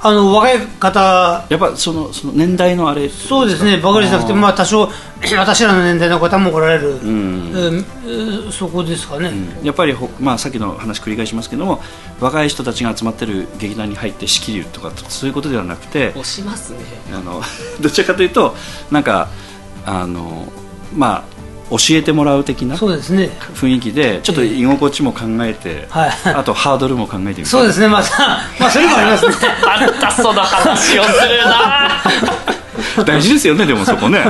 [0.00, 4.88] あの若い方やっぱそのその年代のあれそうですねばかりじゃなくてまあ多少
[5.36, 7.52] 私らの年代の方もおられる、ん。
[7.52, 9.30] うんうんそこですかね、
[9.62, 11.82] やっぱりほ、まあ、さっきの話繰り返しますけども
[12.18, 16.78] 若い人たちが集まってる劇団に入って仕切るとかそういうことではなくて押しますね。
[17.12, 17.42] あの
[17.80, 18.54] どちらかというと
[18.90, 19.28] なんか
[19.84, 20.50] あの
[20.94, 21.37] まあ
[21.70, 23.30] 教えてもらう的なそうですね。
[23.54, 26.10] 雰囲気でちょっと居心地も考えて、はい。
[26.34, 27.88] あとハードルも考えてみるそうですね。
[27.88, 29.34] また まあそれもありますね。
[29.66, 32.02] あんたその話をするな。
[33.04, 34.20] 大事ですよねでもそこね。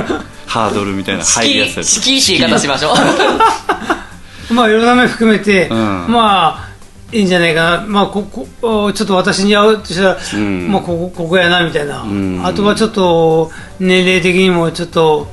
[0.45, 2.93] ハードルみたいな入りやすさ敷居って言い方しましょ
[4.49, 4.53] う。
[4.53, 5.71] まあいろんな面含めて、ん。
[5.71, 6.69] まあ
[7.11, 10.71] いいんじゃないかな、まあ、ここおちょっと私に合うとしたら、ん。
[10.71, 12.41] まあ、ここここやなみたいな、ん。
[12.43, 15.27] あとはちょっと年齢的にもちょっと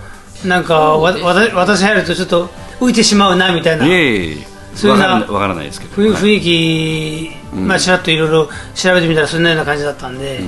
[0.47, 1.12] なんかわ
[1.55, 2.49] 私入るとちょっと
[2.80, 3.86] 浮いてしまうなみたいな。
[3.86, 6.12] いえいえそういうなわからないですけど、はい。
[6.12, 10.40] 雰雰囲気、まあ、ちらっといろいろ調べてみたらそんなような感じだったんで、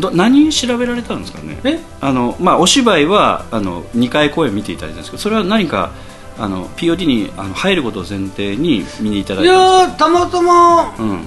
[0.00, 1.58] ど何調べられたんですかね？
[1.64, 1.80] え？
[2.00, 5.90] あの、まあ、お芝居はあの2回公演見ていただいたんですけどそれは何か
[6.38, 11.20] あの POD にあの入ることを前提に見にいただいいたんやーたまたま、ですか、うん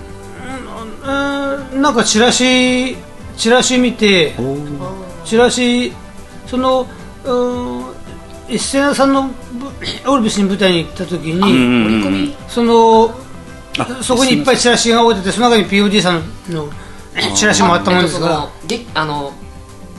[1.04, 2.96] えーなんかチラシ
[3.36, 4.34] チラシ見て
[5.26, 5.92] チラシ
[6.48, 6.88] その
[7.26, 7.96] うーん。
[8.48, 9.32] 一斉さんのぶ
[10.08, 13.10] オルビスに舞台に行った時に、その
[13.80, 16.70] あそこにいっぱいチラシが置いててその中に POD さんの
[17.36, 19.34] チラシもあったもんですからえっとそのげあの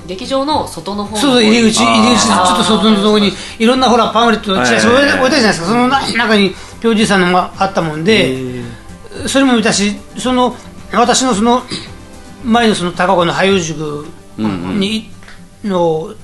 [0.06, 8.62] 劇場の外の方のそうそう入り口入り口ちょっと外のところにいろんなほらパンフレットチラシ置いたじゃないですかそのな中に POD さんのがあったもんで
[9.26, 10.54] それも見たしその
[10.92, 11.62] 私のその
[12.44, 14.06] 前のその高岡の俳優塾
[14.38, 15.10] に
[15.64, 16.14] の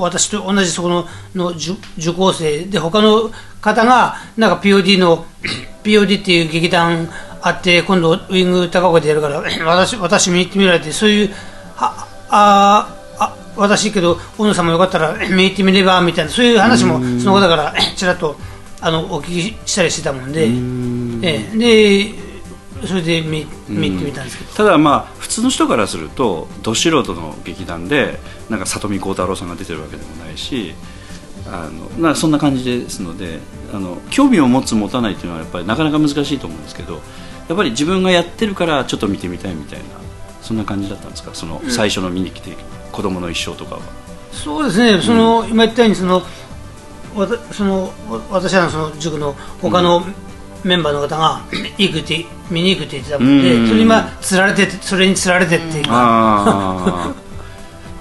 [0.00, 3.30] 私と同じそこのの受受講生で他の
[3.60, 5.26] 方がなんか POD の
[5.82, 7.08] POD っていう劇団
[7.42, 11.30] あって今度ウィング高岡でやるから 私私見に行ってみられてそういう
[11.76, 12.88] はあ
[13.18, 18.36] あ私けど大野さんもよかったら 見に行ってみればみたいなそういう話もその方から ちらっと
[18.80, 20.48] あのお聞きしたりしてたもんで。
[21.22, 21.56] ええ。
[21.56, 22.23] で
[22.86, 24.54] それで見見てみたんですけど。
[24.54, 28.18] ただまあ普通の人からするとど素人の劇団で
[28.50, 30.74] なんか里見幸太郎さんが出てるわけでもないし
[31.46, 33.38] あのなそんな感じですので
[33.72, 37.00] あの興味を持つ持たないっていうのはやっぱりなかなか難しいと思うんですけど
[37.48, 39.84] やっぱり自分がやってるからちょっと見てみたいみたいな
[40.42, 41.30] そんな感じだったんですか？
[41.34, 42.56] その最初の見に来て
[42.92, 43.80] 子供の一生とかは。
[44.32, 46.22] そうですね、その今言ったようにその
[47.14, 50.04] わたそのわ私らのその塾の他の
[50.64, 51.42] メンバーの方が
[51.78, 53.66] 行くって見に行くって言ってたもんで、うん。
[53.66, 55.84] それに今釣られてそれに釣られてっていう。
[55.84, 57.14] か、あ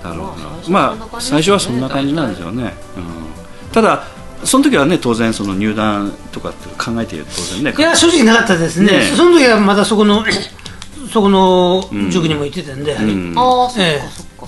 [0.03, 0.69] あなるほど。
[0.69, 4.05] まあ最初はそんな感じなんですよね、うん、ただ
[4.45, 7.73] その時はね当然その入団とかって考えている当然ね。
[7.77, 8.87] いや正直なかったですね。
[8.87, 9.03] ね。
[9.15, 10.23] その時はまだそこの
[11.11, 13.37] そこの塾にも行ってたんで、うん。
[13.37, 13.99] ああそっええ。
[13.99, 14.25] かそっ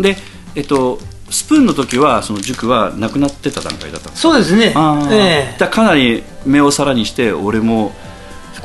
[0.00, 0.16] で
[0.54, 0.98] えっと
[1.30, 4.72] スプーンの時はその塾はなくなってた段階だったんですそうですね。
[4.74, 5.12] あー。
[5.12, 5.58] ええ。
[5.58, 7.92] だかなり目をさらにして俺も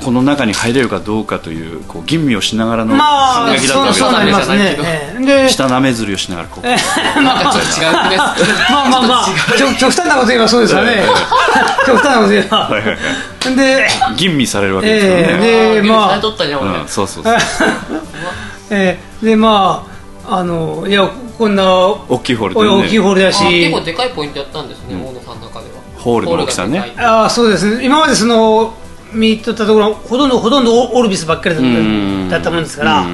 [0.04, 3.08] この中に入れるかどうかというこう吟味をしながらのまあ
[3.48, 4.76] 反撃だったそうわけですそうなりますね。
[4.76, 5.26] じゃないええ。
[5.44, 6.76] で下なめずりをしながらこうな
[7.42, 8.18] んかちょっと違うね。
[8.18, 9.26] まあまあまあ
[9.58, 11.04] 極極端なこと言えばそうですよね。
[11.86, 12.58] 極端なこと言えば。
[12.58, 13.56] はいはいはい。
[13.56, 15.82] で吟味されるわけですよね、ええ。
[15.82, 16.22] でまあ。
[16.88, 17.38] そうそうそう。
[18.72, 19.84] えーでま
[20.30, 25.82] ああのいやこんな大きいホールで、ね、大きいホールだあ結し構でかいポイントやったんですね大野さんの中では。
[25.96, 26.94] ホールの大きさね。
[26.98, 27.78] ああそうです。
[27.78, 28.74] ね今までその
[29.14, 32.30] 見とったところほとんどほとんどオルビスばっかりだったん。
[32.30, 33.08] だったもんですから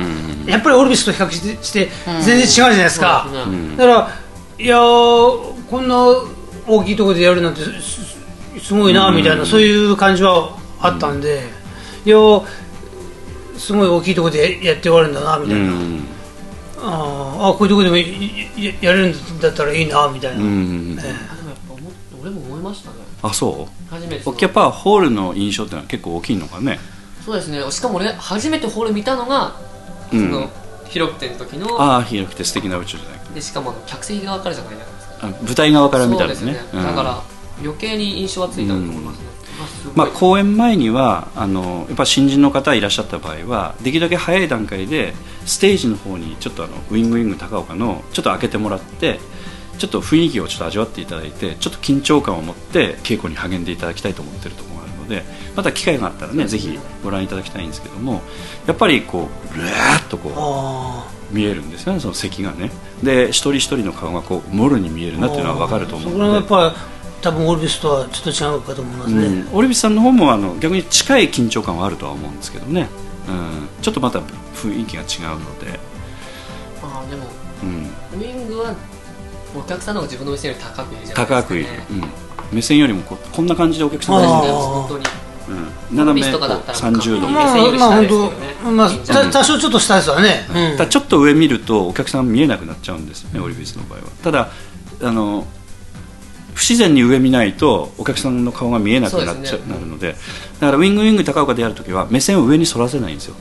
[0.47, 1.89] やっぱりオルビスと比較してして
[2.23, 3.27] 全然違うじゃないですか。
[3.47, 3.77] ね。
[3.77, 4.09] だから
[4.57, 5.95] いやーこんな
[6.67, 7.61] 大きいところでやるなんて
[8.59, 11.43] すごいなみたいなそういう感じはあったんで
[12.05, 12.43] いやー
[13.55, 16.07] すごい大きいところでやって終わるんだなみたいな、うん
[16.85, 21.19] あーあこういうところでもいややれるんだったらいいなみたいな、うんえでもやっ
[21.67, 21.73] ぱ
[22.21, 22.97] 俺も思いましたね。
[23.21, 23.89] あそう？
[23.93, 26.79] 初めてやっぱホールの印象ってのは結構大きいのかね。
[27.25, 27.59] そうですね。
[27.71, 29.55] しかも俺初めてホール見たのが
[30.11, 30.31] そうん。
[30.31, 30.49] の
[30.87, 33.19] 広くての時のああ広くて素敵な宇宙じゃない。
[33.19, 35.15] かでしかも客席側からじゃないじゃないですか。
[35.21, 36.35] あ舞台側から見たらね。
[36.35, 37.21] そうですね、うんだから
[37.61, 39.19] 余計に印象はついたと思います
[39.95, 45.13] まあ、公演前にはあのやっぱ新人の方いらっしゃった場合はできるだけ早い段階で
[45.45, 49.19] ステージの方にちょっとあのウィングウィング高岡のちょっと開けてもらって
[49.77, 55.23] ちょっと雰囲気をちょっと味わっていただいてちょっと緊張感を持って稽古に励んでいただきたいと思ってるところがあるので
[55.55, 58.21] また機会があったらねぜひご覧いただきたいんですけども
[58.67, 62.71] やっぱりこうルーッとこうあ見えるんですよねその席がね。
[63.03, 66.47] で一人一人の顔がこうもろに見えるなっていうのは分かると思うので
[67.25, 72.87] 多分オルビスとはちょっと違うかと思いますね、うん、オリビスさんの方もあの逆に近い緊張感はあるとは思うんですけどね、
[73.27, 74.19] うん、ちょっとまた
[74.53, 75.79] 雰囲気が違うので、
[76.83, 77.25] ああでも
[77.63, 77.85] うん、
[78.19, 78.75] ウィングは
[79.57, 81.93] お客さんの方が自分の目線より高くいるじゃないですか、ね、高くいる、う
[82.53, 90.77] ん、目線よりもここんな感じでお客さんがいるそうですうん、斜めオリビスとかだこうったら30度、うんまあ目線よりまあ本当まあ多少ちょっと下ですわね、うん。
[90.77, 94.05] ただちょっと上見るとお客さん見えなくなっちゃうんですよね、オリビスの場合は。
[94.23, 94.49] ただ
[95.03, 95.45] あの
[96.55, 99.65] 不自然に上見ないとお客さんの顔が見えなくなっちゃそうね。
[99.67, 100.15] なるので
[100.59, 103.35] だからウィングウィング高岡でやるときは目線を上に反らせないんですよ。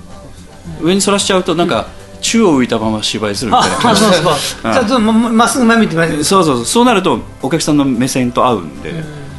[0.83, 1.87] 上に反らしちゃうとなんか
[2.21, 3.77] 宙を浮いたまま芝居するみたいな。
[3.77, 4.12] あ感じそう。
[4.12, 4.21] そ
[4.71, 6.25] うちょっとままっすぐ前見てみます。
[6.25, 6.65] そうそうそう。
[6.65, 8.91] そうなるとお客さんの目線と合うんで、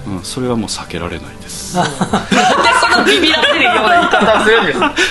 [0.07, 0.17] うん。
[0.17, 1.76] うん、それはもう避けられないです。
[1.78, 1.91] なんで
[2.80, 4.80] そのビビらせるような言い方をするんです。
[4.80, 4.93] か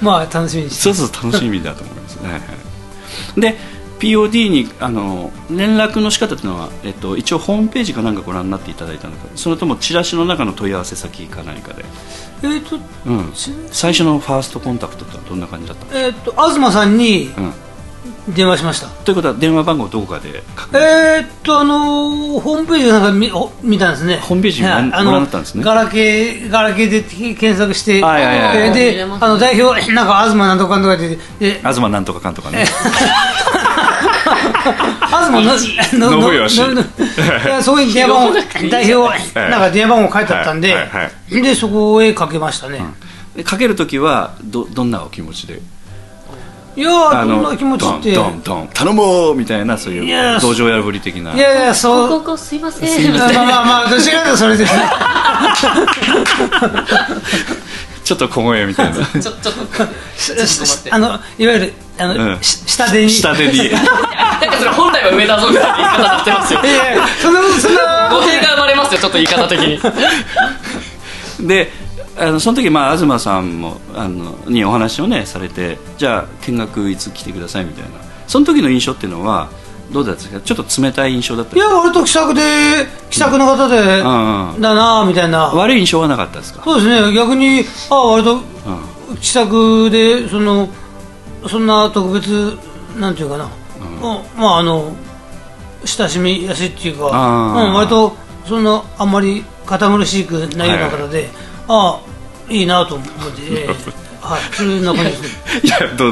[0.00, 0.82] まあ楽しみにして。
[0.82, 2.16] そうそう楽しみだと思います。
[2.16, 2.38] ねは
[3.36, 3.40] い。
[3.40, 9.28] で POD にあの連絡の仕方というのは、えっと、一応ホームページかなんかご覧になっていただいたのか。
[9.34, 11.84] それともチラシの中の問い合わせ先か何かで、
[12.42, 13.32] えっ、とうん、
[13.70, 17.52] 最初のファーストコンタクトってのはどんな感じだったえっ、と東さんにうん。
[18.34, 18.88] 電話しました。
[18.88, 20.42] ということは電話番号どこかで
[20.72, 24.18] えーっと、あのーホームページでなんか見お見たんですね。
[24.18, 25.64] ホームページご覧になったんですね。
[25.64, 32.66] ガラケー、ガラケーで検索して、はいはいはいえー見で、あの、代表、なんか、東なんとかとかで、で、東なんとかかんとかね
[35.06, 36.84] 東の、の、の、信義の、い
[37.46, 38.34] や そこに電話番号、
[38.70, 42.82] 代表、えなんか電話番号書いてあったんではいはい、で、そこへかけましたね。
[43.36, 45.60] でかけるときはどどんなお気持ちで？
[46.76, 48.12] いやー、どんな気持ちって。
[48.12, 51.34] ドンドンドン頼もうみたいなそういう道場破り的な。
[51.34, 53.12] いやいや、そう、ここすいません。
[53.16, 54.72] まあまあまあ、どちらかというとそれです。
[54.76, 54.82] ね。
[58.08, 59.04] ちょっと小声みたいな。
[59.04, 59.50] ちょちょっと。
[59.52, 60.90] ちょっと待って。
[60.90, 62.38] あの、いわゆる、あの、うん。
[62.40, 63.10] し下手に。
[63.10, 63.68] 下手に。
[63.70, 66.60] なんかそれ本来は上田ぞみたいな言い方になってますよ。
[66.64, 69.78] いやいや、その、そんな、語弊が生まれますよちょっと言い方的に。
[71.46, 71.70] で
[72.16, 77.90] あのその時まあ東さんもあのにお話をねされてじゃあ見学いつ来てくださいみたいな。
[78.26, 79.48] その時の印象っていうのは
[79.90, 80.40] どうだったんですか？
[80.42, 82.42] ちょっと冷たい印象だったいや、割と気さくで、
[83.10, 84.54] 気さくな方で、うん。
[84.54, 85.46] うんだなぁ、みたいな。
[85.48, 86.62] 悪い印象はなかったですか？
[86.64, 88.42] そうですね、逆に、ああ、割とうん。
[89.20, 90.68] 気さくで、その、
[91.48, 92.56] そんな特別、
[92.98, 94.40] なんていうかな、うん。
[94.40, 94.92] まあ、あの、
[95.84, 98.14] 親しみやすいっていうか、うん、割と、
[98.46, 101.30] そんな、あんまり堅苦しくないような方で、
[101.68, 101.98] あ
[102.50, 103.74] あ、いいなと思って、え え
[104.20, 105.22] はい、そんな感じです。
[105.22, 105.28] ね。
[105.64, 106.06] いやど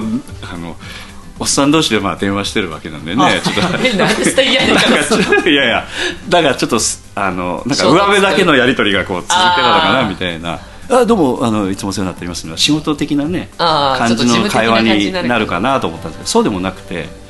[0.50, 0.76] あの
[1.38, 3.54] おっさん同士でまあ電話してるわけなんでねちょっ
[5.42, 5.48] と。
[5.48, 5.86] いやいや
[6.28, 10.60] だからちょっとすあのなんか上辺だけのやり取りがこう続けたのかなみたいな。
[10.88, 15.38] あどうもあのいつもお世話になっておりますのは仕事的なね感じの会話にになるな。
[15.38, 17.26] るかなと思ったんですけどそうでもなくて。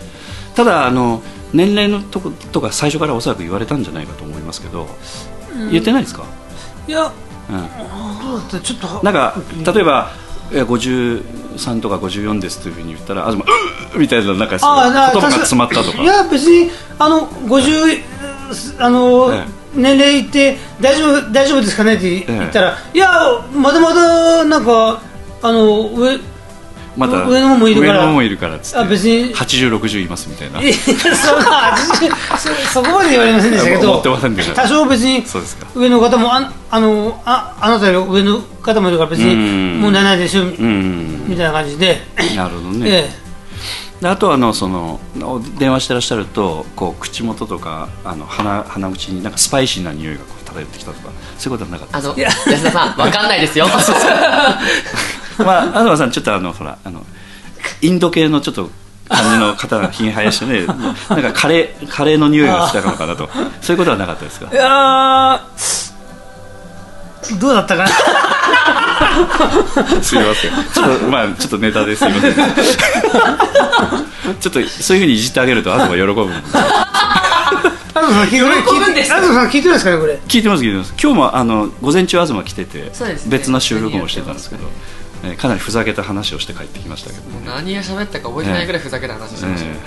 [0.57, 4.89] ただあの年齢のとことか最初からおそらく言われたんじゃないかと思いますけど、
[5.71, 6.25] 言ってないですか、
[6.89, 7.13] いや、
[7.51, 7.57] うん、
[8.27, 9.35] どうだったちょっと、なんか
[9.73, 10.11] 例えば
[10.53, 16.03] いや53とか54ですというふうに言ったら東うーみたいななんか言葉が詰まったとか。
[16.03, 18.03] いや、別に、あの、50、
[18.79, 19.45] あの、え
[19.75, 23.11] 年齢いって、大丈夫、大丈夫ですかねって言ったら、いや、
[23.55, 25.01] まだまだ、なんか、
[25.43, 26.19] あの、上、
[26.97, 27.93] また上の方もいるから。
[27.95, 29.35] 上の方もいるからっつってあ別に。
[29.35, 30.61] 8060いますみたいな。
[32.73, 34.03] そこまで言われませんでしたけど。
[34.03, 35.67] 多少別にそうですか。
[35.75, 39.77] 上の方もああのああなたより上の方もいるから別うん。
[39.77, 41.25] に問題ないですようん。
[41.29, 42.01] みたいな感じで、
[42.35, 43.27] なるほどね、え
[44.01, 53.67] であとはあのそのお電話してらっしゃるとこう口元とかあの鼻鼻口になんかスパイシーな匂いがこう漂ってきたとかそういうことはなかったあですの安田さんわかんないですよ
[55.39, 57.05] まあ東さんちょっとあのほらあの
[57.83, 58.71] インド系のちょっと
[59.09, 60.75] 感じの方がひげ生やしてね な
[61.19, 63.29] んかカレーカレーの匂いがしたのかなと。
[63.61, 64.47] そういうことはなかったですか？
[64.53, 65.41] えいやー
[67.41, 67.89] どうだったかな？
[70.03, 70.51] すみません。
[70.73, 72.35] ちょっとまあちょっとネタですいません。
[74.41, 76.35] ちょっとそういうふうにいじってあげると東喜ぶんで。
[77.97, 80.19] 東さん聞いてない喜ぶんです東さん聞いてないですかねこれ？
[80.29, 80.95] 聞いてます聞いてます。
[81.01, 83.39] 今日もあの午前中東来てて、そうですね。
[83.39, 84.63] 別な収録もしてたんですけど、
[85.25, 89.69] えーかなりふざけた話をして帰ってきましたけどね、何が喋ったか覚えてないぐらいふざけた話してました。
[89.69, 89.79] よえ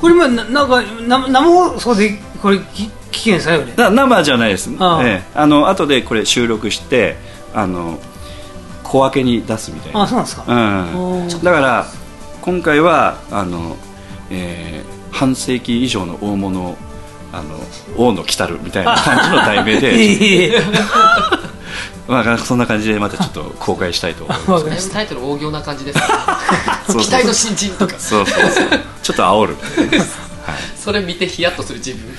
[0.00, 3.58] これ今ななんかな生放送でこれ聞聞けんですかね。
[3.60, 4.70] これーな生じゃないです。
[4.78, 5.08] ああ。
[5.08, 7.16] えーあの後でこれ収録して
[7.54, 7.98] あの
[8.82, 10.02] 小分けに出すみたいな。
[10.02, 11.28] あそうなんですか、うん。
[11.42, 11.86] だから
[12.42, 13.76] 今回はあの、
[14.30, 16.76] えー半世紀以上の大物
[17.32, 17.58] あの
[17.96, 20.60] 王の来たるみたいな感じの題名で、
[22.08, 24.50] まあ、そんな感じでまたちょっと公開したいと思います。
[24.52, 26.04] わかりましタイトル大行な感じですね。
[27.02, 27.94] 期待の新人とか。
[27.98, 28.68] そうそうそう。
[29.02, 29.56] ちょっと煽る
[30.76, 32.14] それ見てヒヤッとする自分。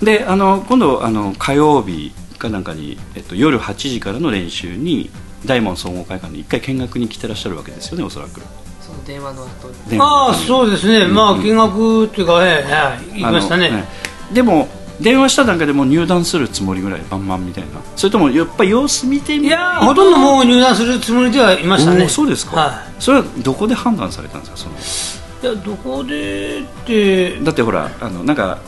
[0.04, 5.10] であの今度あの火曜日かなんかに、えっと、夜8時からの練習に
[5.46, 8.42] 大門総合会館に一回見学に来てらっしゃるわけですよねおそらく。
[8.80, 13.68] その電話の後ああそうですね、まあ見学っていうか、はいはい、行きましたね。
[13.68, 14.68] あのでも
[15.02, 17.70] 電話した段階でもう入団するつもりぐらいバンバンみたいな。
[17.96, 22.08] それともやっぱり様子見てみいやーほとんどもう入団するつもりではいましたね。
[22.08, 24.56] そうですか、はそれはどこで判断されたんですか？
[24.56, 25.52] その。
[25.52, 27.40] い、いやどこでって。
[27.40, 28.58] だってほらあのなんか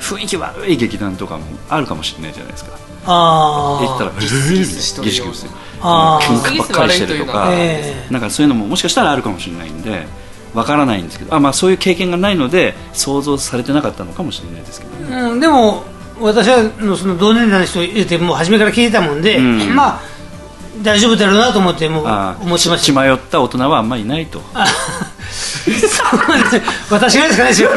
[0.00, 2.78] 雰囲気悪い劇団とかもあるかもしれないじゃないですか。
[3.10, 5.22] あ行ったらギスギスしとる喧
[6.42, 8.12] 嘩ばっかりしてるとか、ええ。
[8.12, 10.06] なんかそういうのももしかしたらあるかもしれないんで
[10.58, 14.92] わからないんですけどあ、まあ、そういう経験がないので想像されてなかったのかもしれないですけど。
[15.04, 15.84] ね、うん、でも
[16.20, 19.74] 私はのその同年代の人入れてもう初めから聞いてたもんで、うん。
[19.74, 20.00] まあ
[20.82, 23.00] 大丈夫だろうなと思ってもうあ思ってま血した。
[23.00, 24.40] 迷った大人はあんまりいないと。
[24.54, 27.70] あそうです私がですかねですよ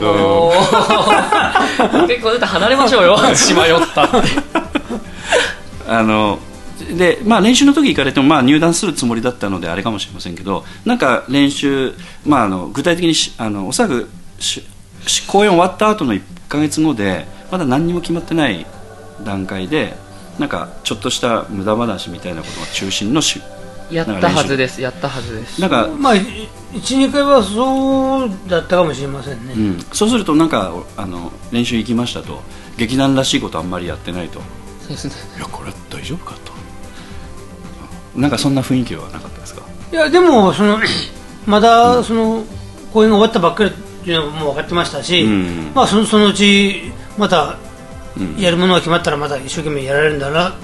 [0.00, 3.18] おー結構出て離れましょうよ。
[3.34, 4.18] 血迷ったって。
[5.88, 6.38] あの
[6.84, 11.92] でまあ、練習の時行かれても、まあ、入団するつもりだったのであれかもしれませんけどなんか練習、
[12.24, 14.08] まあ、あの具体的にしあのおそらく
[15.26, 18.66] 公演終わった後の1か月後でまだ何にも決まってない
[19.24, 19.94] 段階で
[20.38, 23.40] なんかちょっとした無駄話みたいなことが中心のし
[23.90, 24.80] やったはずです。
[24.80, 25.60] やったはずです。
[25.60, 32.40] なんか、まあ12回はそうだったかもしれませんね、うん、そうするとなんかあの練習行きましたと。
[32.76, 34.40] 劇団らしいことあんまりやってないと。
[34.80, 35.14] そうですね。
[35.36, 36.52] いやこれ大丈夫かと
[38.16, 39.62] なんかそんな雰囲気はなかったですか？
[39.92, 40.78] いやでもその
[41.46, 42.44] まだその
[42.92, 43.72] 公演が終わったばっかりっ
[44.04, 45.72] ていうのはもう分かってましたし、うん。
[45.74, 47.56] まあそのそのうちまた
[48.16, 48.36] うん。
[48.36, 50.54] やるものが決まったらまた一生懸命やられるんだな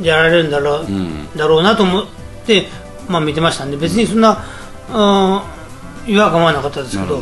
[0.00, 1.28] やられるんだろう,、ん。
[1.36, 2.06] だろうなと思っ
[2.46, 2.66] て
[3.08, 4.44] まあ見てましたんで別にそんな、
[4.88, 7.20] うん、違和感はなかったですけど。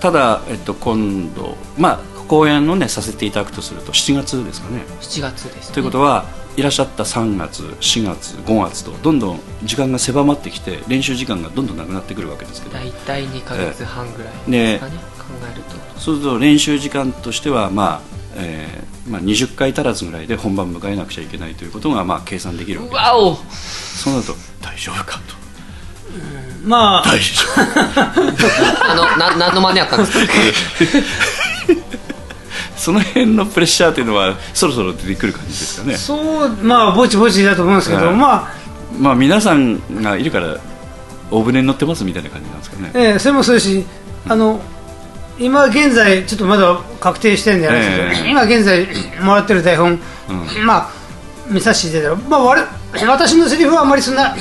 [0.00, 6.24] ただ、えっと、今度、まあ、公演を、ね、させていただくとすると7月ですかね、7月です、ね、ということは
[6.56, 12.74] いらっしゃった3月4月5月とどんどん時間が狭まってきて練習時間がどんどんなくなってくるわけですけど。
[12.78, 16.00] 大体2か月半ぐらいねですかね考えると。
[16.00, 23.04] そうすると練習時間としては、まあえーまあ、20回足らずぐらいで本番迎えなくちゃいけないということが、まあ、計算できるわけです。
[23.04, 23.36] わお！
[23.50, 25.34] そうなると大丈夫かと。
[26.64, 27.02] まあ。
[27.04, 27.44] 大丈
[28.90, 30.32] あのな何の真似やったんですか？
[31.68, 31.98] 夫
[32.82, 35.94] その辺のプレッシャーというのはそろそろ出てくる感じですかね。
[35.94, 38.16] そうまあぼちぼちだと思うんですけど、はい。
[38.16, 38.48] まあ
[38.98, 40.56] まあ皆さんがいるから
[41.30, 42.90] 大船に乗ってますみたいな感じなんですかね。
[42.94, 43.86] ええそれもそうですし
[44.28, 44.60] あの
[45.38, 48.30] 今現在ちょっとまだ確定してるんであれですけど、ええ。
[48.30, 48.86] 今現在
[49.20, 50.00] もらってる台本、
[50.66, 50.90] まあ
[51.48, 52.22] 見させていただいた。
[52.24, 52.68] ら、まあ、我
[53.06, 54.34] 私のセリフはあんまりそんな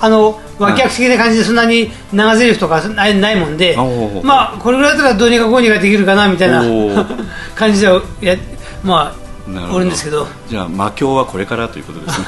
[0.00, 3.76] あの脇役的な感じでそんなに長台詞とかないないもんで、
[4.22, 6.62] まあこれぐらいだったらどうにかこうにかできるかなみたいな
[7.54, 8.36] 感じではや
[8.82, 9.76] まあなるほど。
[9.76, 10.26] おるんですけど。
[10.48, 12.24] じゃあ魔境はこれからということですね。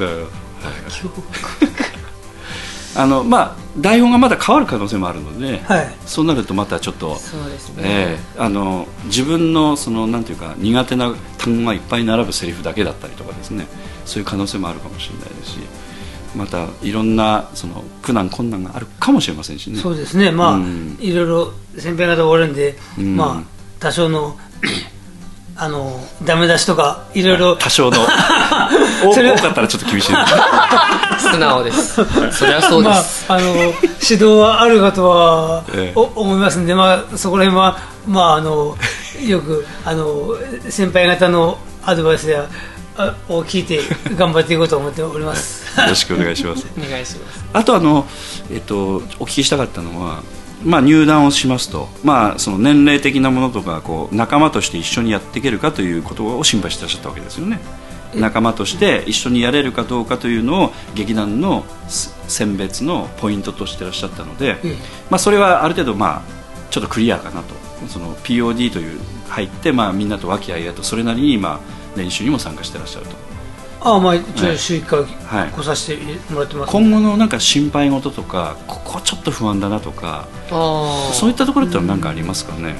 [2.96, 5.94] あのまあ台本がまだ変わる可能性もあるので、はい。
[6.04, 13.66] そうなるとまたちょっと、そうですね、ええあの自分のそのなんていうか苦手な単語がいっぱい並ぶセリフだけだったりとかですね
[14.10, 15.58] そういう可能性もあるかもしれないですし
[16.34, 19.78] またいろんなその苦難困難があるかもしれませんしね。
[19.78, 20.30] そうですね。
[20.30, 20.96] まあ、うん。
[21.00, 23.16] いろいろ先輩方おるんで、うん。
[23.16, 24.36] まあ多少の
[25.56, 27.56] あのダメ出しとかいろいろ。
[27.56, 27.98] 多少の。
[29.02, 30.18] 多それ多かったらちょっと厳しいで
[31.18, 31.30] す。
[31.32, 31.94] 素直です。
[32.32, 33.74] そりゃそうでまあす、あの指
[34.12, 35.98] 導はあるかとは、ええ。
[35.98, 38.76] お思いますんで、まあ、そこら辺は、まあ、あの
[39.26, 40.34] よくあの
[40.68, 42.46] 先輩方のアドバイスやあ
[43.28, 43.80] を聞いて
[44.16, 45.80] 頑張っていこうと思っております。
[45.80, 46.66] よろしくお願いします。
[46.78, 47.44] お願いします。
[47.52, 48.06] あとあの、
[48.50, 50.22] えっと、お聞きしたかったのは、
[50.64, 57.60] まあ、入団をしますと、まあ、その年齢的なものとかこう仲間として一緒にやっていけるかということを心配してらっしゃったわけですよね。
[58.14, 64.76] 仲間として一緒にやれるかどうかというのを劇団のす選別のポイントとしてらっしゃったので、ええ。
[65.10, 67.54] まあ、それはある程度、まあ、ちょっとクリアかなと。
[67.88, 71.60] その POD という入って、まあ、みんなと和気あいあいとそれなりに今
[71.96, 73.12] 練習にも参加してらっしゃると。
[73.82, 74.54] ああまあ一はい。
[74.54, 81.14] 応週1回はい来させてもらってます、今後のなんか心配事とかここちょっと不安だなとかああ。
[81.14, 82.76] そういったところって何かありますかね、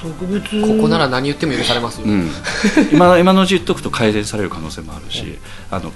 [0.00, 0.62] 特別。
[0.62, 2.30] ここなら何言っても許されますよ、うん、
[2.92, 5.38] 今今のうち言っとくと改善される可能性もあるし
[5.70, 5.92] あの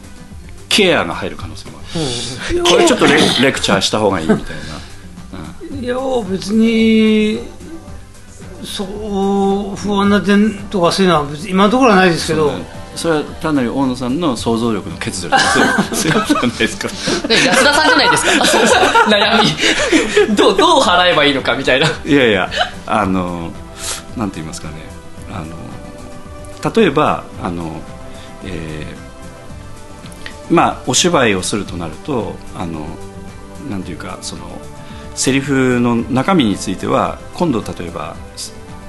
[0.69, 1.83] ケアが入る可能性もあ
[2.53, 2.65] る。
[2.65, 4.57] これちょっとレレクチャーした方がいいみたい
[5.77, 5.97] な、いや
[6.29, 7.41] 別に
[8.65, 8.85] そ
[9.73, 12.65] う不安な点とかそういうのは別に今のところはないですけど、うん
[12.99, 16.89] それは単なる大野さんの想像力の欠如とかそういうそういうことじゃないですか
[17.29, 18.31] ね安田さんじゃないですか。
[19.07, 20.35] 悩み。
[20.35, 21.87] どうどう払えばいいのかみたいな。
[22.05, 22.51] いやいや
[22.87, 23.53] あの
[24.17, 24.75] なんて言いますかね。
[25.31, 25.45] あ
[26.65, 27.81] の例えばあの、
[28.45, 32.87] えーまあお芝居をするとなるとあの
[33.71, 34.43] なんていうかその
[35.19, 38.17] セリフの中身については今度例えば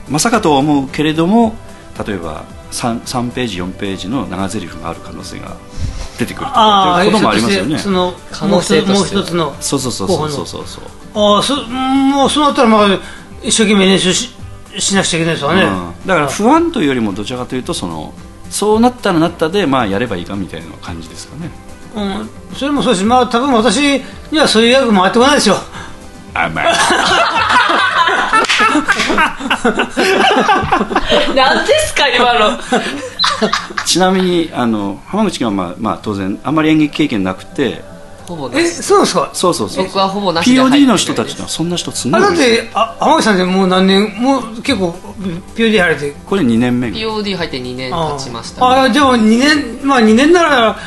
[0.08, 1.56] まさかとは思うけれども
[2.06, 5.58] 例えば 3, 3ページ4ページの長台詞がある可能性が
[6.20, 7.80] 出てくるということもありますよね。
[7.80, 10.68] その可能性ともう一つのそうそうそうそうそう。
[10.68, 10.84] そう
[11.16, 13.00] ああそもうそうなったらまあ
[13.42, 14.30] 一生懸命練習し
[14.78, 16.08] しなくちゃいけないですわね、うん。
[16.08, 18.14] だから不安というよりもどちらかというとその
[18.52, 21.50] そうなったらなったでまあやればいいかみたいな感じですかね。
[21.96, 23.02] うん、それもそうです。
[23.02, 25.56] しまあ多分私にはそういう役もあってこないですよ
[26.34, 26.66] 甘い。
[31.36, 32.58] 何ですか今の。
[33.86, 37.64] ちなみにあの浜口君は、まあまあ、当然あんまり演劇経験なくて。
[37.82, 37.84] え
[38.28, 38.68] ほぼなし。
[38.84, 39.30] そうなんですか？
[39.34, 39.86] そうそうそう。
[39.86, 40.84] 僕はほぼなしで入ってる。
[40.84, 44.96] POD の人たちはそんな人すんあだってあ浜口さんってもう何年もう結構
[45.56, 46.14] POD 入れて。
[46.28, 46.90] これ2年目。
[46.90, 50.78] POD 入って2年あ経ちました、あでも2年まあ2年なら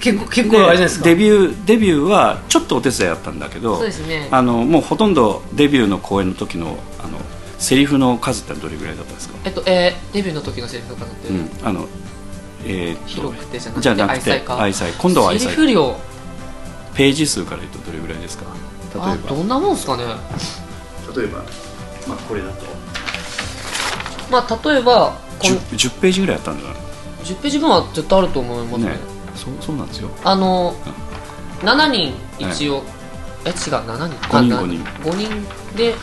[0.00, 1.04] 結構結構あれじゃないですか。
[1.04, 4.28] デビューデビューはちょっとお手伝いやったんだけどそうですね。
[4.30, 7.18] あのもうほとんどデビューの公演の時のあの
[7.58, 11.86] セリフの数ってどれぐらいだったんですか、えっとえーデビューの時のセリフの数って、うん、あの
[12.64, 15.96] えーっと広くてじゃなくて愛妻か愛妻今度は愛セリ妻フ量。
[16.94, 18.44] ページ数から言うとどれぐらいですか？
[18.94, 20.04] 例あどんなもんすかね。
[20.04, 21.38] えば例えば、
[22.08, 22.64] まあ、これだと。
[24.30, 26.76] まあ例えばこの 10, 10ページぐらいやったんじゃない
[27.24, 28.90] 10ページ分は絶対あると思いますね。
[28.90, 29.15] ね
[29.46, 30.10] そうそうなんですよ。
[30.24, 30.74] あの
[31.60, 32.82] 7人一応、
[33.44, 34.28] え違う7人。
[34.28, 34.84] 五人あな五人。
[35.04, 35.46] 五人。
[35.76, 35.94] で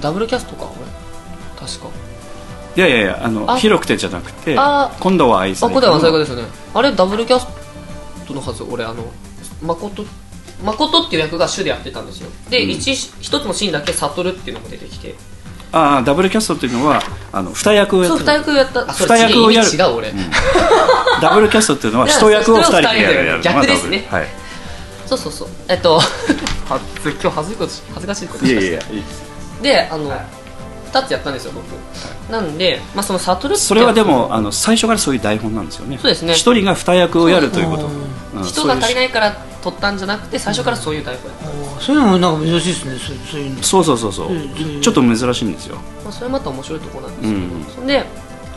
[0.00, 0.86] ダブルキャストかこれ？
[1.58, 1.88] 確か。
[2.76, 3.58] いやいやいやあのあ。
[3.58, 4.94] 広くてじゃなくてあ。
[5.00, 6.44] 今度は愛妻あ答えは最後ですよね。
[6.74, 7.46] あれダブルキャス
[8.26, 9.04] トのはず俺あの
[9.62, 10.04] 誠
[10.62, 12.30] 誠っていう役が主でやってたんですよ。
[12.48, 12.70] で、うん。
[12.70, 15.14] 一一つのシーンだけ悟っていうのが出てきて
[15.76, 17.02] ああダブルキャストっていうのは
[17.32, 18.32] あの二役をやそうってた。
[18.32, 18.92] 二役やった。
[18.92, 19.68] 二役をやる。
[19.68, 20.12] 違う俺、
[21.20, 23.42] ダブルキャストっていうのは一役を二人でやる。
[23.42, 24.06] 逆ですね。
[24.10, 24.26] はい。
[25.06, 25.48] そうそうそう。
[25.68, 25.98] えっと。
[25.98, 28.46] は今日恥ずいことし恥ずかしいこと。
[28.46, 29.62] しましたいやいやいやいいです。
[29.62, 30.12] であの、
[30.86, 31.64] 二つやったんですよ僕、
[32.32, 33.56] なんで、まあ、その悟って。
[33.58, 35.98] それはでもあの最初からそういう台本なんですよね。
[35.98, 36.32] そうですね。
[36.32, 37.88] 一人が二役をやるということ。
[38.42, 39.36] 人が足りないから
[39.66, 43.62] 取ったんじゃなくて最初からそういう台本やった、あそういうのもなんか珍しいですねそうそういうの。
[43.62, 44.28] そうそうそうそう。
[44.32, 44.32] う
[44.78, 45.76] んちょっと珍しいんですよ。
[46.04, 47.64] まあ、それまた面白いところなんですけど、うん。
[47.64, 48.06] そんで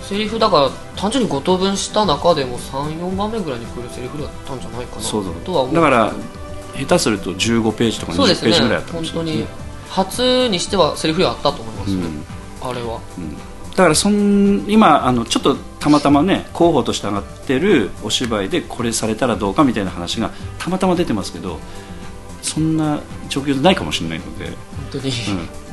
[0.02, 5.02] セリフだから単純に5等分した中でも34番目ぐらいに来るセリフだったんじゃないかな。
[5.02, 5.76] そうとは思う。
[5.76, 6.14] だから
[6.78, 8.52] 下手すると15ページとか20そうですね。
[8.52, 9.48] ページぐらいあったかも本当しれないに
[9.90, 12.04] 初にしてはセリフ量あったと思いますね、
[12.62, 12.70] うん。
[12.70, 13.00] あれは。
[13.72, 21.60] だからそん今あのちょっとたまたまね候補として上がってるお芝居でこれされたらどうかみたいな話がたまたま出てますけど
[22.42, 24.56] そんな状況じゃないかもしれないので、本
[24.92, 25.12] 当に、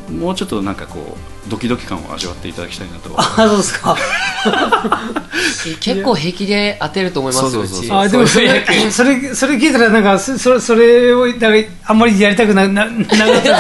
[0.09, 3.15] うん、もうちょっとなんかこうドキドキ感を味わっていただきたいなと。
[3.17, 3.97] あそうですか。
[5.81, 7.87] 結構平気で当てると思いますよそうそうそう。
[7.87, 11.47] ちあでもそれそれそれ聞いたらなんかそそれそれをなんか
[11.85, 13.53] あんまりやりたくなななかったですね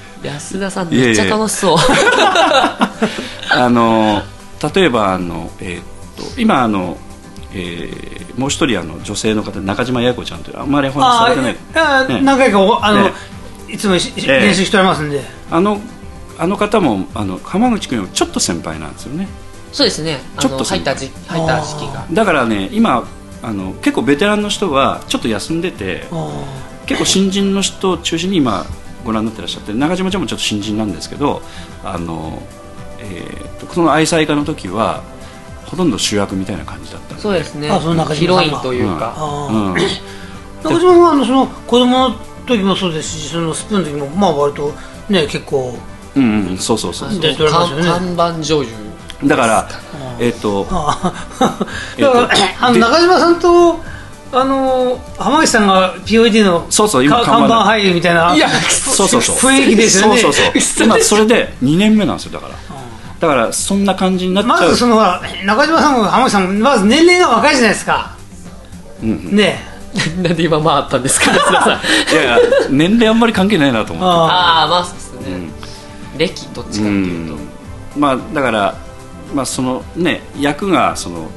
[0.22, 1.78] 安田さんめっちゃ楽しそう。
[3.52, 4.22] あの
[4.74, 6.96] 例えばあの、えーっと今あの、
[7.52, 12.08] えーもう一人あの女性の方中島八重子ちゃんというあんまりお話しされてない。
[12.08, 13.12] ね何回かおあの、ね。
[13.68, 14.26] いつもしええ。
[14.46, 15.78] 練習しておりますんで、あの
[16.38, 19.28] あの方もあの浜口君よりちょっと先輩なんですよね。
[19.72, 20.20] そうですね。
[20.36, 22.06] あちょっとの入った時入った時期が。
[22.10, 23.04] だからね今
[23.42, 26.30] あの結構ベテランの人はちょっと休んでてあ
[26.86, 28.64] 結構新人の人を中心に今
[29.04, 31.42] ご覧になってらっしゃって中島ちゃんもちょっと新人なんですけど
[31.84, 32.42] あの、
[32.98, 35.02] えーとその愛妻家の時は
[35.66, 37.70] ほとんど主役みたいな感じだったそうですね。
[37.70, 44.72] あその中島ヒロインというか、あうん、中島さんはあのその子供の時もそうですしそのスプーンの時もまあ割と
[45.08, 45.78] ね結構
[46.16, 47.84] うんうんそうそうそう出ておりますよね。
[47.84, 48.68] 看看板女優。
[49.26, 49.68] だから
[50.18, 51.12] えっ、とあ
[51.96, 53.80] えっとだから、あので中島さんと
[54.32, 59.36] あの浜口さんが POD のそうそう看板俳優みたいないやそうそうそう。
[59.36, 60.20] 雰囲気ですよね。
[60.20, 60.86] そうそうそう。
[60.86, 62.54] 今それで2年目なんですよだから。
[63.20, 64.60] だからそんな感じになっちゃう。
[64.60, 64.96] まずその
[65.44, 68.12] 中島さんも浜口さんもまず年齢が若いじゃないですか。
[69.02, 69.36] うんうん。
[69.36, 69.68] ね。
[70.22, 71.34] なんで今まああったんですかい
[72.14, 72.38] やいや
[72.70, 74.04] 年齢あんまり関係ないなと思って。
[74.04, 75.50] あああまあそうですね、
[76.14, 76.18] うん。
[76.18, 77.36] 歴どっちかっていうと、
[77.98, 78.74] まあだから、
[79.34, 81.28] まあ、そのね役がその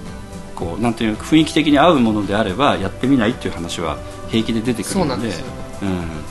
[0.55, 3.97] こうなんていうか雰囲気的に合うものであればやってみないっていう話は
[4.29, 5.31] 平気で出てくるので。
[5.31, 6.23] そうなん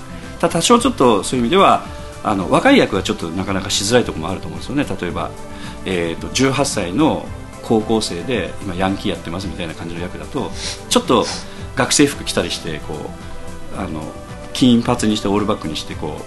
[0.42, 1.84] ただ多少ちょっとそういう意味では
[2.24, 4.84] あの若い役はちょっとなかなかしづらいところもあると思うんですよね。
[5.00, 5.30] 例えば、
[5.84, 7.26] えー、と18歳の
[7.62, 10.50] 高校生で今ヤンキーやってますみたいな感じの役だと
[10.88, 11.24] ちょっと
[11.76, 12.94] 学生服着たりしてこ
[13.76, 14.02] うあの
[14.52, 16.20] 金髪にしてオールバックにしてこ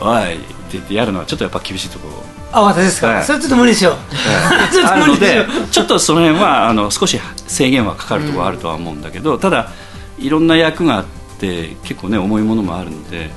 [0.00, 2.22] う「おい!」って言ってやるのはちょっとやっぱ厳しいところ。
[2.52, 3.24] あ私ですか、はい。
[3.24, 3.96] それちょっと無理ですよ
[4.72, 9.70] ちょっあと無理でするのでよちょっとその辺はあの少し制限はかかるところはあるとは思うんだけど、ただ
[10.18, 11.04] いろんな役があっ
[11.38, 13.30] て結構ね重いものもあるので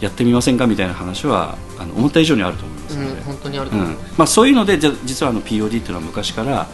[0.00, 3.96] やってみませんかみたいな話はあの思った以上にあると思いますので、うん、本当にあると思う、うん。
[4.16, 6.66] まあ、そういうのでじゃ実はあの POD っていうのは昔から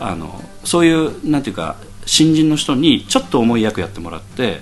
[0.00, 4.60] あのそういうなんていうか新人の人にちょっと重い役やってもらって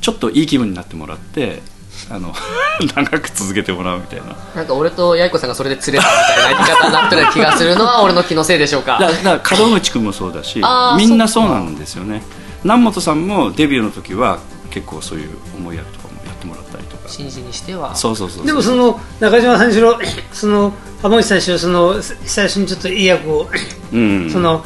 [0.00, 1.62] ちょっといい気分になってもらって
[2.10, 2.34] あの
[2.94, 4.36] 長く続けてもらうみたいな。
[4.54, 8.98] なんか俺と八重子さんがそれで釣れたみたいな言い方になってる気がするのは 俺の気のせいでしょうか。
[9.00, 10.62] だだから門口君もそうだし
[10.96, 12.22] みんなそうなんですよね。
[12.64, 14.38] 南本さんもデビューの時は
[14.70, 17.02] 結構そういう重い役とかもやってもらったりとか。
[17.06, 17.94] 新人にしては。
[17.94, 19.98] そうそうそうでもその中島さんにしろ
[20.32, 20.72] その
[21.02, 23.48] 浜口さんにしろその最初にちょっといい役を、
[23.92, 24.30] うん。
[24.30, 24.64] その、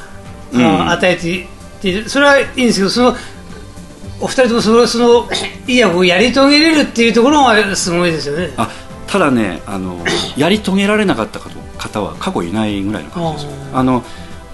[0.53, 0.65] うん。
[0.65, 3.17] あ与えてってそれはいいんですけどその
[4.21, 5.29] お二人ともそのその
[5.67, 8.51] いい役をやり遂げれるっていうところがすごいですよね。
[8.57, 8.71] あ
[9.07, 9.99] ただねあの
[10.37, 13.59] やり遂げられなかった方は過去いないぐらいの感じですよ。
[13.75, 14.03] ああの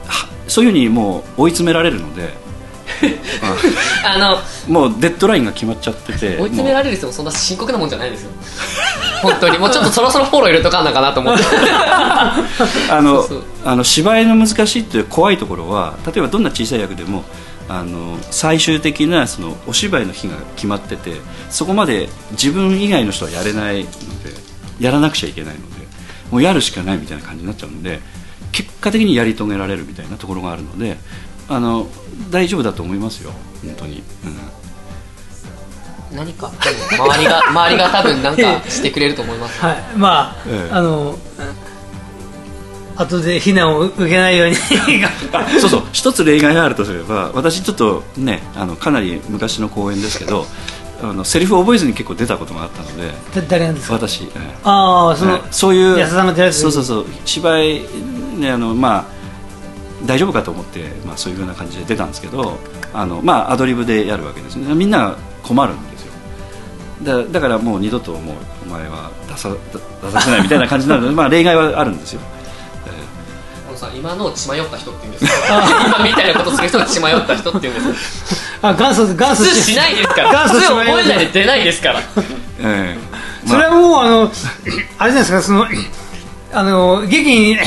[0.07, 2.41] はそういうふうにもう追い詰められるので。
[4.05, 8.31] あのあもうデッドラインが決まっちゃってて追い詰められる人もそんな深刻なもんじゃないですよ。
[9.23, 9.59] 本当に。
[9.59, 11.43] もうちょっとそろそろフォロー入れとかんなかなと思って。
[12.91, 13.27] あの
[13.65, 17.25] あの芝居の難しいっていう怖いところは例えばどんな小さい役でも
[17.75, 21.15] あの最終的なそのお芝居の日が決まってて
[21.49, 23.97] そこまで自分以外の人はやれないので
[24.79, 25.87] やらなくちゃいけないので
[26.31, 28.01] もうやるしかないみたいな感じになっちゃうので
[28.53, 30.99] 結果的にやり遂げられるみたいなところがあるので
[31.49, 31.87] あの
[32.31, 33.33] 大丈夫だと思いますよ
[33.65, 34.03] 本当に、
[36.13, 36.17] うん。
[36.17, 36.71] 何か周
[37.19, 39.61] りが周りが多分なんかしてくれると思います。
[39.61, 39.77] はい。
[39.97, 40.73] まあ、ええ。
[40.73, 41.17] あの
[42.97, 44.57] 後で非難を受けないように。
[45.33, 45.83] あそうそう。
[45.93, 50.47] 一つ例外があるとすれば私ちょっとねあのかなり昔の公演ですけど
[51.03, 53.95] あのセリフを覚えずに結構出たことがあったのでだ誰なんですか？
[53.95, 54.41] 私、ええ。
[54.65, 57.07] ああその、はいそういう安田さんが出られそうそうそう。
[57.25, 57.83] 芝居
[58.39, 59.05] ねあのまあ
[60.05, 62.59] 大丈夫かと思って、まあ、そういうふうな感じで出たんですけど
[62.93, 64.75] あの、まあ、アドリブでやるわけですね。
[64.75, 65.15] みんな
[65.45, 66.13] 困るんですよ。
[67.05, 68.21] だだからもう二度ともう
[68.69, 69.49] お前は出さ
[70.03, 72.21] 出させないみたいな感じになるので、まあ、例外はあるんですよ
[73.87, 75.97] さん今の血迷った人って言うんですか？
[75.99, 80.31] 今みたいなことする人が血迷った人って言うんですあ元祖元祖普通しないですから。
[80.45, 82.01] 元祖普通覚えないで出ないですから。
[82.61, 85.67] ええそれはもうあのあれじゃないですかその
[86.53, 87.59] あの劇に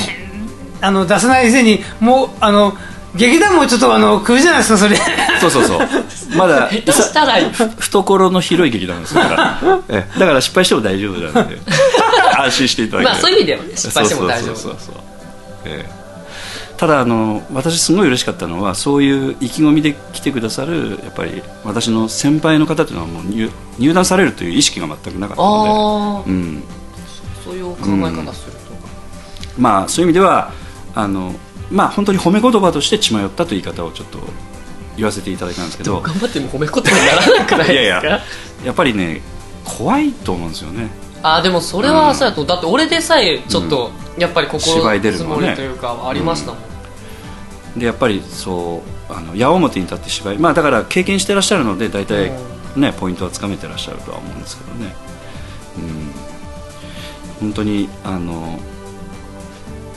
[0.80, 2.78] あの出さない以前にもうあの
[3.16, 4.96] 劇団もちょっとあの来るじゃないですかそれ。
[5.42, 5.80] そうそうそう。
[6.38, 7.34] まだ下手したら。
[7.50, 9.60] ふ懐の広い劇団ですから、
[9.90, 10.20] ええ。
[10.20, 11.58] だから失敗しても大丈夫なので。
[12.40, 14.56] 安心していただいてまあそういう意味ではね失敗しても大丈夫。
[14.56, 15.04] そうそうそうそう。
[15.66, 15.95] ええ
[16.78, 23.50] ただあの私すごい嬉しかったのはそういう意気込みで来てくださるやっぱり私の先輩の方というのはもう入
[23.80, 28.60] 入団されるという意識が全くなかったのあで、うん、あそういう考え方すると。
[29.58, 30.52] まあそういう意味では
[30.94, 31.34] あの
[31.72, 34.20] まあ本当に褒め言葉として血迷ったという言い方をちょっと
[34.98, 37.72] 言わせていただいたんですけど頑張っても褒め言葉にならなくないですか？
[37.72, 38.22] いやいや
[38.66, 39.22] やっぱりね
[39.64, 40.90] 怖いと思うんですよね
[41.28, 45.48] あーでもそれはそうやと、だって俺でさえちょっと、やっぱり心芝居出る積のはね。
[45.48, 46.60] もりというかありましたも。
[47.78, 50.38] ん、でやっぱりそうあの矢面に立って芝居。
[50.38, 52.32] まあだから経験してらっしゃるので大体
[52.76, 54.96] ねポイントはつかめてらっしゃるとは思うんですけどね。
[55.80, 56.12] うん。
[57.40, 58.60] 本当にあの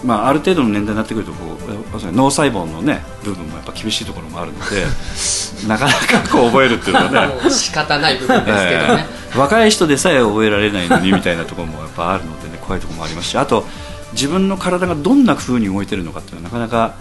[0.05, 4.87] まあある程度の年代になってくるとこう脳細胞のね部分もやっぱ厳しいところもあるので
[5.67, 7.51] なかなかこう覚えるっていうのはね。
[7.51, 9.39] 仕方ない部分ですけどね、ええ。
[9.39, 13.67] 若い人でさえ覚えられないのにみたいなところもやっぱあるのでね怖いところもありますしあと
[14.13, 16.95] 自分の体がどんな風に動いてるのかっていうのはなかなか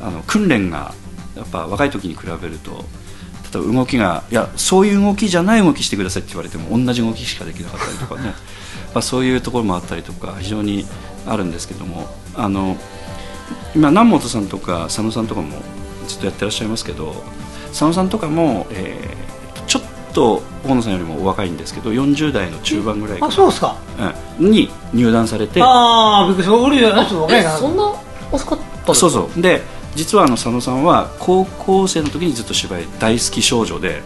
[0.00, 0.94] あの訓練が
[1.36, 2.84] やっぱ若い時に比べると
[3.52, 8.34] 例えば動きがいやそういう動きじゃない動きしてくださいって言われても同じ動きしかできなかったりとかね
[8.94, 10.86] まあそういうところもあったりとか非常に
[11.26, 12.76] あるんですけどもあの
[13.74, 15.58] 今南本さんとか佐野さんとかも
[16.06, 17.14] ずっとやってらっしゃいますけど
[17.68, 19.24] 佐野さんとかも、えー
[19.66, 23.76] ちょっと大野さんよりもお若いんですけど40代の中盤ぐらいかあそうですか。
[24.38, 24.50] うん。
[24.52, 25.60] に入団されて。
[25.60, 27.58] ああびっくりした。
[27.58, 27.92] そんな
[28.30, 29.42] 遅かったそうそう。
[29.42, 29.62] で
[29.96, 34.02] 実はあの佐野さんは高校生の時にずっと芝居大好き少女で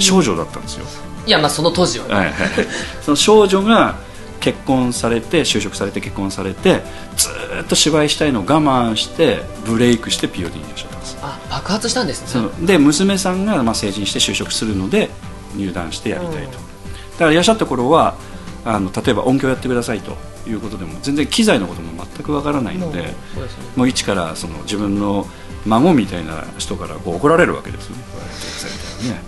[0.00, 0.86] 少女だったんですよ、
[1.26, 2.66] いやまあその当時はね、はいはいはい。
[3.02, 3.96] その少女が
[4.44, 6.82] 結婚されて就職されて結婚されて
[7.16, 11.18] ずーっと芝居したいのを我慢してブレイクして POD にいらっしゃったんです。
[11.22, 12.66] あ爆発したんですね。
[12.66, 15.08] で娘さんがまあ成人して就職するので
[15.56, 16.58] 入団してやりたいと、だ
[17.20, 18.16] からいらっしゃった頃は
[18.66, 20.14] あの例えば音響やってくださいと
[20.46, 23.14] いうことでも全然機材のことも全くわからないので、ね。
[23.76, 25.26] もう一からその自分の
[25.64, 28.02] 孫みたいな人からこう怒られるわけですよね。
[28.12, 28.70] こうやってください。
[28.72, 29.22] みたいなね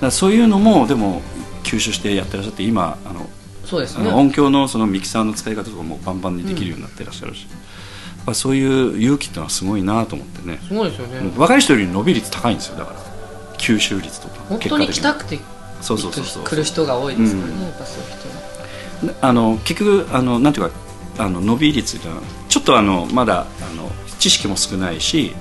[0.00, 1.22] だそういうのもでも
[1.62, 3.30] 吸収してやってらっしゃって今あの
[3.66, 4.10] そうですね。
[4.10, 13.16] 音響のそのミキサーの使い方とかもバンバンにできるようになってらっしゃるし、やっぱそういう勇気ってのはすごいなと思ってね、すごいですよね、若い人より伸び率高いんですよだから。
[13.58, 15.38] 吸収率とか本当に来たくて
[15.80, 20.74] そうそうそうそう来る人が多いですからね、うんやっぱそういう人があの結局あのなんていうか
[21.18, 25.34] あの伸び率がちょっとあのまだあの知識も少ないし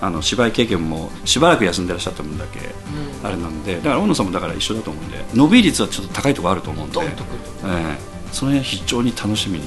[0.00, 2.60] あの芝居経験もしばらく休んでらっしゃった分だけ
[3.22, 7.04] あれなんでだから大野さんもだから一緒だと思うんで伸び率はちょっと高いところあると思うんで、え
[7.64, 9.64] えその辺非常に楽しみに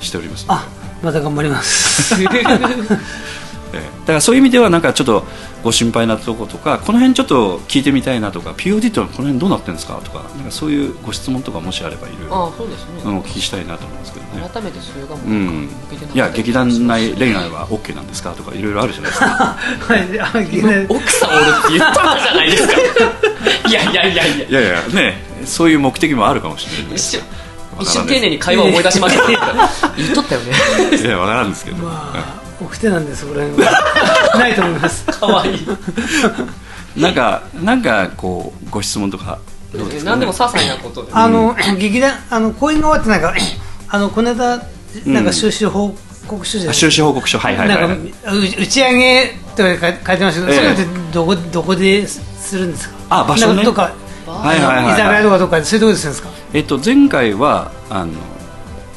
[0.00, 0.68] しておりますあ
[1.02, 2.14] また頑張ります。
[2.24, 2.32] ええ。
[2.32, 5.24] だからそういう意味ではなんかちょっと
[5.62, 14.50] ご心配なとことかこの辺ちょっと聞いてみたいなとか POD ってこの辺どうなってるんですかとかなんかそういうご質問とかもしあればいろいあろあそうですね、うんお聞きしたいなと思うんですけどね。
[14.52, 15.68] 改めてそれがもう、うん
[16.14, 19.26] いや劇団内恋愛は OK なんですかとかいろいろあるじゃないですか。
[19.28, 22.72] はい奥さんおるって言ったじゃないですか。
[23.68, 24.48] いやいやいやいや。
[24.48, 27.30] いやいやねそういう目的もあるかもしれない一瞬わか
[27.76, 29.28] らない一瞬丁寧に会話を思い出しました。
[29.96, 30.52] 言っとったよね。
[30.96, 33.72] いやわからんですけど、まあ奥手なんでそこら辺は
[34.38, 35.04] ないと思います。
[35.06, 35.54] かわい。
[35.54, 35.58] い
[36.96, 39.38] なんかなんかこうご質問とか
[39.72, 41.10] どうですか、ね、何でも些細なことで。
[41.12, 43.34] あの、劇団あの公演が終わってなんか
[43.88, 44.62] あのこの間
[45.06, 45.94] なんか収支報
[46.26, 46.70] 告書じゃない？
[46.70, 47.38] あ収支報告書。
[47.38, 47.88] はいはいはい、はい。
[47.88, 50.56] なんかう打ち上げとか書いてましたけど、ええ。
[50.56, 52.94] それってどこどこでするんですか？
[53.10, 53.64] あ場所ね。
[53.64, 53.92] とか、
[54.26, 56.28] はいはい居酒屋とかどっかでそういうとこでするんですか？
[56.54, 58.12] えっと前回はあの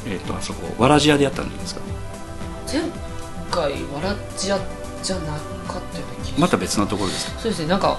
[0.06, 1.80] えっとあそこわらじ屋でやったんじゃないですか？
[2.70, 2.82] 前
[3.50, 4.58] 回わらじ屋
[5.06, 5.38] じゃなか
[5.78, 7.38] ったような気がまた別のところですか？
[7.38, 7.98] そうですねなんか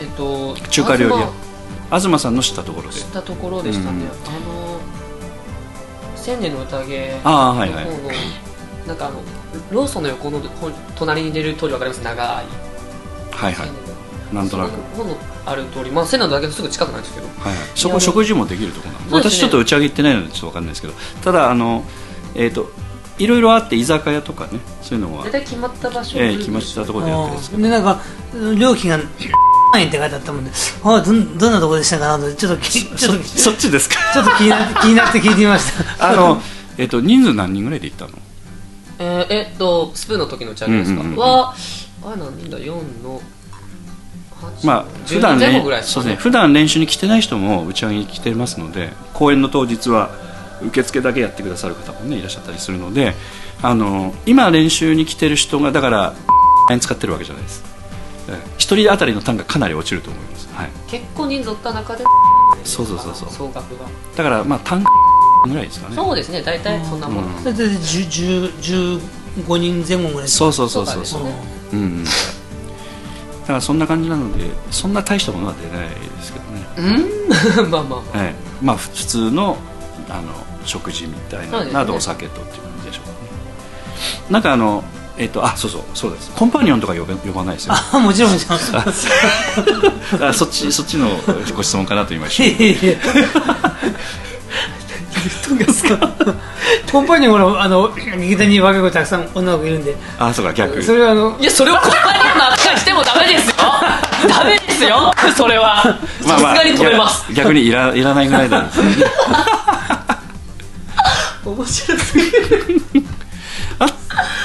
[0.00, 1.30] えっと中華料理屋。
[1.86, 2.94] 東東さんの知ったところで。
[2.94, 4.08] 知ったところでしたね、うん。
[4.08, 4.10] あ
[4.40, 4.80] の
[6.16, 7.84] 千年の宴のああはいはい。
[7.84, 7.98] 方の
[8.86, 9.20] なんかあの
[9.70, 12.02] ローソンの横のほ隣に出る通りわかります？
[12.02, 12.26] 長い。
[12.26, 12.42] は
[13.50, 14.34] いはい。
[14.34, 14.70] なんとなく。
[15.46, 15.90] ある通り。
[15.90, 17.26] まあ千年の宴のすぐ近くなんですけど。
[17.26, 19.38] はいはい、そこ食事もできるところなんでそうですね。
[19.38, 20.94] 私ちょっと打ち上げ行ってないのでちょっと分かんないですけど。
[21.22, 21.84] ただあの
[22.34, 22.70] えっ、と
[23.22, 25.24] いろいろあって居酒屋とかねそういうのは。
[25.24, 26.18] 大、体決まった場所。
[26.18, 27.62] ええ決まったところでやってるんですけど。
[27.62, 28.00] でなんか
[28.58, 28.98] 料金が
[29.72, 30.50] 万円って書いてあったもんで。
[30.84, 33.96] あどんどんなとこでしたかなとちょっときちょっとちそっちですか？
[34.18, 35.64] ょっと気になって 気になって聞いてみまし
[35.98, 36.08] た。
[36.10, 36.42] あの、
[36.78, 38.10] えっと人数何人ぐらいで行ったの？
[38.98, 41.54] えーえっとスプーンの時の打ち上げですか、は
[42.04, 42.66] あれ何人だ4
[43.04, 43.20] の
[44.62, 46.04] 8まあ10普段人前後ねぐらいですかね。
[46.04, 46.22] そうですね。
[46.22, 50.10] 普段練習に来てない人も打ち上げに来てますので公演の当日は
[50.62, 53.14] 受付だけやってくださる方もねいらっしゃったりするので
[53.62, 56.14] あの今練習に来てる人がだから
[56.70, 57.64] 円使ってるわけじゃないです。
[58.28, 58.50] ええ。
[58.58, 62.04] 一人当たりの単価かなり落ちると思います、はい、結構人数おった中で
[62.64, 63.30] そうそうそうそう。
[63.30, 63.86] 総額が。
[64.16, 64.90] だからまあ単価
[65.48, 65.96] ぐらいですかね。
[65.96, 66.42] そうですね。
[66.42, 67.44] 大体そんなもん、うん。
[67.44, 69.00] だって10 10
[69.46, 71.22] 15人前後ぐらいそうそうそうそうそう。
[71.22, 71.28] そ
[71.72, 72.04] うんうん。
[72.04, 72.10] だ
[73.46, 76.66] からそんな感じなのでそんな大したものは出ないですけどね。
[76.78, 77.70] うん。
[77.70, 78.18] まあまあまあ。
[78.18, 79.56] はい、まあ普通の
[80.08, 80.32] あの
[80.64, 81.72] 食事みたいな、ね。
[81.72, 83.16] などお酒とっていう感じでしょうかね。
[84.30, 84.82] なんかあの
[85.18, 86.30] えっ、とあそうそうそうです。
[86.32, 88.58] コンパニオンとか呼べ呼ばないですよあもちろんもちろん
[90.28, 91.08] あそっちそっちの
[91.54, 92.98] ご質問かなと今一い瞬やいや
[95.48, 96.14] どうですか？
[96.90, 99.94] コンパニオンほらあの劇団に若い子たくさん女の子いるんで。
[100.18, 100.82] あそうか逆。
[100.82, 103.56] それはあのいやそれをコンパニオンの扱いしてもダメですよ。
[104.28, 105.12] ダメですよ。
[105.36, 105.82] それは。
[106.22, 109.04] さすがに止めます、逆逆にいらいらないぐらいなんですね
[111.60, 112.24] 面白すぎ
[113.00, 113.06] る。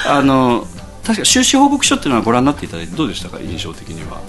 [0.07, 0.65] あの
[1.03, 3.39] 確か収支報告書っていうのはご覧になっていただいてどうでしたか？
[3.39, 4.21] 印象的には、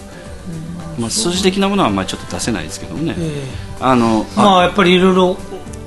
[0.98, 3.44] まあ、数字的なものはあんまりちょっと出せないですけどもね、え
[3.80, 5.36] あのえまあやっぱりいろいろ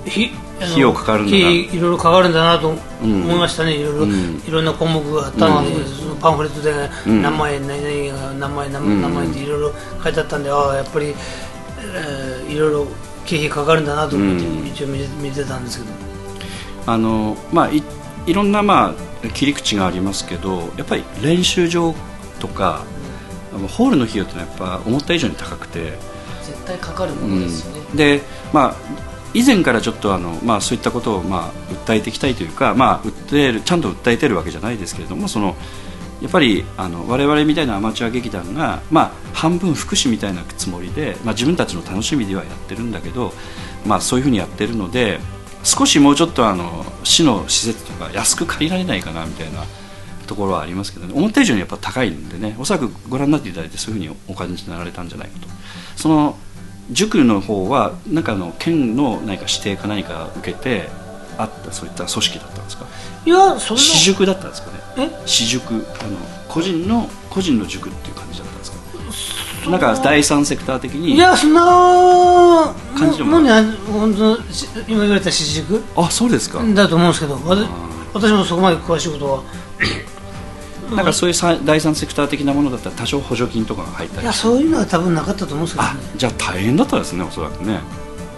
[0.08, 0.32] 費
[0.78, 1.38] 用かかるんだな。
[1.38, 4.44] 費いろいろかかるんだなとうん思いましたね、いろいろ、うん。
[4.46, 5.66] いろんな項目があったん。
[5.66, 6.74] で、そのパンフレットで
[7.08, 7.22] うん。
[7.22, 9.02] 何々が何万円、何うん。
[9.02, 9.74] 何万円っていろいろ
[10.04, 12.88] 書いてあったんで、ああ、やっぱり、えーいろいろ
[13.26, 14.68] 経費かかるんだなと思って、うん。
[14.68, 15.92] 一応見てたんですけど、
[16.86, 17.84] あのまあい
[18.26, 21.94] いろんなまあ切り口がありますけどやっぱり練習場
[22.40, 22.84] とか
[23.52, 25.94] ホールの費用ってのはやっぱ思った以上に高くて、
[26.44, 27.98] 絶対かかるものですよね、うん。
[27.98, 28.22] で
[28.54, 31.52] まあ以前からちょっとあの、まあ、そういったことを、まあ、
[31.86, 35.56] 訴えていきたいというか、まあ、訴えるちゃんと訴えてるわけじゃないですけれどもその
[36.22, 43.32] やっぱりあの我々みたいなアマチュア劇団が、まあ、半分福祉みたいなつもりで、まあ、自分たちの楽しみではやってるんだけど、
[43.86, 45.20] まあ、そういうふうにやってるので
[45.64, 49.64] 少しもうちょっとあの市の施設とか安く借りられないかなみたいな
[50.26, 51.14] ところはありますけどね。
[51.16, 52.56] 思った以上にやっぱ高いんでね。
[52.60, 55.48] おそらくご覧になっていただいてそういうふうにお感じになられたんじゃないかと。
[55.96, 56.38] その
[56.92, 60.90] 塾の方はなんかあの県の何か指定か何か受けて
[61.38, 62.86] あったそういった組織だったんですか？
[63.26, 64.80] いや、そんな、私塾だったんですかね。
[64.98, 65.10] え？
[65.26, 65.86] 私塾。
[66.00, 66.18] あの
[66.48, 68.59] 個人の個人の塾っていう感じだった
[69.68, 73.52] なんか第三セクター的にいや、そんな、感じでももうね、
[73.92, 77.40] 本当、し今言われた私塾あそうですか、だと思うんですけど、
[78.14, 79.44] 私もそこまで詳しいことは。
[80.96, 86.00] なんかそういうさ第三セクター的なものだったら多少補助金とかが入ったいや、りしてそういうのは多分なかったと思うんですけどあね。
[86.16, 87.80] じゃあ大変だったですねおそらくね。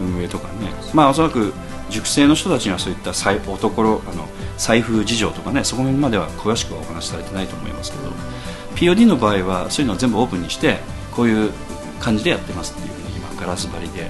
[0.02, 0.73] 運営とかね。
[0.93, 1.53] まあおそらく
[1.89, 4.27] 塾生の人たちにはそういった財おところあの
[4.57, 8.11] 財布事情とかねそこまでは詳しくはお話しされてないと思いますけど。
[8.76, 10.80] POD の場合はそういうのを全部オープンにして
[11.11, 11.51] こういう
[11.99, 14.07] 感じでやってますっていうふうに今ガラス張りでや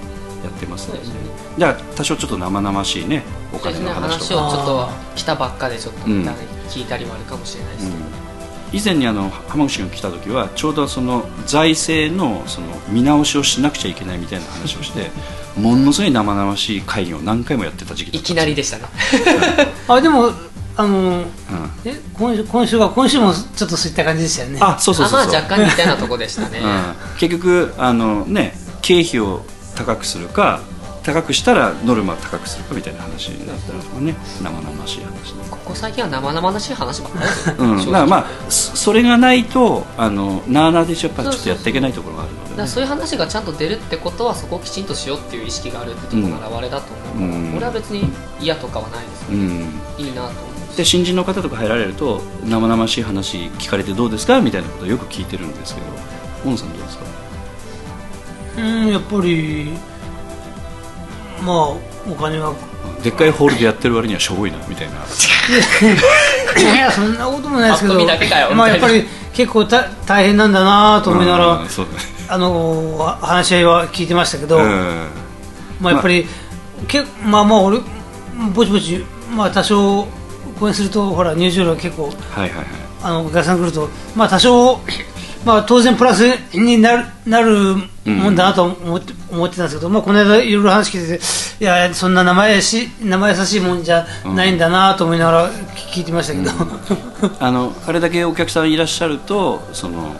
[0.49, 1.13] ってますので、ね。
[1.57, 3.23] じゃあ多少ちょっと生々しいね
[3.53, 6.25] お金の話話をとかちょっと来たばっかでちょっとうん。
[6.69, 8.79] 聞いたりもあるかもしれないです、うん。
[8.79, 15.11] 以前にあの浜口君が来た時はちょうどその財政のその見直しをしなくちゃいけないみたいな話をして
[15.59, 18.79] ものすごい生々しい会議を何回もやってた時期だいきったんですよ。
[18.79, 19.03] なりで
[19.43, 19.67] したね。
[19.89, 20.31] あでも
[20.77, 21.25] あのうん。
[21.85, 24.59] え今週今週は今週もちょっとそういった感じでしたよね。
[24.61, 25.29] あそうそうそうそう。
[25.29, 26.59] あまあ若干似たようなとこでしたね。
[26.59, 29.43] うん、結局あの、ね、経費を
[29.75, 30.61] 高くするか
[31.03, 34.15] 高くしたらノルマ高くするかみたいな話になったりとかね。
[34.43, 47.55] 生々しい話ね、ここ最近は生々しい話ばっかりですよ、うん、だからまあそそれがないとあのなあなあでやっぱちょっとやっていけないところがあるので、ね、そういう話がちゃんと出るってことはそこをきちんとしようっていう意識があるってところの表れだと思うから、うん。
[47.57, 48.03] 俺は別に
[48.39, 50.05] 嫌とかはないですね、うん。
[50.05, 55.87] いいなと思うで新人の方とか入られると生々しい話聞かれてどうですかみたいなことをよく聞いてるんですけど
[56.45, 57.03] 大野さんどうですか？
[58.57, 59.71] うんやっぱり
[61.43, 61.55] まあ
[62.09, 62.53] お金は
[63.03, 64.93] でっかいホールでやってる割にはしょぼいなみたいな。
[66.61, 71.67] いやそんなこともないですけどパッと見だけかよまあやっぱり結構た大変なんだなと思いながら、ね。
[72.29, 75.07] あのー話し合いは聞いてましたけど、うん。
[75.79, 76.25] まあやっぱり、
[76.87, 77.79] けまあまあ俺
[78.53, 79.03] ぼちぼち
[79.35, 80.07] まあ多少
[80.61, 82.65] 公演するとほら入場料結構はいはいはい。
[83.01, 84.79] あのお客さん来るとまあ多少
[85.43, 86.21] まあ当然プラス
[86.53, 94.05] になるなるもんだなと思って,、思ってたんですけど、まあこの間いろいろ話聞いてていやそんな生やし生優しいもんじゃ
[94.35, 96.51] ないんだなと思いながら聞聞いてましたけど、
[97.41, 100.15] あのあれだけお客さんいらっしゃるとその、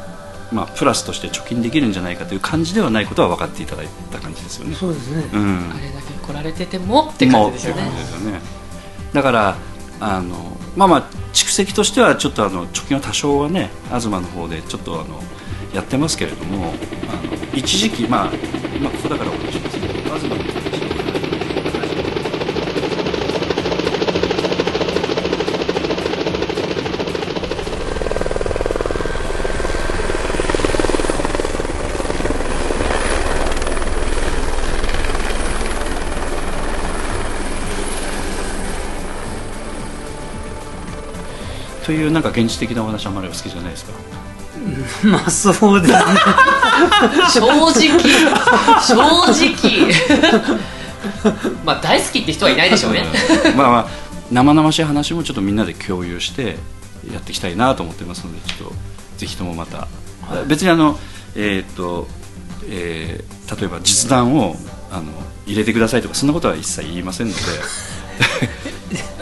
[0.51, 4.76] まあ、プラスとして貯金できるんじゃないかという感じではないことは分かっていただいた感じですよね。
[4.76, 5.72] そうですね、うん。
[5.72, 7.84] あれだけ来られててもって感じですよね。
[9.13, 9.55] だから
[10.01, 15.21] あのまあまあ蓄積としてはちょっとあの貯金は多少はね東の方でちょっとあの
[15.73, 16.73] やってますけれども
[17.07, 18.25] あの一時期まあ
[18.81, 20.50] まあここだからお話しますけど東の
[41.91, 43.91] 方でというなんか現実的なお話はあまりお好きじゃないですか？
[45.07, 45.99] まあそうですね。
[47.34, 47.99] 正直。
[48.81, 48.95] 正
[49.31, 50.59] 直。
[51.65, 53.05] まあ大好きって人はいないでしょうね。
[53.45, 53.57] うん。
[53.57, 53.88] まあまあ
[54.31, 56.57] 生々しい話もちょっとみんなで共有して
[57.11, 58.76] やっていきたいなと思ってますのでちょっと
[59.18, 59.88] ぜひともまた、
[60.47, 60.97] 別にあの
[61.35, 62.07] えっ、と、
[62.69, 64.55] えー例えば実弾を
[64.91, 65.11] あの
[65.45, 67.39] 入れてくださいとかそんなことは一切言いませんので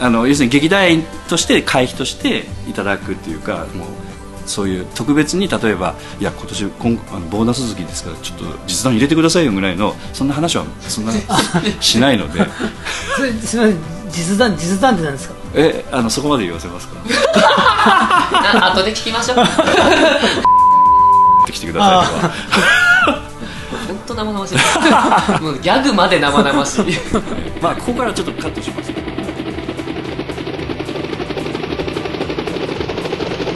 [0.00, 3.88] あの要するに劇団員として会費としていただくっていうかもう
[4.46, 11.12] そういう特別に例えばいや今年今あのボーナス月ですからちょっと実弾入れてくださいよぐらいのそんな話はそんな
[11.80, 12.44] しないので。
[13.16, 13.78] それすみません
[14.10, 15.34] 実弾実弾って何ですか？
[15.54, 16.96] えあのそこまで言わせますか？
[18.66, 19.38] あ後で聞きましょう。
[19.44, 19.46] っ
[21.46, 23.20] てきてくださいとか
[23.86, 25.42] 本当生々しい。
[25.42, 26.84] もうギャグまで生々しい。
[27.62, 28.90] まあここからちょっとカットします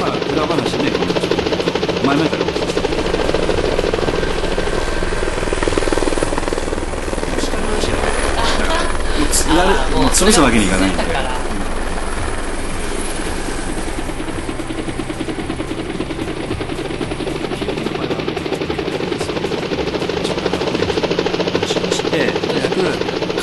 [0.01, 0.93] まあ裏話ね
[2.15, 2.55] 前々からもう
[9.33, 10.93] つやるもう潰すわけにいかないん。
[10.93, 11.35] でだから
[21.91, 22.77] して早く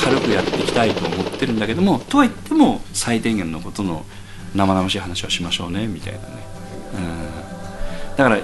[0.00, 1.58] 軽くやっていきたいと思ってるん。
[1.58, 4.06] だけどもとは言っても最低限のことの
[4.54, 6.41] 生々しい話はしましょうねみたいなね、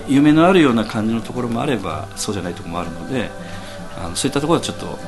[0.09, 3.31] 夢のあるような感じのところもあればそうじゃないところもあるので
[4.03, 4.99] あのそういったところはちょっと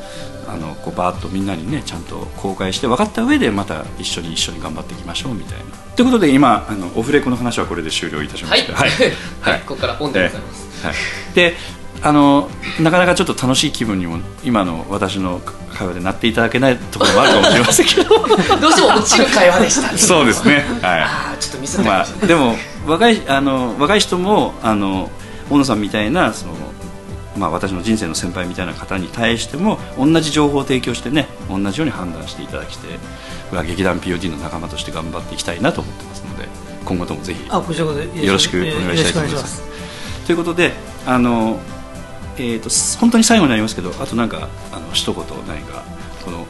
[0.48, 5.64] あのこうバーッとみんなにねちゃんと公開して分かった上でまた一緒に一緒に頑張っていきましょうみたいな。
[5.94, 8.60] ということで今あのオフレコの話はこれで終了いたしまはい。
[8.60, 8.90] したはい、
[9.40, 9.60] はい。
[9.60, 10.86] ここからオンでございます。
[10.86, 10.94] はい、
[11.34, 11.56] で
[12.02, 12.48] あの
[12.80, 15.40] なかなかちょっと楽しい気分にも今の私の
[15.72, 18.04] 会話でなっていただけないところもあるかもしれませんけど。
[18.60, 19.92] どうしても落ちる会話でした。
[19.92, 20.64] ねそうですね。
[20.82, 21.84] はああちょっとミスったい。
[21.86, 25.10] まあでも若いあの若い人もあの
[25.50, 26.54] 大野さんみたいなその
[27.36, 32.88] まあ、私の人生の先輩みたいな方に対しても同じ情報を提供してね同じように判断していただきて
[33.66, 36.48] 劇団 POD の仲間として頑張っていきたいなと思ってますので
[36.84, 39.62] 今後ともぜひよろしくお願いしたいと思います。
[40.26, 40.72] ということで、
[41.06, 41.58] あの、
[42.36, 42.70] えー、と
[43.00, 45.82] 本当に最後になりますけど、あとなんかあの一言何か
[46.24, 46.46] この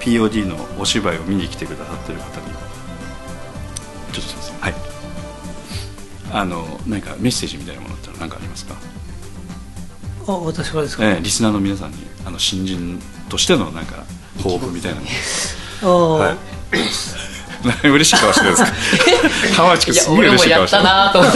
[0.00, 2.46] POD のお芝居を見に来てくださってる方に
[4.12, 4.87] ちょっとすみません、はい。
[6.32, 8.74] あの何かメッセージみたいなものって何かありますか？
[10.28, 11.96] あ私からですか、えーリスナーの皆さんに
[12.26, 14.04] あの新人としてのなんか
[14.38, 15.06] 抱負みたいなの。
[15.82, 16.36] ああ、はい。
[17.88, 18.64] 嬉しい顔してるんです
[19.56, 19.62] か？
[19.62, 21.32] 浜内君すげえ俺もやっ嬉しい顔してるたなと思っ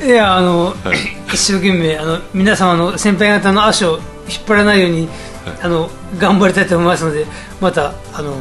[0.00, 0.06] て。
[0.06, 0.98] いやあの、はい。
[1.34, 3.98] 一生懸命あの皆様の先輩方の足を
[4.28, 5.08] 引っ張らないように、
[5.62, 7.26] あの頑張りたいと思いますので
[7.60, 8.34] またあの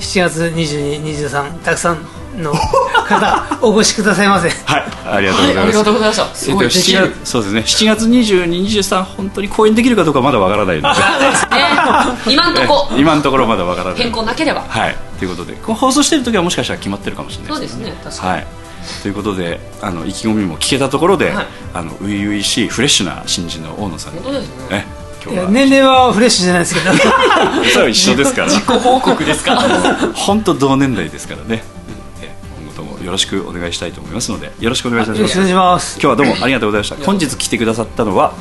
[0.00, 1.98] 7月2223たくさん
[2.36, 4.48] の方お越しくださいませ。
[4.64, 6.34] はいありがとうございます、ありがとうございました。
[6.34, 7.60] すごいえっと7できる月そうですね。
[7.60, 11.00] 7月22、23本当に公演できるかどうかまだわからないので。
[11.00, 11.04] ね。
[12.26, 12.88] 今んとこ。
[12.92, 13.98] え今のところまだわからない。
[13.98, 14.64] 変更なければ。
[14.68, 15.56] はいということで。
[15.62, 17.92] 放送してる時はもしかしたら決まってるかもしれないそうですね。
[18.02, 18.32] 確かに。
[18.32, 18.46] はい。
[19.02, 21.46] ということであの意気込みも聞けたところで、はい。
[21.74, 24.20] あの初々しいフレッシュな新人の大野さんに。
[24.20, 24.86] 本当ですねね。
[25.20, 25.44] い今日は。
[25.44, 26.90] や年齢はフレッシュじゃないですけど
[27.72, 28.48] それは一緒ですから。
[28.48, 29.56] 自己報告ですか？
[30.14, 31.62] 本当同年代ですからね
[33.04, 35.52] よろしくお願いしたいと思いますのでよろしくお願いいたします。
[35.54, 35.94] ます。
[35.94, 36.96] 今日はどうもありがとうございました。
[37.04, 38.34] 本日来てくださったのは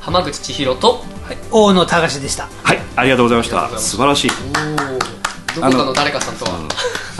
[0.00, 1.04] 浜口千尋と
[1.50, 2.48] 大野隆でした。
[2.62, 3.68] はいありがとうございました。
[3.78, 4.30] 素晴らしい。
[5.54, 6.68] どこかの誰かさんとは。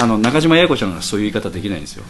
[0.00, 2.04] あの中島八重子ちゃんがそういう言い方できないんですよ。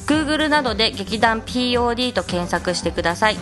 [0.07, 3.37] Google などで劇団 POD と検索してください。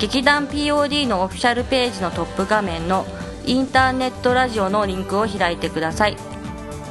[0.00, 3.06] 劇団 POD のオフィシャルページのトップ画面の
[3.46, 6.16] インターネットラジオのリンクを開いてください。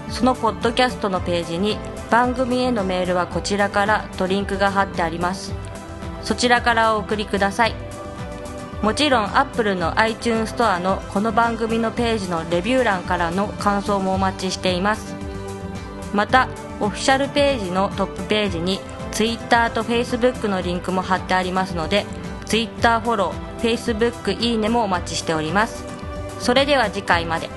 [0.09, 1.77] そのポッドキャストのページに
[2.09, 5.53] 番組へのメールはこちらからとリンクが貼ってあります。
[6.21, 7.92] そちらからお送りください。
[8.83, 15.15] もちろん Apple の iTunes ストアのこの番組のページのレビュー欄からの感想もお待ちしています。
[16.13, 16.49] また
[16.81, 18.81] オフィシャルページのトップページに
[19.13, 22.05] Twitter と Facebook のリンクも貼ってありますので
[22.43, 25.85] Twitter フォロー Facebook いいねもお待ちしております。
[26.39, 27.49] それでは次回まで。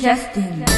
[0.00, 0.69] キャスティング